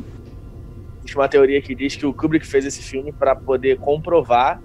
Existe 0.99 1.15
uma 1.15 1.29
teoria 1.29 1.61
que 1.61 1.73
diz 1.73 1.95
que 1.95 2.05
o 2.05 2.13
Kubrick 2.13 2.45
fez 2.45 2.65
esse 2.65 2.81
filme 2.83 3.13
pra 3.13 3.33
poder 3.33 3.77
comprovar 3.79 4.59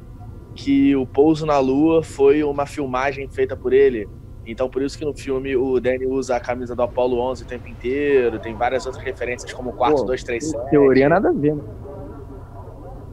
que 0.57 0.97
o 0.97 1.07
pouso 1.07 1.47
na 1.47 1.59
Lua 1.61 2.03
foi 2.03 2.43
uma 2.43 2.67
filmagem 2.67 3.29
feita 3.29 3.55
por 3.57 3.73
ele. 3.73 4.09
Então, 4.51 4.69
por 4.69 4.83
isso 4.83 4.99
que 4.99 5.05
no 5.05 5.15
filme 5.15 5.57
o 5.57 5.79
Danny 5.79 6.07
usa 6.07 6.37
a 6.37 6.41
camisa 6.41 6.75
do 6.75 6.83
Apollo 6.83 7.21
11 7.21 7.45
o 7.45 7.47
tempo 7.47 7.69
inteiro. 7.69 8.39
Tem 8.41 8.55
várias 8.55 8.85
outras 8.85 9.05
referências, 9.05 9.53
como 9.53 9.71
o 9.71 9.73
quarto 9.73 9.99
Pô, 9.99 10.05
237. 10.07 10.71
Teoria 10.71 11.09
nada 11.09 11.29
a 11.29 11.33
ver, 11.33 11.55
né? 11.55 11.63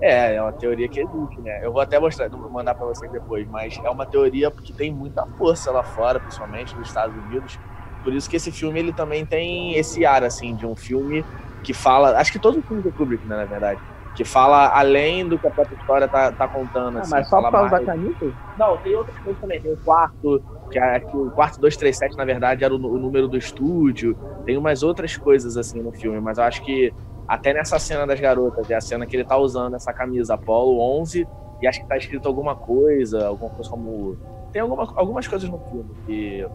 É, 0.01 0.35
é 0.35 0.41
uma 0.41 0.51
teoria 0.51 0.87
que 0.87 0.99
existe, 0.99 1.41
né? 1.41 1.59
Eu 1.63 1.71
vou 1.71 1.81
até 1.81 1.99
mostrar, 1.99 2.29
mandar 2.29 2.73
pra 2.75 2.85
vocês 2.85 3.11
depois, 3.11 3.47
mas 3.47 3.79
é 3.83 3.89
uma 3.89 4.05
teoria 4.05 4.49
que 4.51 4.73
tem 4.73 4.91
muita 4.91 5.25
força 5.37 5.71
lá 5.71 5.83
fora, 5.83 6.19
principalmente 6.19 6.75
nos 6.75 6.87
Estados 6.87 7.15
Unidos. 7.25 7.59
Por 8.03 8.13
isso 8.13 8.29
que 8.29 8.35
esse 8.35 8.51
filme 8.51 8.79
ele 8.79 8.93
também 8.93 9.25
tem 9.25 9.75
esse 9.75 10.05
ar 10.05 10.23
assim 10.23 10.55
de 10.55 10.65
um 10.65 10.75
filme 10.75 11.25
que 11.63 11.73
fala, 11.73 12.17
acho 12.17 12.31
que 12.31 12.39
todo 12.39 12.61
filme 12.61 12.81
do 12.81 12.91
Kubrick, 12.91 13.25
né, 13.27 13.35
na 13.35 13.45
verdade, 13.45 13.81
que 14.17 14.25
fala 14.25 14.69
além 14.73 15.27
do 15.27 15.37
que 15.37 15.45
a 15.45 15.51
própria 15.51 15.75
história 15.77 16.07
tá, 16.07 16.31
tá 16.31 16.47
contando, 16.47 16.97
assim, 16.97 17.11
fala 17.29 17.51
mais- 17.51 17.85
caneta? 17.85 18.33
Não, 18.57 18.75
tem 18.77 18.95
outras 18.95 19.15
coisas 19.19 19.39
também, 19.39 19.61
tem 19.61 19.71
o 19.71 19.77
quarto, 19.77 20.41
que, 20.71 20.79
é, 20.79 20.99
que 20.99 21.15
o 21.15 21.29
quarto 21.29 21.61
237 21.61 22.17
na 22.17 22.25
verdade 22.25 22.63
era 22.63 22.73
o, 22.73 22.77
o 22.77 22.97
número 22.97 23.27
do 23.27 23.37
estúdio. 23.37 24.17
Tem 24.43 24.57
umas 24.57 24.81
outras 24.81 25.15
coisas 25.15 25.55
assim 25.55 25.83
no 25.83 25.91
filme, 25.91 26.19
mas 26.19 26.39
eu 26.39 26.45
acho 26.45 26.63
que 26.63 26.91
até 27.27 27.53
nessa 27.53 27.77
cena 27.77 28.07
das 28.07 28.19
garotas, 28.19 28.71
é 28.71 28.73
a 28.75 28.81
cena 28.81 29.05
que 29.05 29.15
ele 29.15 29.23
tá 29.23 29.37
usando 29.37 29.75
essa 29.75 29.93
camisa 29.93 30.33
Apollo 30.33 30.79
11 30.99 31.27
e 31.61 31.67
acho 31.67 31.79
que 31.81 31.87
tá 31.87 31.95
escrito 31.95 32.27
alguma 32.27 32.55
coisa, 32.55 33.27
alguma 33.27 33.51
coisa 33.51 33.69
como 33.69 34.17
tem 34.51 34.63
alguma, 34.63 34.91
algumas 34.95 35.27
coisas 35.27 35.47
no 35.47 35.59
filme 35.59 35.91
que 36.07 36.47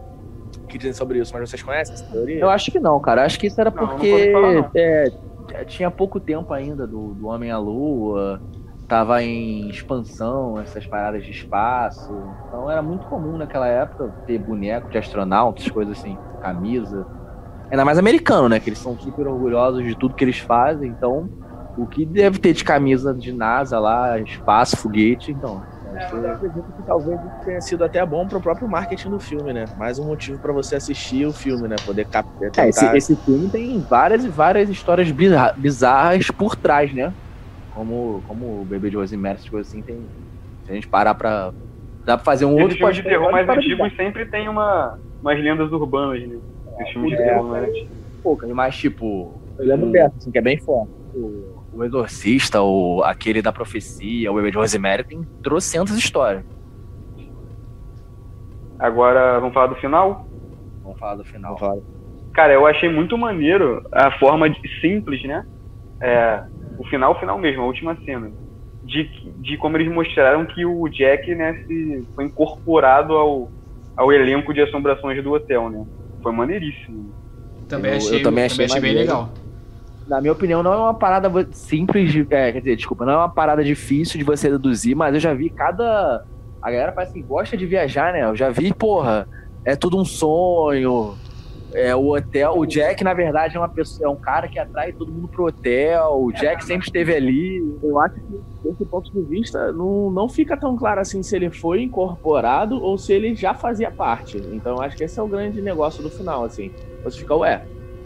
que 0.69 0.79
dizem 0.79 0.93
sobre 0.95 1.19
isso, 1.19 1.33
mas 1.33 1.49
vocês 1.49 1.63
conhecem 1.63 1.95
essa 1.95 2.05
teoria? 2.11 2.41
Eu 2.41 2.51
acho 2.51 2.71
que 2.71 2.79
não, 2.81 2.99
cara. 3.01 3.25
Acho 3.25 3.39
que 3.39 3.47
isso 3.47 3.61
era 3.61 3.71
Não, 3.71 3.83
não 3.83 3.89
porque 3.91 4.11
pode 4.11 4.33
falar, 4.33 4.53
não. 4.55 4.71
é, 4.75 5.05
tinha 5.67 5.91
pouco 5.91 6.21
tempo 6.21 6.53
ainda 6.53 6.87
do, 6.87 7.15
do 7.15 7.27
Homem 7.27 7.51
à 7.51 7.59
Lua, 7.59 8.41
tava 8.89 9.23
em 9.23 9.69
expansão, 9.69 10.61
essas 10.61 10.87
paradas 10.87 11.25
de 11.25 11.31
espaço. 11.31 12.13
Então 12.47 12.71
era 12.71 12.83
muito 12.83 13.07
comum 13.07 13.37
naquela 13.37 13.67
época 13.67 14.13
ter 14.27 14.39
boneco 14.39 14.91
de 14.91 14.99
astronautas, 14.99 15.69
coisas 15.71 15.99
assim, 15.99 16.19
camisa. 16.41 17.07
Ainda 17.71 17.85
mais 17.85 17.99
americano, 17.99 18.51
né? 18.51 18.61
Que 18.61 18.69
eles 18.69 18.79
são 18.79 18.99
super 18.99 19.27
orgulhosos 19.27 19.83
de 19.85 19.97
tudo 19.97 20.15
que 20.15 20.23
eles 20.23 20.39
fazem. 20.39 20.91
Então, 20.91 21.31
o 21.77 21.87
que 21.87 22.05
deve 22.05 22.39
ter 22.39 22.53
de 22.53 22.65
camisa 22.65 23.15
de 23.15 23.33
NASA 23.33 23.79
lá, 23.79 24.19
espaço, 24.19 24.77
foguete, 24.77 25.33
então. 25.33 25.63
Acho 25.97 26.17
Eu 26.17 26.33
acredito 26.33 26.73
que 26.77 26.83
talvez 26.83 27.19
isso 27.21 27.45
tenha 27.45 27.61
sido 27.61 27.85
até 27.85 28.05
bom 28.05 28.27
pro 28.27 28.41
próprio 28.41 28.69
marketing 28.69 29.11
do 29.11 29.19
filme, 29.21 29.53
né? 29.53 29.65
Mais 29.77 29.99
um 29.99 30.07
motivo 30.07 30.39
pra 30.39 30.53
você 30.53 30.77
assistir 30.77 31.27
o 31.27 31.33
filme, 31.33 31.69
né? 31.69 31.77
Poder 31.85 32.07
captar. 32.07 32.51
É, 32.65 32.69
esse, 32.69 32.85
esse 32.97 33.17
filme 33.17 33.49
tem 33.49 33.81
várias 33.81 34.25
e 34.25 34.29
várias 34.29 34.69
histórias 34.69 35.11
bizar- 35.11 35.55
bizarras 35.59 36.31
por 36.31 36.57
trás, 36.57 36.93
né? 36.95 37.13
Como, 37.75 38.23
como 38.29 38.61
o 38.61 38.65
Bebê 38.65 38.91
de 38.91 38.97
Rosemary, 38.97 39.49
coisas 39.51 39.69
assim, 39.73 39.83
tem. 39.83 39.97
Se 40.65 40.71
a 40.71 40.75
gente 40.75 40.89
parar 40.89 41.15
pra. 41.15 41.53
Dá 42.05 42.17
pra 42.17 42.25
fazer 42.25 42.45
um 42.45 42.55
Esse 42.55 42.63
outro 42.63 42.77
filme 42.79 42.93
de 42.93 43.03
terror 43.03 43.31
mais 43.31 43.47
para 43.47 43.57
antigos 43.61 43.97
sempre 43.97 44.27
tem 44.27 44.49
uma, 44.49 44.99
umas 45.21 45.39
lendas 45.41 45.71
urbanas, 45.73 46.21
né? 46.29 46.37
Esse 46.81 46.93
filme 46.93 47.09
de 47.09 47.15
É. 47.15 47.25
terror 47.25 47.45
mais 47.45 47.69
antigo. 47.69 47.89
poucas, 48.23 48.51
mas 48.51 48.77
tipo. 48.77 49.41
Eu 49.59 49.67
lembro 49.67 49.91
dessa, 49.91 50.15
assim, 50.17 50.31
que 50.31 50.39
é 50.39 50.43
bem 50.43 50.59
forte. 50.59 50.91
O, 51.15 51.52
o 51.73 51.85
Exorcista, 51.85 52.61
o, 52.63 53.03
aquele 53.05 53.41
da 53.43 53.53
profecia, 53.53 54.31
o 54.31 54.35
Bebê 54.35 54.51
de 54.51 54.57
Rosemary, 54.59 55.05
tem 55.05 55.23
trocentas 55.43 55.97
histórias. 55.97 56.45
Agora, 58.79 59.39
vamos 59.39 59.55
falar 59.55 59.69
do 59.69 59.77
final? 59.77 60.27
Vamos 60.83 60.99
falar 60.99 61.15
do 61.17 61.25
final. 61.25 61.57
Cara, 62.35 62.53
eu 62.53 62.67
achei 62.67 62.89
muito 62.89 63.17
maneiro 63.17 63.83
a 63.93 64.11
forma 64.19 64.49
de- 64.51 64.81
simples, 64.81 65.23
né? 65.25 65.45
É, 66.01 66.43
o 66.79 66.85
final, 66.89 67.13
o 67.13 67.21
final 67.21 67.39
mesmo, 67.39 67.63
a 67.63 67.67
última 67.67 67.97
cena. 68.05 68.31
De, 68.83 69.05
de 69.39 69.57
como 69.59 69.77
eles 69.77 69.93
mostraram 69.93 70.45
que 70.45 70.65
o 70.67 70.89
Jack, 70.89 71.33
né, 71.35 71.55
se 71.67 72.05
foi 72.17 72.25
incorporado 72.25 73.13
ao, 73.15 73.49
ao 73.97 74.13
elenco 74.13 74.53
de 74.53 74.61
assombrações 74.61 75.23
do 75.23 75.33
hotel, 75.33 75.71
né? 75.71 75.85
foi 76.21 76.33
maneiríssimo. 76.33 77.13
Também 77.69 77.93
Eu- 77.93 77.97
achei, 77.99 78.19
eu 78.19 78.23
também 78.23 78.45
achei 78.45 78.67
bem 78.67 78.75
maneiro. 78.75 78.99
legal. 78.99 79.31
Na 80.07 80.21
minha 80.21 80.33
opinião, 80.33 80.63
não 80.63 80.73
é 80.73 80.77
uma 80.77 80.95
parada 80.95 81.31
simples 81.53 82.13
de. 82.13 82.27
É, 82.31 82.53
quer 82.53 82.59
dizer, 82.61 82.77
desculpa, 82.77 83.05
não 83.05 83.13
é 83.13 83.17
uma 83.17 83.29
parada 83.29 83.63
difícil 83.63 84.19
de 84.19 84.25
você 84.25 84.51
deduzir, 84.51 84.97
mas 84.97 85.15
eu 85.15 85.21
já 85.21 85.33
vi 85.33 85.49
cada. 85.51 86.25
A 86.61 86.71
galera 86.71 86.93
parece 86.93 87.13
que 87.13 87.23
gosta 87.23 87.57
de 87.57 87.67
viajar, 87.67 88.13
né? 88.13 88.25
Eu 88.25 88.37
já 88.37 88.51
vi, 88.51 88.73
porra, 88.73 89.29
é 89.65 89.75
tudo 89.77 89.99
um 89.99 90.05
sonho. 90.05 91.17
É, 91.75 91.95
o 91.97 92.15
hotel. 92.15 92.59
O 92.59 92.67
Jack, 92.67 93.03
na 93.03 93.15
verdade, 93.15 93.57
é 93.57 93.59
uma 93.59 93.69
pessoa, 93.69 94.07
é 94.07 94.11
um 94.11 94.17
cara 94.17 94.47
que 94.47 94.59
atrai 94.59 94.93
todo 94.93 95.11
mundo 95.11 95.29
pro 95.29 95.47
hotel. 95.47 96.23
O 96.23 96.31
Jack 96.33 96.65
sempre 96.65 96.87
esteve 96.87 97.15
ali. 97.15 97.79
Eu 97.83 97.99
acho 97.99 98.15
que, 98.17 98.41
desse 98.63 98.85
ponto 98.85 99.11
de 99.11 99.23
vista, 99.23 99.73
não, 99.73 100.11
não 100.11 100.29
fica 100.29 100.57
tão 100.57 100.77
claro 100.77 101.01
assim 101.01 101.23
se 101.23 101.35
ele 101.35 101.51
foi 101.51 101.83
incorporado 101.83 102.81
ou 102.83 102.99
se 102.99 103.13
ele 103.13 103.35
já 103.35 103.55
fazia 103.55 103.91
parte. 103.91 104.37
Então, 104.53 104.77
eu 104.77 104.83
acho 104.83 104.97
que 104.97 105.05
esse 105.05 105.19
é 105.19 105.23
o 105.23 105.27
grande 105.27 105.63
negócio 105.63 106.03
do 106.03 106.11
final, 106.11 106.45
assim. 106.45 106.71
Você 107.03 107.21
fica, 107.21 107.35
ué, 107.37 107.65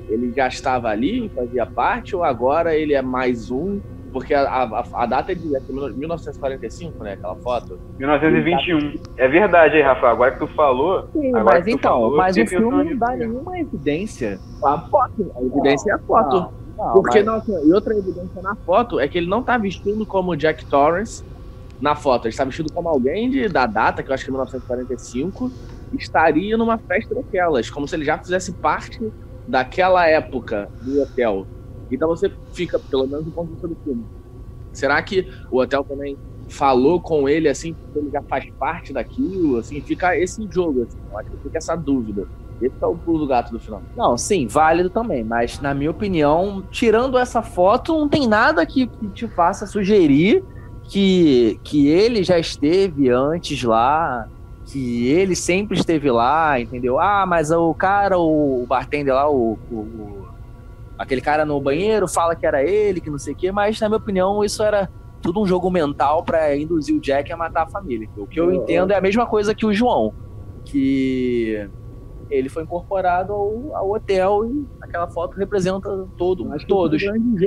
ele 0.08 0.32
já 0.32 0.46
estava 0.48 0.88
ali, 0.88 1.28
fazia 1.34 1.66
parte, 1.66 2.14
ou 2.14 2.22
agora 2.24 2.74
ele 2.74 2.94
é 2.94 3.02
mais 3.02 3.50
um? 3.50 3.80
Porque 4.12 4.32
a, 4.32 4.42
a, 4.44 4.84
a 4.94 5.06
data 5.06 5.32
é 5.32 5.34
de 5.34 5.54
é 5.54 5.60
de 5.60 5.72
1945, 5.98 7.04
né? 7.04 7.12
Aquela 7.14 7.36
foto. 7.36 7.78
1921. 7.98 8.94
É 9.18 9.28
verdade 9.28 9.76
aí, 9.76 9.82
Rafa. 9.82 10.08
Agora 10.08 10.32
que 10.32 10.38
tu 10.38 10.46
falou. 10.54 11.08
Sim, 11.12 11.28
Agora 11.36 11.56
mas 11.56 11.64
que 11.64 11.70
tu 11.72 11.76
então, 11.76 11.92
falou, 11.92 12.16
mas 12.16 12.36
o 12.36 12.46
filme 12.46 12.84
não 12.84 12.96
dá 12.96 13.16
nenhuma 13.16 13.58
evidência. 13.58 14.38
A 14.64 14.80
foto, 14.88 15.32
a 15.36 15.42
evidência 15.42 15.90
é 15.90 15.94
a 15.94 15.98
foto. 15.98 16.50
Não, 16.78 16.92
Porque 16.92 17.22
mas- 17.22 17.46
não, 17.46 17.66
e 17.66 17.72
outra 17.72 17.94
evidência 17.94 18.40
na 18.42 18.54
foto 18.56 18.98
é 19.00 19.06
que 19.08 19.18
ele 19.18 19.28
não 19.28 19.42
tá 19.42 19.58
vestindo 19.58 20.06
como 20.06 20.36
Jack 20.36 20.64
Torrance 20.66 21.22
na 21.80 21.94
foto. 21.94 22.24
Ele 22.26 22.30
está 22.30 22.44
vestido 22.44 22.72
como 22.72 22.88
alguém 22.88 23.28
de, 23.28 23.48
da 23.48 23.66
data, 23.66 24.02
que 24.02 24.10
eu 24.10 24.14
acho 24.14 24.24
que 24.24 24.30
é 24.30 24.32
1945, 24.32 25.50
estaria 25.92 26.56
numa 26.56 26.78
festa 26.78 27.14
daquelas, 27.14 27.68
como 27.70 27.86
se 27.86 27.96
ele 27.96 28.04
já 28.04 28.18
fizesse 28.18 28.52
parte 28.54 28.98
daquela 29.46 30.06
época 30.06 30.68
do 30.82 31.02
hotel. 31.02 31.46
Então 31.90 32.08
você 32.08 32.30
fica, 32.52 32.78
pelo 32.78 33.06
menos 33.06 33.24
do 33.24 33.30
ponto 33.30 33.46
de 33.48 33.52
vista 33.52 33.68
do 33.68 33.76
filme. 33.84 34.04
Será 34.72 35.00
que 35.02 35.28
o 35.50 35.58
hotel 35.58 35.84
também 35.84 36.16
falou 36.48 37.00
com 37.00 37.28
ele 37.28 37.48
assim, 37.48 37.74
ele 37.94 38.10
já 38.10 38.22
faz 38.22 38.50
parte 38.58 38.92
daquilo? 38.92 39.58
Assim, 39.58 39.80
fica 39.80 40.16
esse 40.16 40.46
jogo, 40.50 40.82
assim, 40.82 40.98
eu 41.10 41.18
acho 41.18 41.30
que 41.30 41.36
fica 41.38 41.58
essa 41.58 41.76
dúvida. 41.76 42.26
Esse 42.60 42.74
é 42.80 42.86
o 42.86 42.96
pulo 42.96 43.18
do 43.20 43.26
gato 43.26 43.52
do 43.52 43.60
final. 43.60 43.82
Não, 43.96 44.16
sim, 44.16 44.46
válido 44.46 44.88
também, 44.88 45.22
mas 45.22 45.60
na 45.60 45.74
minha 45.74 45.90
opinião, 45.90 46.62
tirando 46.70 47.18
essa 47.18 47.42
foto, 47.42 47.92
não 47.92 48.08
tem 48.08 48.26
nada 48.26 48.64
que, 48.64 48.86
que 48.86 49.08
te 49.08 49.28
faça 49.28 49.66
sugerir 49.66 50.42
que, 50.88 51.60
que 51.64 51.88
ele 51.88 52.22
já 52.22 52.38
esteve 52.38 53.10
antes 53.10 53.62
lá, 53.62 54.28
que 54.66 55.08
ele 55.08 55.36
sempre 55.36 55.78
esteve 55.78 56.10
lá, 56.10 56.58
entendeu? 56.60 56.98
Ah, 56.98 57.24
mas 57.26 57.50
o 57.50 57.72
cara, 57.74 58.18
o, 58.18 58.62
o 58.62 58.66
bartender 58.66 59.14
lá, 59.14 59.30
o, 59.30 59.56
o- 59.70 59.74
o- 59.76 60.28
aquele 60.98 61.20
cara 61.20 61.44
no 61.44 61.60
banheiro 61.60 62.08
fala 62.08 62.34
que 62.34 62.44
era 62.46 62.62
ele, 62.62 63.00
que 63.00 63.10
não 63.10 63.18
sei 63.18 63.32
o 63.32 63.36
quê, 63.36 63.52
mas 63.52 63.78
na 63.80 63.88
minha 63.88 63.98
opinião 63.98 64.42
isso 64.42 64.62
era 64.62 64.88
tudo 65.22 65.40
um 65.40 65.46
jogo 65.46 65.70
mental 65.70 66.24
pra 66.24 66.56
induzir 66.56 66.96
o 66.96 67.00
Jack 67.00 67.32
a 67.32 67.36
matar 67.36 67.62
a 67.62 67.66
família. 67.68 68.08
O 68.16 68.26
que 68.26 68.40
eu 68.40 68.52
entendo 68.52 68.92
é 68.92 68.96
a 68.96 69.00
mesma 69.00 69.26
coisa 69.26 69.54
que 69.54 69.64
o 69.66 69.72
João, 69.72 70.12
que 70.64 71.68
ele 72.30 72.48
foi 72.48 72.62
incorporado 72.64 73.32
ao, 73.32 73.76
ao 73.76 73.90
hotel 73.92 74.44
e 74.50 74.66
aquela 74.80 75.06
foto 75.08 75.36
representa 75.36 75.88
todo, 76.16 76.48
todos. 76.66 77.02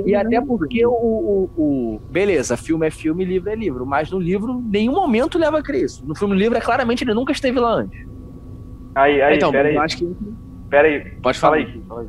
E 0.06 0.14
até 0.14 0.40
porque 0.40 0.84
o, 0.86 0.90
o, 0.92 1.50
o- 1.56 2.00
Beleza, 2.10 2.56
filme 2.56 2.86
é 2.86 2.90
filme, 2.90 3.24
livro 3.24 3.50
é 3.50 3.54
livro. 3.54 3.84
Mas 3.86 4.10
no 4.10 4.18
livro, 4.18 4.52
em 4.66 4.70
nenhum 4.70 4.92
momento 4.94 5.38
leva 5.38 5.58
a 5.58 5.62
crer 5.62 5.84
isso. 5.84 6.04
No 6.06 6.14
filme 6.14 6.36
livro, 6.36 6.56
é 6.56 6.60
claramente 6.60 7.04
ele 7.04 7.14
nunca 7.14 7.32
esteve 7.32 7.58
lá 7.60 7.72
antes. 7.74 7.98
Aí, 8.94 9.20
aí, 9.22 9.36
então, 9.36 9.52
pera 9.52 9.68
aí. 9.68 9.74
eu 9.76 9.80
acho 9.82 9.96
que. 9.98 10.16
Pera 10.68 10.88
aí. 10.88 11.00
Pode 11.22 11.38
Fala 11.38 11.56
falar. 11.56 11.66
aí, 11.66 11.72
Kim, 11.72 11.82
fala 11.86 12.00
aí. 12.02 12.08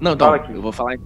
Não, 0.00 0.12
então, 0.12 0.26
Fala 0.28 0.36
aqui. 0.36 0.52
eu 0.52 0.62
vou 0.62 0.72
falar. 0.72 0.96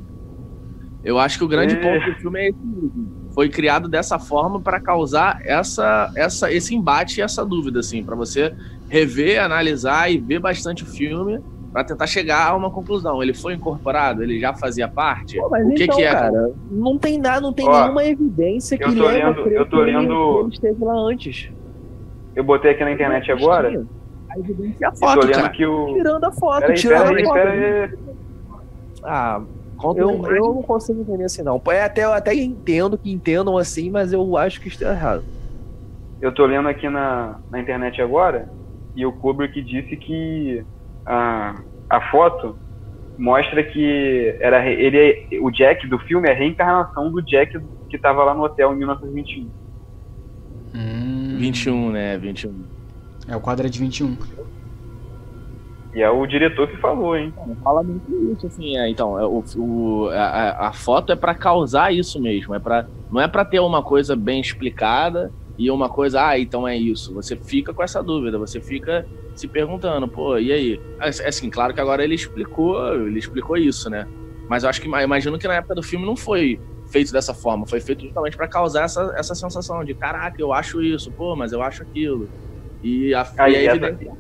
Eu 1.03 1.19
acho 1.19 1.37
que 1.37 1.45
o 1.45 1.49
grande 1.49 1.75
É. 1.75 1.81
ponto 1.81 2.11
do 2.13 2.17
filme 2.21 2.39
é 2.41 2.49
esse 2.49 2.59
mesmo. 2.65 3.09
Foi 3.35 3.49
criado 3.49 3.89
dessa 3.89 4.19
forma 4.19 4.61
para 4.61 4.81
causar 4.81 5.39
essa, 5.45 6.11
essa, 6.17 6.53
esse 6.53 6.75
embate 6.75 7.19
e 7.19 7.23
essa 7.23 7.45
dúvida, 7.45 7.81
assim, 7.81 8.03
para 8.05 8.15
você 8.15 8.55
rever, 8.95 9.43
analisar 9.43 10.11
e 10.11 10.19
ver 10.19 10.39
bastante 10.39 10.85
o 10.85 10.87
filme 10.87 11.41
para 11.73 11.83
tentar 11.83 12.07
chegar 12.07 12.47
a 12.49 12.57
uma 12.57 12.71
conclusão. 12.71 13.21
Ele 13.21 13.35
foi 13.35 13.55
incorporado? 13.55 14.23
Ele 14.23 14.39
já 14.39 14.55
fazia 14.55 14.87
parte? 14.87 15.37
Pô, 15.37 15.49
mas 15.51 15.67
o 15.67 15.75
que, 15.75 15.83
então, 15.85 15.97
que 15.97 16.05
é? 16.05 16.13
cara, 16.13 16.51
não 16.71 16.97
tem 16.97 17.19
nada, 17.19 17.41
não 17.41 17.53
tem 17.53 17.69
Ó, 17.69 17.81
nenhuma 17.83 18.05
evidência 18.05 18.79
que 18.79 18.85
eu 18.85 18.95
tô 18.95 19.03
leva 19.07 19.29
lendo- 19.29 19.41
a 19.41 19.45
crer 19.45 19.59
eu 19.59 19.67
tô 19.69 19.81
lendo- 19.81 20.41
ele 20.43 20.49
esteve 20.55 20.85
lá 20.85 20.95
antes. 20.95 21.51
Eu 22.37 22.45
botei 22.45 22.71
aqui 22.71 22.85
na 22.85 22.93
internet 22.93 23.31
agora. 23.33 23.69
A 24.31 24.39
evidência 24.39 24.85
é 24.85 24.87
a 24.87 24.91
e 24.91 24.93
tô 24.93 24.99
foto, 24.99 25.27
lendo 25.27 25.35
cara. 25.37 25.49
que 25.51 25.67
o. 25.67 25.95
Tirando 25.95 26.25
a 26.25 26.33
foto, 26.33 26.75
tirando 26.75 27.19
a 27.19 27.25
foto. 27.25 27.99
Ah, 29.03 29.43
Conta 29.77 30.01
eu, 30.01 30.11
eu 30.27 30.55
não 30.55 30.63
consigo 30.63 31.01
entender 31.01 31.25
assim, 31.25 31.43
não. 31.43 31.61
É 31.69 31.83
até, 31.83 32.05
eu 32.05 32.13
até 32.13 32.33
entendo 32.35 32.97
que 32.97 33.11
entendam 33.13 33.59
assim, 33.59 33.91
mas 33.91 34.13
eu 34.13 34.37
acho 34.37 34.61
que 34.61 34.69
está 34.69 34.91
errado. 34.93 35.25
Eu 36.21 36.33
tô 36.33 36.47
lendo 36.47 36.69
aqui 36.69 36.89
na, 36.89 37.39
na 37.51 37.61
internet 37.61 38.01
agora 38.01 38.49
e 38.97 39.05
o 39.07 39.13
Kubrick 39.13 39.61
disse 39.63 39.97
que 39.97 40.65
a, 41.07 41.55
a 41.91 42.01
foto 42.11 42.57
mostra 43.19 43.63
que 43.63 44.37
era 44.41 44.67
ele 44.69 45.39
o 45.41 45.51
Jack 45.51 45.87
do 45.89 45.99
filme 46.01 46.29
é 46.29 46.33
a 46.33 46.37
reencarnação 46.37 47.11
do 47.11 47.23
Jack 47.23 47.59
que 47.89 47.99
tava 47.99 48.25
lá 48.25 48.35
no 48.35 48.43
hotel 48.45 48.73
em 48.73 48.77
1921. 48.79 49.51
Hum, 50.75 51.37
21, 51.39 51.91
né? 51.91 52.19
21. 52.19 52.65
É, 53.29 53.37
o 53.37 53.41
quadro 53.41 53.67
é 53.67 53.71
de 53.71 53.79
21. 53.79 54.17
E 55.95 56.03
é 56.03 56.11
o 56.11 56.27
diretor 56.27 56.67
que 56.69 56.77
falou, 56.79 57.17
hein? 57.17 57.33
Fala 57.63 57.83
muito 57.85 58.05
isso, 58.33 58.49
assim, 58.49 58.77
é, 58.77 58.89
então, 58.91 59.17
é, 59.19 59.25
o, 59.25 59.45
o- 59.57 60.09
a, 60.09 60.25
a- 60.25 60.69
a 60.69 60.73
foto 60.73 61.13
é 61.13 61.17
para 61.17 61.35
causar 61.37 61.95
isso 61.95 62.21
mesmo, 62.21 62.53
é 62.55 62.59
para 62.59 62.89
não 63.13 63.21
é 63.21 63.29
para 63.29 63.45
ter 63.45 63.61
uma 63.61 63.81
coisa 63.81 64.17
bem 64.17 64.41
explicada 64.41 65.33
e 65.57 65.71
uma 65.71 65.89
coisa, 65.89 66.27
ah, 66.29 66.39
então 66.39 66.67
é 66.67 66.77
isso. 66.77 67.13
Você 67.15 67.37
fica 67.37 67.73
com 67.75 67.83
essa 67.83 68.03
dúvida, 68.03 68.39
você 68.39 68.61
fica 68.61 69.07
se 69.35 69.49
perguntando, 69.49 70.09
pô, 70.11 70.39
e 70.39 70.53
aí? 70.53 70.83
Assim, 70.99 71.23
assim, 71.25 71.51
claro 71.51 71.75
que 71.75 71.81
agora 71.81 72.05
ele 72.05 72.15
explicou, 72.15 72.95
ele 73.07 73.19
explicou 73.19 73.57
isso, 73.57 73.91
né? 73.91 74.07
Mas 74.49 74.63
eu 74.63 74.71
acho 74.71 74.81
que 74.81 74.89
imagino 74.89 75.39
que 75.39 75.49
na 75.49 75.55
época 75.55 75.75
do 75.75 75.83
filme 75.83 76.07
não 76.07 76.17
foi 76.17 76.61
feito 76.87 77.13
dessa 77.13 77.35
forma, 77.35 77.67
foi 77.67 77.81
feito 77.81 78.03
justamente 78.05 78.37
para 78.37 78.47
causar 78.49 78.85
essa, 78.85 79.13
essa 79.17 79.35
sensação 79.35 79.83
de, 79.85 79.95
caraca, 79.95 80.35
eu 80.39 80.53
acho 80.53 80.83
isso, 80.83 81.13
pô, 81.13 81.35
mas 81.35 81.53
eu 81.53 81.63
acho 81.63 81.83
aquilo. 81.83 82.31
E 82.83 83.15
a, 83.15 83.27
Aí, 83.39 83.53
e 83.53 83.57
a 83.57 83.63
essa- 83.63 83.77
evidência 83.77 84.13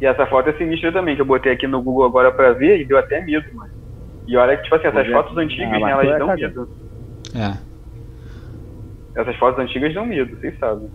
E 0.00 0.04
essa 0.06 0.26
foto 0.26 0.50
é 0.50 0.56
sinistra 0.58 0.92
também, 0.92 1.14
que 1.16 1.22
eu 1.22 1.26
botei 1.26 1.52
aqui 1.52 1.66
no 1.66 1.82
Google 1.82 2.04
agora 2.04 2.30
pra 2.30 2.52
ver 2.52 2.80
e 2.80 2.86
deu 2.86 2.98
até 2.98 3.20
medo, 3.24 3.44
mano. 3.54 3.70
E 4.26 4.36
olha 4.36 4.56
que, 4.56 4.64
tipo 4.64 4.74
assim, 4.74 4.88
essas 4.88 5.06
é. 5.06 5.12
fotos 5.12 5.36
antigas, 5.38 5.72
Ah, 5.72 5.78
né, 5.80 5.90
elas 5.92 6.06
é 6.08 6.18
dão 6.18 6.34
medo. 6.34 6.68
É. 7.34 7.75
Essas 9.16 9.36
fotos 9.36 9.62
antigas 9.62 9.94
dão 9.94 10.06
medo, 10.06 10.38
vocês 10.38 10.58
sabem. 10.58 10.90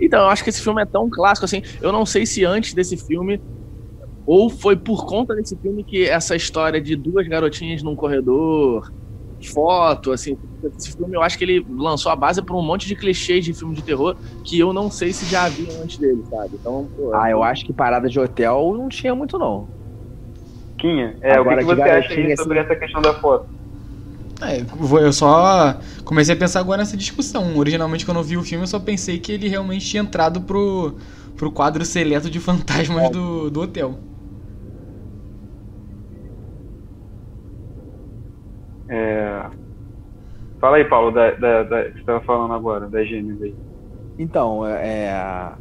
Então, 0.00 0.20
eu 0.20 0.28
acho 0.28 0.44
que 0.44 0.50
esse 0.50 0.62
filme 0.62 0.82
é 0.82 0.86
tão 0.86 1.08
clássico 1.10 1.44
assim. 1.44 1.62
Eu 1.80 1.90
não 1.90 2.06
sei 2.06 2.24
se 2.26 2.44
antes 2.44 2.72
desse 2.74 2.96
filme, 2.96 3.40
ou 4.26 4.48
foi 4.50 4.76
por 4.76 5.06
conta 5.06 5.34
desse 5.34 5.56
filme 5.58 5.82
que 5.84 6.04
essa 6.04 6.36
história 6.36 6.80
de 6.80 6.94
duas 6.94 7.26
garotinhas 7.26 7.82
num 7.82 7.96
corredor, 7.96 8.86
foto, 9.52 10.12
assim. 10.12 10.36
Esse 10.78 10.92
filme 10.94 11.16
eu 11.16 11.22
acho 11.22 11.38
que 11.38 11.44
ele 11.44 11.64
lançou 11.68 12.12
a 12.12 12.16
base 12.16 12.42
para 12.42 12.56
um 12.56 12.62
monte 12.62 12.86
de 12.86 12.96
clichês 12.96 13.44
de 13.44 13.54
filme 13.54 13.74
de 13.74 13.82
terror 13.82 14.16
que 14.44 14.58
eu 14.58 14.72
não 14.72 14.90
sei 14.90 15.12
se 15.12 15.28
já 15.30 15.44
havia 15.44 15.72
antes 15.80 15.98
dele, 15.98 16.22
sabe? 16.28 16.56
Então, 16.60 16.88
pô, 16.94 17.14
Ah, 17.14 17.30
eu 17.30 17.42
acho 17.42 17.64
que 17.64 17.72
parada 17.72 18.08
de 18.08 18.20
hotel 18.20 18.74
não 18.76 18.88
tinha 18.88 19.14
muito, 19.14 19.38
não. 19.38 19.68
Quinha, 20.78 21.16
é, 21.22 21.32
o 21.40 21.44
que, 21.44 21.50
Agora, 21.50 21.58
que 21.58 21.64
você 21.64 21.82
acha 21.82 22.36
sobre 22.36 22.58
essa 22.58 22.76
questão 22.76 23.00
da 23.00 23.14
foto? 23.14 23.55
É, 24.40 24.60
eu 24.60 24.66
vou- 24.66 25.00
eu 25.00 25.12
só 25.12 25.80
comecei 26.04 26.34
a 26.34 26.38
pensar 26.38 26.60
agora 26.60 26.78
nessa 26.78 26.96
discussão. 26.96 27.56
Originalmente, 27.56 28.04
quando 28.04 28.18
eu 28.18 28.24
vi 28.24 28.36
o 28.36 28.42
filme, 28.42 28.64
eu 28.64 28.68
só 28.68 28.78
pensei 28.78 29.18
que 29.18 29.32
ele 29.32 29.48
realmente 29.48 29.86
tinha 29.86 30.02
entrado 30.02 30.42
pro, 30.42 30.98
pro 31.34 31.50
quadro 31.50 31.84
seleto 31.84 32.28
de 32.30 32.38
fantasmas 32.40 33.10
do, 33.10 33.50
do 33.50 33.60
hotel. 33.62 33.98
É... 38.88 39.50
Fala 40.60 40.76
aí, 40.78 40.84
Paulo, 40.88 41.10
da, 41.12 41.30
da, 41.36 41.62
da, 41.64 41.84
que 41.84 41.92
você 41.92 41.98
estava 42.00 42.20
falando 42.22 42.54
agora, 42.54 42.88
da 42.90 43.04
gêmeas 43.04 43.40
aí. 43.42 43.56
Então, 44.18 44.66
é, 44.66 45.56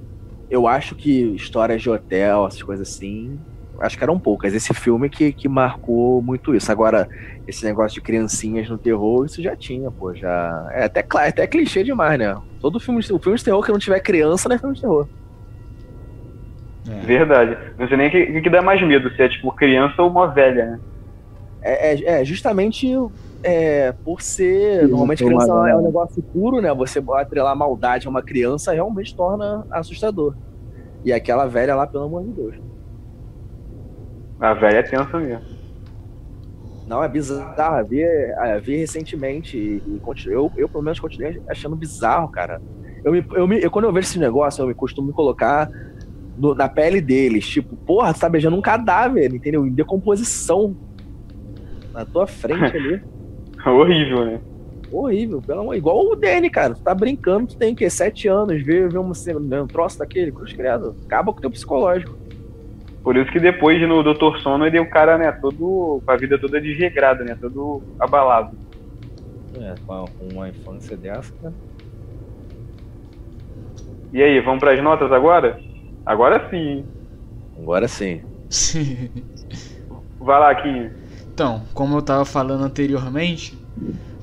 eu 0.49 0.67
acho 0.67 0.95
que 0.95 1.35
histórias 1.35 1.81
de 1.81 1.89
hotel, 1.89 2.47
essas 2.47 2.63
coisas 2.63 2.89
assim, 2.89 3.45
acho 3.79 3.97
que 3.97 4.03
eram 4.03 4.19
poucas. 4.19 4.53
Esse 4.53 4.73
filme 4.73 5.09
que, 5.09 5.31
que 5.31 5.47
marcou 5.47 6.21
muito 6.21 6.55
isso. 6.55 6.71
Agora, 6.71 7.07
esse 7.47 7.63
negócio 7.65 7.95
de 7.95 8.01
criancinhas 8.01 8.69
no 8.69 8.77
terror, 8.77 9.25
isso 9.25 9.41
já 9.41 9.55
tinha, 9.55 9.89
pô, 9.91 10.13
já. 10.13 10.67
É 10.73 10.85
até, 10.85 11.01
cla- 11.03 11.27
até 11.27 11.45
clichê 11.47 11.83
demais, 11.83 12.17
né? 12.19 12.35
Todo 12.61 12.79
filme, 12.79 13.01
de- 13.01 13.13
o 13.13 13.19
filme 13.19 13.37
de 13.37 13.43
terror 13.43 13.63
que 13.63 13.71
não 13.71 13.79
tiver 13.79 13.99
criança 13.99 14.47
não 14.49 14.55
é 14.55 14.59
filme 14.59 14.75
de 14.75 14.81
terror. 14.81 15.07
É. 16.87 16.99
Verdade. 17.05 17.57
Não 17.77 17.87
sei 17.87 17.97
nem 17.97 18.07
o 18.07 18.11
que, 18.11 18.41
que 18.41 18.49
dá 18.49 18.61
mais 18.61 18.81
medo, 18.85 19.09
se 19.15 19.21
é 19.21 19.29
tipo 19.29 19.51
criança 19.51 20.01
ou 20.01 20.09
uma 20.09 20.27
velha, 20.27 20.65
né? 20.65 20.79
É, 21.61 21.93
é- 21.95 22.21
é 22.21 22.25
justamente 22.25 22.87
é, 23.43 23.91
por 24.03 24.21
ser. 24.21 24.81
Sim, 24.81 24.87
normalmente 24.87 25.23
uma- 25.23 25.43
criança 25.43 25.69
é 25.69 25.75
um 25.75 25.81
negócio 25.81 26.21
puro, 26.21 26.61
né? 26.61 26.73
Você 26.73 27.03
atrelar 27.15 27.55
maldade 27.55 28.07
a 28.07 28.09
uma 28.09 28.21
criança 28.21 28.71
realmente 28.71 29.15
torna 29.15 29.65
assustador. 29.71 30.35
E 31.03 31.11
aquela 31.13 31.45
velha 31.47 31.75
lá, 31.75 31.85
pelo 31.85 32.05
amor 32.05 32.23
de 32.23 32.31
Deus. 32.31 32.55
A 34.45 34.53
velha 34.53 34.77
é 34.77 34.83
tensa 34.83 35.17
mesmo. 35.17 35.43
Não, 36.87 37.03
é 37.03 37.09
bizarro. 37.09 37.83
Vi, 37.87 38.03
vi 38.61 38.77
recentemente 38.77 39.57
e, 39.57 39.81
e 39.87 40.01
eu, 40.27 40.51
eu, 40.55 40.69
pelo 40.69 40.83
menos, 40.83 40.99
continuei 40.99 41.41
achando 41.49 41.75
bizarro, 41.75 42.29
cara. 42.29 42.61
Eu, 43.03 43.11
me, 43.11 43.25
eu, 43.33 43.47
me, 43.47 43.59
eu 43.59 43.71
quando 43.71 43.85
eu 43.85 43.93
vejo 43.93 44.07
esse 44.07 44.19
negócio, 44.19 44.61
eu 44.61 44.67
me 44.67 44.75
costumo 44.75 45.11
colocar 45.13 45.67
no, 46.37 46.53
na 46.53 46.69
pele 46.69 47.01
deles. 47.01 47.47
Tipo, 47.47 47.75
porra, 47.75 48.13
tu 48.13 48.19
tá 48.19 48.29
beijando 48.29 48.55
um 48.55 48.61
cadáver, 48.61 49.33
entendeu? 49.33 49.65
Em 49.65 49.71
decomposição. 49.71 50.77
Na 51.91 52.05
tua 52.05 52.27
frente 52.27 52.77
ali. 52.77 53.01
Horrível, 53.65 54.25
né? 54.25 54.41
Horrível, 54.91 55.41
pelo 55.41 55.61
amor. 55.61 55.75
Igual 55.75 56.05
o 56.05 56.15
Danny, 56.15 56.51
cara. 56.51 56.75
Tu 56.75 56.83
tá 56.83 56.93
brincando, 56.93 57.47
tu 57.47 57.57
tem 57.57 57.73
o 57.73 57.75
quê? 57.75 57.89
Sete 57.89 58.27
anos, 58.27 58.61
vê, 58.63 58.87
vê 58.87 58.99
um, 58.99 59.11
um 59.11 59.67
troço 59.67 59.97
daquele, 59.97 60.31
cruz 60.31 60.53
credo. 60.53 60.95
Acaba 61.03 61.33
com 61.33 61.39
o 61.39 61.41
teu 61.41 61.49
psicológico. 61.49 62.24
Por 63.05 63.15
isso 63.15 63.31
que 63.31 63.39
depois 63.39 63.79
no 63.87 64.01
Doutor 64.01 64.39
Sono 64.39 64.65
ele 64.65 64.79
é 64.79 64.81
o 64.81 64.89
cara, 64.89 65.15
né, 65.15 65.31
todo. 65.31 66.01
com 66.03 66.11
a 66.11 66.17
vida 66.17 66.39
toda 66.39 66.59
desregrada, 66.59 67.23
né? 67.23 67.37
Todo 67.39 67.83
abalado. 67.99 68.57
É, 69.61 69.75
com 69.85 70.27
uma 70.33 70.49
infância 70.49 70.97
dessa, 70.97 71.31
né? 71.43 71.53
E 74.11 74.23
aí, 74.23 74.41
vamos 74.41 74.59
para 74.59 74.73
as 74.73 74.83
notas 74.83 75.11
agora? 75.11 75.59
Agora 76.03 76.49
sim. 76.49 76.83
Agora 77.55 77.87
sim. 77.87 78.23
Vai 80.19 80.39
lá, 80.39 80.55
Kim. 80.55 80.89
Então, 81.31 81.61
como 81.75 81.95
eu 81.97 82.01
tava 82.01 82.25
falando 82.25 82.63
anteriormente, 82.63 83.55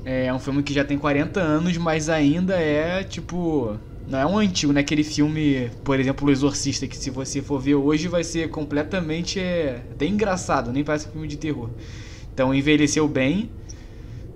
é 0.03 0.33
um 0.33 0.39
filme 0.39 0.61
que 0.61 0.73
já 0.73 0.83
tem 0.83 0.97
40 0.97 1.39
anos, 1.39 1.77
mas 1.77 2.09
ainda 2.09 2.55
é 2.59 3.01
tipo 3.01 3.79
não 4.07 4.19
é 4.19 4.25
um 4.25 4.37
antigo, 4.37 4.73
né? 4.73 4.81
Aquele 4.81 5.03
filme, 5.03 5.71
por 5.83 5.99
exemplo, 5.99 6.27
O 6.27 6.31
Exorcista, 6.31 6.87
que 6.87 6.97
se 6.97 7.09
você 7.09 7.41
for 7.41 7.59
ver 7.59 7.75
hoje 7.75 8.07
vai 8.07 8.23
ser 8.23 8.49
completamente 8.49 9.39
é, 9.39 9.83
até 9.91 10.05
engraçado, 10.05 10.71
nem 10.71 10.83
parece 10.83 11.07
um 11.07 11.11
filme 11.11 11.27
de 11.27 11.37
terror. 11.37 11.69
Então 12.33 12.53
envelheceu 12.53 13.07
bem, 13.07 13.51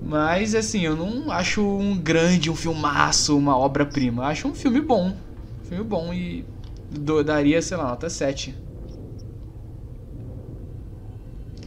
mas 0.02 0.56
assim, 0.56 0.82
eu 0.82 0.96
não 0.96 1.32
acho 1.32 1.62
um 1.64 1.98
grande, 1.98 2.50
um 2.52 2.56
filmaço, 2.56 3.38
uma 3.38 3.58
obra-prima. 3.58 4.26
Acho 4.28 4.48
um 4.50 4.56
filme 4.56 4.82
bom. 4.82 5.10
Um 5.10 5.66
filme 5.68 5.84
bom 5.84 6.14
e 6.14 6.46
do, 6.90 7.24
daria, 7.24 7.62
sei 7.62 7.78
lá, 7.78 7.86
nota 7.90 8.10
7. 8.10 8.56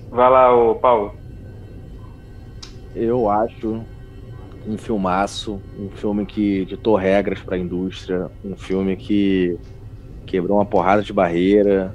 Vai 0.08 0.30
lá, 0.30 0.54
ô 0.54 0.76
Paulo. 0.78 1.12
Eu 2.94 3.28
acho 3.28 3.84
um 4.66 4.76
filmaço, 4.76 5.60
um 5.78 5.88
filme 5.90 6.26
que 6.26 6.64
ditou 6.64 6.96
regras 6.96 7.40
para 7.40 7.56
a 7.56 7.58
indústria, 7.58 8.30
um 8.44 8.56
filme 8.56 8.96
que 8.96 9.58
quebrou 10.26 10.58
uma 10.58 10.66
porrada 10.66 11.02
de 11.02 11.12
barreira, 11.12 11.94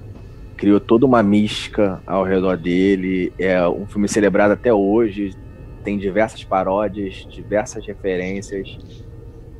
criou 0.57 0.80
toda 0.80 1.05
uma 1.05 1.22
mística 1.22 2.01
ao 2.05 2.24
redor 2.24 2.57
dele. 2.57 3.32
É 3.38 3.68
um 3.68 3.86
filme 3.86 4.07
celebrado 4.07 4.51
até 4.51 4.74
hoje, 4.74 5.36
tem 5.84 5.97
diversas 5.97 6.43
paródias, 6.43 7.28
diversas 7.30 7.86
referências. 7.86 8.78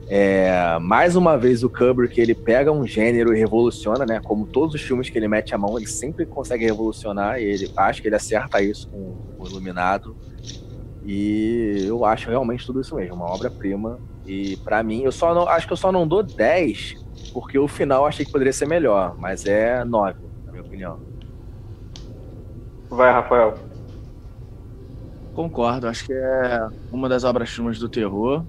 É, 0.08 0.78
mais 0.80 1.16
uma 1.16 1.36
vez 1.36 1.64
o 1.64 1.70
Kubrick 1.70 2.20
ele 2.20 2.36
pega 2.36 2.72
um 2.72 2.86
gênero 2.86 3.36
e 3.36 3.40
revoluciona, 3.40 4.06
né? 4.06 4.22
Como 4.24 4.46
todos 4.46 4.76
os 4.76 4.82
filmes 4.82 5.10
que 5.10 5.18
ele 5.18 5.28
mete 5.28 5.56
a 5.56 5.58
mão, 5.58 5.78
ele 5.78 5.88
sempre 5.88 6.26
consegue 6.26 6.64
revolucionar 6.66 7.40
ele 7.40 7.72
acho 7.76 8.02
que 8.02 8.08
ele 8.08 8.16
acerta 8.16 8.62
isso 8.62 8.88
com 8.90 9.16
o 9.40 9.48
Iluminado. 9.48 10.16
E 11.06 11.86
eu 11.88 12.04
acho 12.04 12.30
realmente 12.30 12.66
tudo 12.66 12.82
isso 12.82 12.96
mesmo, 12.96 13.16
uma 13.16 13.32
obra-prima. 13.32 14.00
E 14.26 14.58
para 14.58 14.82
mim, 14.82 15.04
eu 15.04 15.12
só 15.12 15.36
não 15.36 15.48
acho 15.48 15.68
que 15.68 15.74
eu 15.74 15.78
só 15.78 15.92
não 15.92 16.08
dou 16.08 16.24
10, 16.24 16.96
porque 17.32 17.60
o 17.60 17.68
final 17.68 18.02
eu 18.02 18.08
achei 18.08 18.26
que 18.26 18.32
poderia 18.32 18.52
ser 18.52 18.68
melhor, 18.68 19.16
mas 19.20 19.46
é 19.46 19.84
9, 19.84 20.20
na 20.46 20.52
minha 20.52 20.64
opinião. 20.64 21.00
Vai, 22.90 23.12
Rafael. 23.12 23.56
Concordo, 25.34 25.88
acho 25.88 26.06
que 26.06 26.14
é 26.14 26.68
uma 26.92 27.08
das 27.08 27.24
obras-primas 27.24 27.78
do 27.78 27.90
terror. 27.90 28.44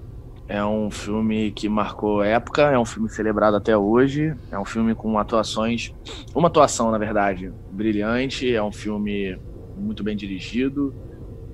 É 0.47 0.63
um 0.63 0.89
filme 0.89 1.51
que 1.51 1.67
marcou 1.67 2.23
época, 2.23 2.61
é 2.61 2.79
um 2.79 2.85
filme 2.85 3.09
celebrado 3.09 3.57
até 3.57 3.77
hoje, 3.77 4.33
é 4.49 4.57
um 4.57 4.63
filme 4.63 4.95
com 4.95 5.19
atuações, 5.19 5.93
uma 6.33 6.47
atuação, 6.47 6.89
na 6.89 6.97
verdade, 6.97 7.51
brilhante, 7.69 8.55
é 8.55 8.63
um 8.63 8.71
filme 8.71 9.37
muito 9.75 10.05
bem 10.05 10.15
dirigido, 10.15 10.95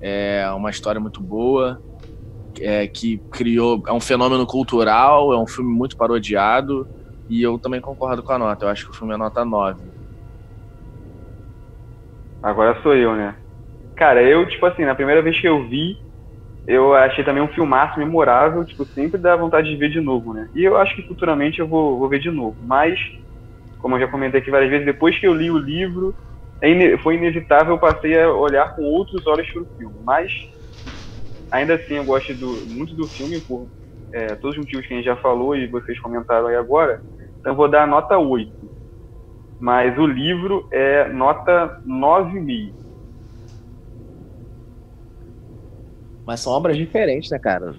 é 0.04 0.50
uma 0.52 0.70
história 0.70 1.00
muito 1.00 1.22
boa, 1.22 1.80
é, 2.60 2.88
que 2.88 3.22
criou. 3.30 3.82
É 3.88 3.92
um 3.92 4.00
fenômeno 4.00 4.46
cultural, 4.46 5.32
é 5.32 5.38
um 5.38 5.46
filme 5.46 5.72
muito 5.72 5.96
parodiado. 5.96 6.88
E 7.28 7.42
eu 7.42 7.58
também 7.60 7.80
concordo 7.80 8.22
com 8.22 8.32
a 8.32 8.38
nota. 8.38 8.66
Eu 8.66 8.70
acho 8.70 8.84
que 8.86 8.92
o 8.92 8.96
filme 8.96 9.14
é 9.14 9.16
nota 9.18 9.44
9. 9.44 9.80
Agora 12.42 12.80
sou 12.82 12.94
eu, 12.94 13.16
né? 13.16 13.38
Cara, 13.96 14.22
eu, 14.22 14.48
tipo 14.48 14.66
assim, 14.66 14.84
na 14.84 14.94
primeira 14.94 15.22
vez 15.22 15.40
que 15.40 15.48
eu 15.48 15.68
vi, 15.68 15.96
eu 16.66 16.94
achei 16.94 17.24
também 17.24 17.42
um 17.42 17.48
filmaço 17.48 17.98
memorável, 17.98 18.64
tipo, 18.64 18.86
sempre 18.86 19.20
dá 19.20 19.36
vontade 19.36 19.68
de 19.70 19.76
ver 19.76 19.90
de 19.90 20.00
novo, 20.00 20.34
né? 20.34 20.48
E 20.54 20.64
eu 20.64 20.76
acho 20.78 20.94
que 20.96 21.02
futuramente 21.02 21.60
eu 21.60 21.68
vou, 21.68 21.98
vou 21.98 22.08
ver 22.08 22.20
de 22.20 22.30
novo. 22.30 22.58
Mas, 22.62 22.98
como 23.78 23.96
eu 23.96 24.00
já 24.00 24.08
comentei 24.08 24.40
aqui 24.40 24.50
várias 24.50 24.70
vezes, 24.70 24.86
depois 24.86 25.18
que 25.18 25.26
eu 25.26 25.34
li 25.34 25.50
o 25.50 25.58
livro, 25.58 26.16
foi 27.02 27.16
inevitável, 27.16 27.74
eu 27.74 27.78
passei 27.78 28.20
a 28.20 28.32
olhar 28.32 28.74
com 28.74 28.82
outros 28.82 29.26
olhos 29.26 29.50
para 29.50 29.62
o 29.62 29.66
filme. 29.76 29.94
Mas, 30.04 30.32
ainda 31.50 31.74
assim, 31.74 31.94
eu 31.94 32.04
gosto 32.04 32.32
do, 32.34 32.66
muito 32.66 32.94
do 32.94 33.06
filme, 33.08 33.40
por 33.40 33.68
é, 34.12 34.34
todos 34.36 34.56
os 34.56 34.64
motivos 34.64 34.86
que 34.86 34.94
a 34.94 34.96
gente 34.96 35.06
já 35.06 35.16
falou 35.16 35.56
e 35.56 35.66
vocês 35.66 35.98
comentaram 36.00 36.46
aí 36.46 36.56
agora. 36.56 37.02
Então, 37.40 37.52
eu 37.52 37.56
vou 37.56 37.68
dar 37.68 37.86
nota 37.86 38.16
8. 38.16 38.52
Mas 39.60 39.96
o 39.98 40.06
livro 40.06 40.68
é 40.72 41.08
nota 41.08 41.80
9,5. 41.86 42.84
Mas 46.26 46.40
são 46.40 46.52
obras 46.52 46.76
diferentes, 46.76 47.30
né, 47.30 47.38
cara? 47.38 47.74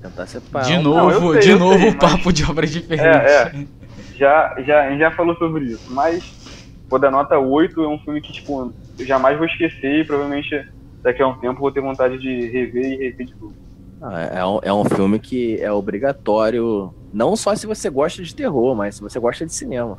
Tentar 0.00 0.26
separar. 0.26 0.66
De 0.66 0.78
novo, 0.78 1.20
Não, 1.20 1.32
sei, 1.32 1.40
de 1.40 1.54
novo 1.54 1.88
o 1.88 1.98
papo 1.98 2.32
de 2.32 2.44
obras 2.44 2.70
diferentes. 2.70 3.30
É, 3.30 3.42
é. 3.42 3.66
Já, 4.14 4.54
já, 4.64 4.84
a 4.84 4.90
gente 4.90 5.00
já 5.00 5.10
falou 5.10 5.34
sobre 5.36 5.64
isso, 5.64 5.92
mas 5.92 6.43
vou 6.88 6.98
dar 6.98 7.10
nota 7.10 7.38
8, 7.38 7.82
é 7.82 7.88
um 7.88 7.98
filme 7.98 8.20
que, 8.20 8.32
tipo, 8.32 8.72
eu 8.98 9.06
jamais 9.06 9.36
vou 9.36 9.46
esquecer 9.46 10.00
e 10.00 10.04
provavelmente 10.04 10.68
daqui 11.02 11.22
a 11.22 11.26
um 11.26 11.38
tempo 11.38 11.60
vou 11.60 11.72
ter 11.72 11.80
vontade 11.80 12.18
de 12.18 12.48
rever 12.48 12.84
e 12.84 12.96
rever 12.96 13.26
de 13.26 13.34
novo. 13.34 13.54
Ah, 14.00 14.22
é, 14.22 14.44
um, 14.44 14.60
é 14.62 14.72
um 14.72 14.84
filme 14.84 15.18
que 15.18 15.60
é 15.60 15.72
obrigatório, 15.72 16.92
não 17.12 17.36
só 17.36 17.54
se 17.54 17.66
você 17.66 17.88
gosta 17.88 18.22
de 18.22 18.34
terror, 18.34 18.74
mas 18.74 18.96
se 18.96 19.02
você 19.02 19.18
gosta 19.18 19.46
de 19.46 19.52
cinema. 19.52 19.98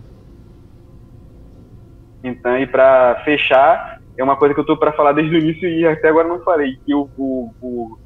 Então, 2.24 2.58
e 2.58 2.66
para 2.66 3.22
fechar, 3.24 4.02
é 4.18 4.24
uma 4.24 4.36
coisa 4.36 4.54
que 4.54 4.60
eu 4.60 4.66
tô 4.66 4.78
para 4.78 4.94
falar 4.94 5.12
desde 5.12 5.36
o 5.36 5.40
início 5.40 5.68
e 5.70 5.86
até 5.86 6.10
agora 6.10 6.28
não 6.28 6.40
falei, 6.42 6.78
que 6.86 6.94
o, 6.94 7.10
o, 7.18 7.52
o, 7.62 7.98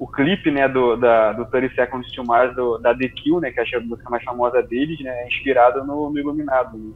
o 0.00 0.06
clipe, 0.06 0.50
né, 0.50 0.68
do, 0.68 0.96
da, 0.96 1.32
do 1.32 1.44
30 1.46 1.74
Seconds 1.74 2.10
to 2.12 2.24
Mars, 2.24 2.54
do, 2.56 2.78
da 2.78 2.92
The 2.96 3.08
Kill, 3.08 3.40
né, 3.40 3.50
que 3.50 3.60
é 3.60 3.76
a 3.76 3.80
música 3.80 4.10
mais 4.10 4.24
famosa 4.24 4.62
deles, 4.62 4.98
né, 5.00 5.10
é 5.10 5.28
inspirado 5.28 5.84
no, 5.84 6.10
no 6.10 6.18
Iluminado. 6.18 6.76
Né? 6.76 6.92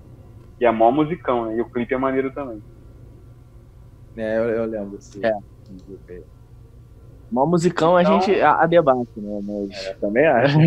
E 0.60 0.64
é 0.64 0.70
mó 0.70 0.90
musicão, 0.90 1.46
né? 1.46 1.56
E 1.56 1.60
o 1.60 1.68
clipe 1.68 1.94
é 1.94 1.98
maneiro 1.98 2.30
também. 2.32 2.62
É, 4.16 4.38
eu, 4.38 4.44
eu 4.44 4.64
lembro, 4.64 4.96
sim. 5.00 5.20
É. 5.24 5.32
Mó 7.30 7.44
musicão 7.44 8.00
então... 8.00 8.16
a 8.16 8.20
gente 8.20 8.40
a, 8.40 8.62
a, 8.62 8.66
debate, 8.66 9.10
né? 9.16 9.40
Mas 9.42 9.86
é. 9.86 9.94
também 9.94 10.26
acho. 10.26 10.58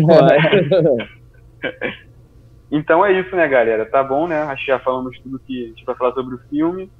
então 2.70 3.04
é 3.04 3.18
isso, 3.18 3.34
né, 3.34 3.48
galera? 3.48 3.84
Tá 3.86 4.04
bom, 4.04 4.28
né? 4.28 4.42
Acho 4.42 4.64
que 4.64 4.70
já 4.70 4.78
falamos 4.78 5.18
tudo 5.20 5.40
que 5.40 5.64
a 5.64 5.68
gente 5.68 5.84
vai 5.84 5.96
falar 5.96 6.12
sobre 6.12 6.36
o 6.36 6.40
filme. 6.50 6.90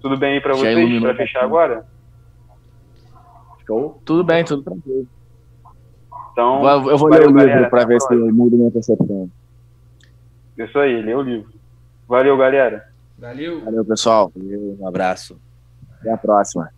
Tudo 0.00 0.16
bem 0.16 0.34
aí 0.34 0.40
pra 0.40 0.54
já 0.54 0.60
vocês, 0.60 1.00
pra 1.00 1.14
fechar 1.14 1.44
agora? 1.44 1.86
Show? 3.66 4.00
Tudo 4.04 4.24
bem, 4.24 4.44
tudo 4.44 4.62
tranquilo. 4.62 5.06
Então, 6.32 6.88
eu 6.88 6.96
vou 6.96 7.08
ler 7.08 7.26
o 7.26 7.36
livro 7.36 7.68
pra 7.68 7.84
ver 7.84 8.00
se 8.00 8.14
muda 8.14 8.56
minha 8.56 8.70
percepção. 8.70 9.28
Isso 10.56 10.78
aí, 10.78 11.02
lê 11.02 11.14
o 11.14 11.20
livro. 11.20 11.57
Valeu, 12.08 12.36
galera. 12.38 12.88
Valeu. 13.18 13.62
Valeu, 13.64 13.84
pessoal. 13.84 14.32
Um 14.34 14.88
abraço. 14.88 15.38
Até 16.00 16.10
a 16.10 16.16
próxima. 16.16 16.70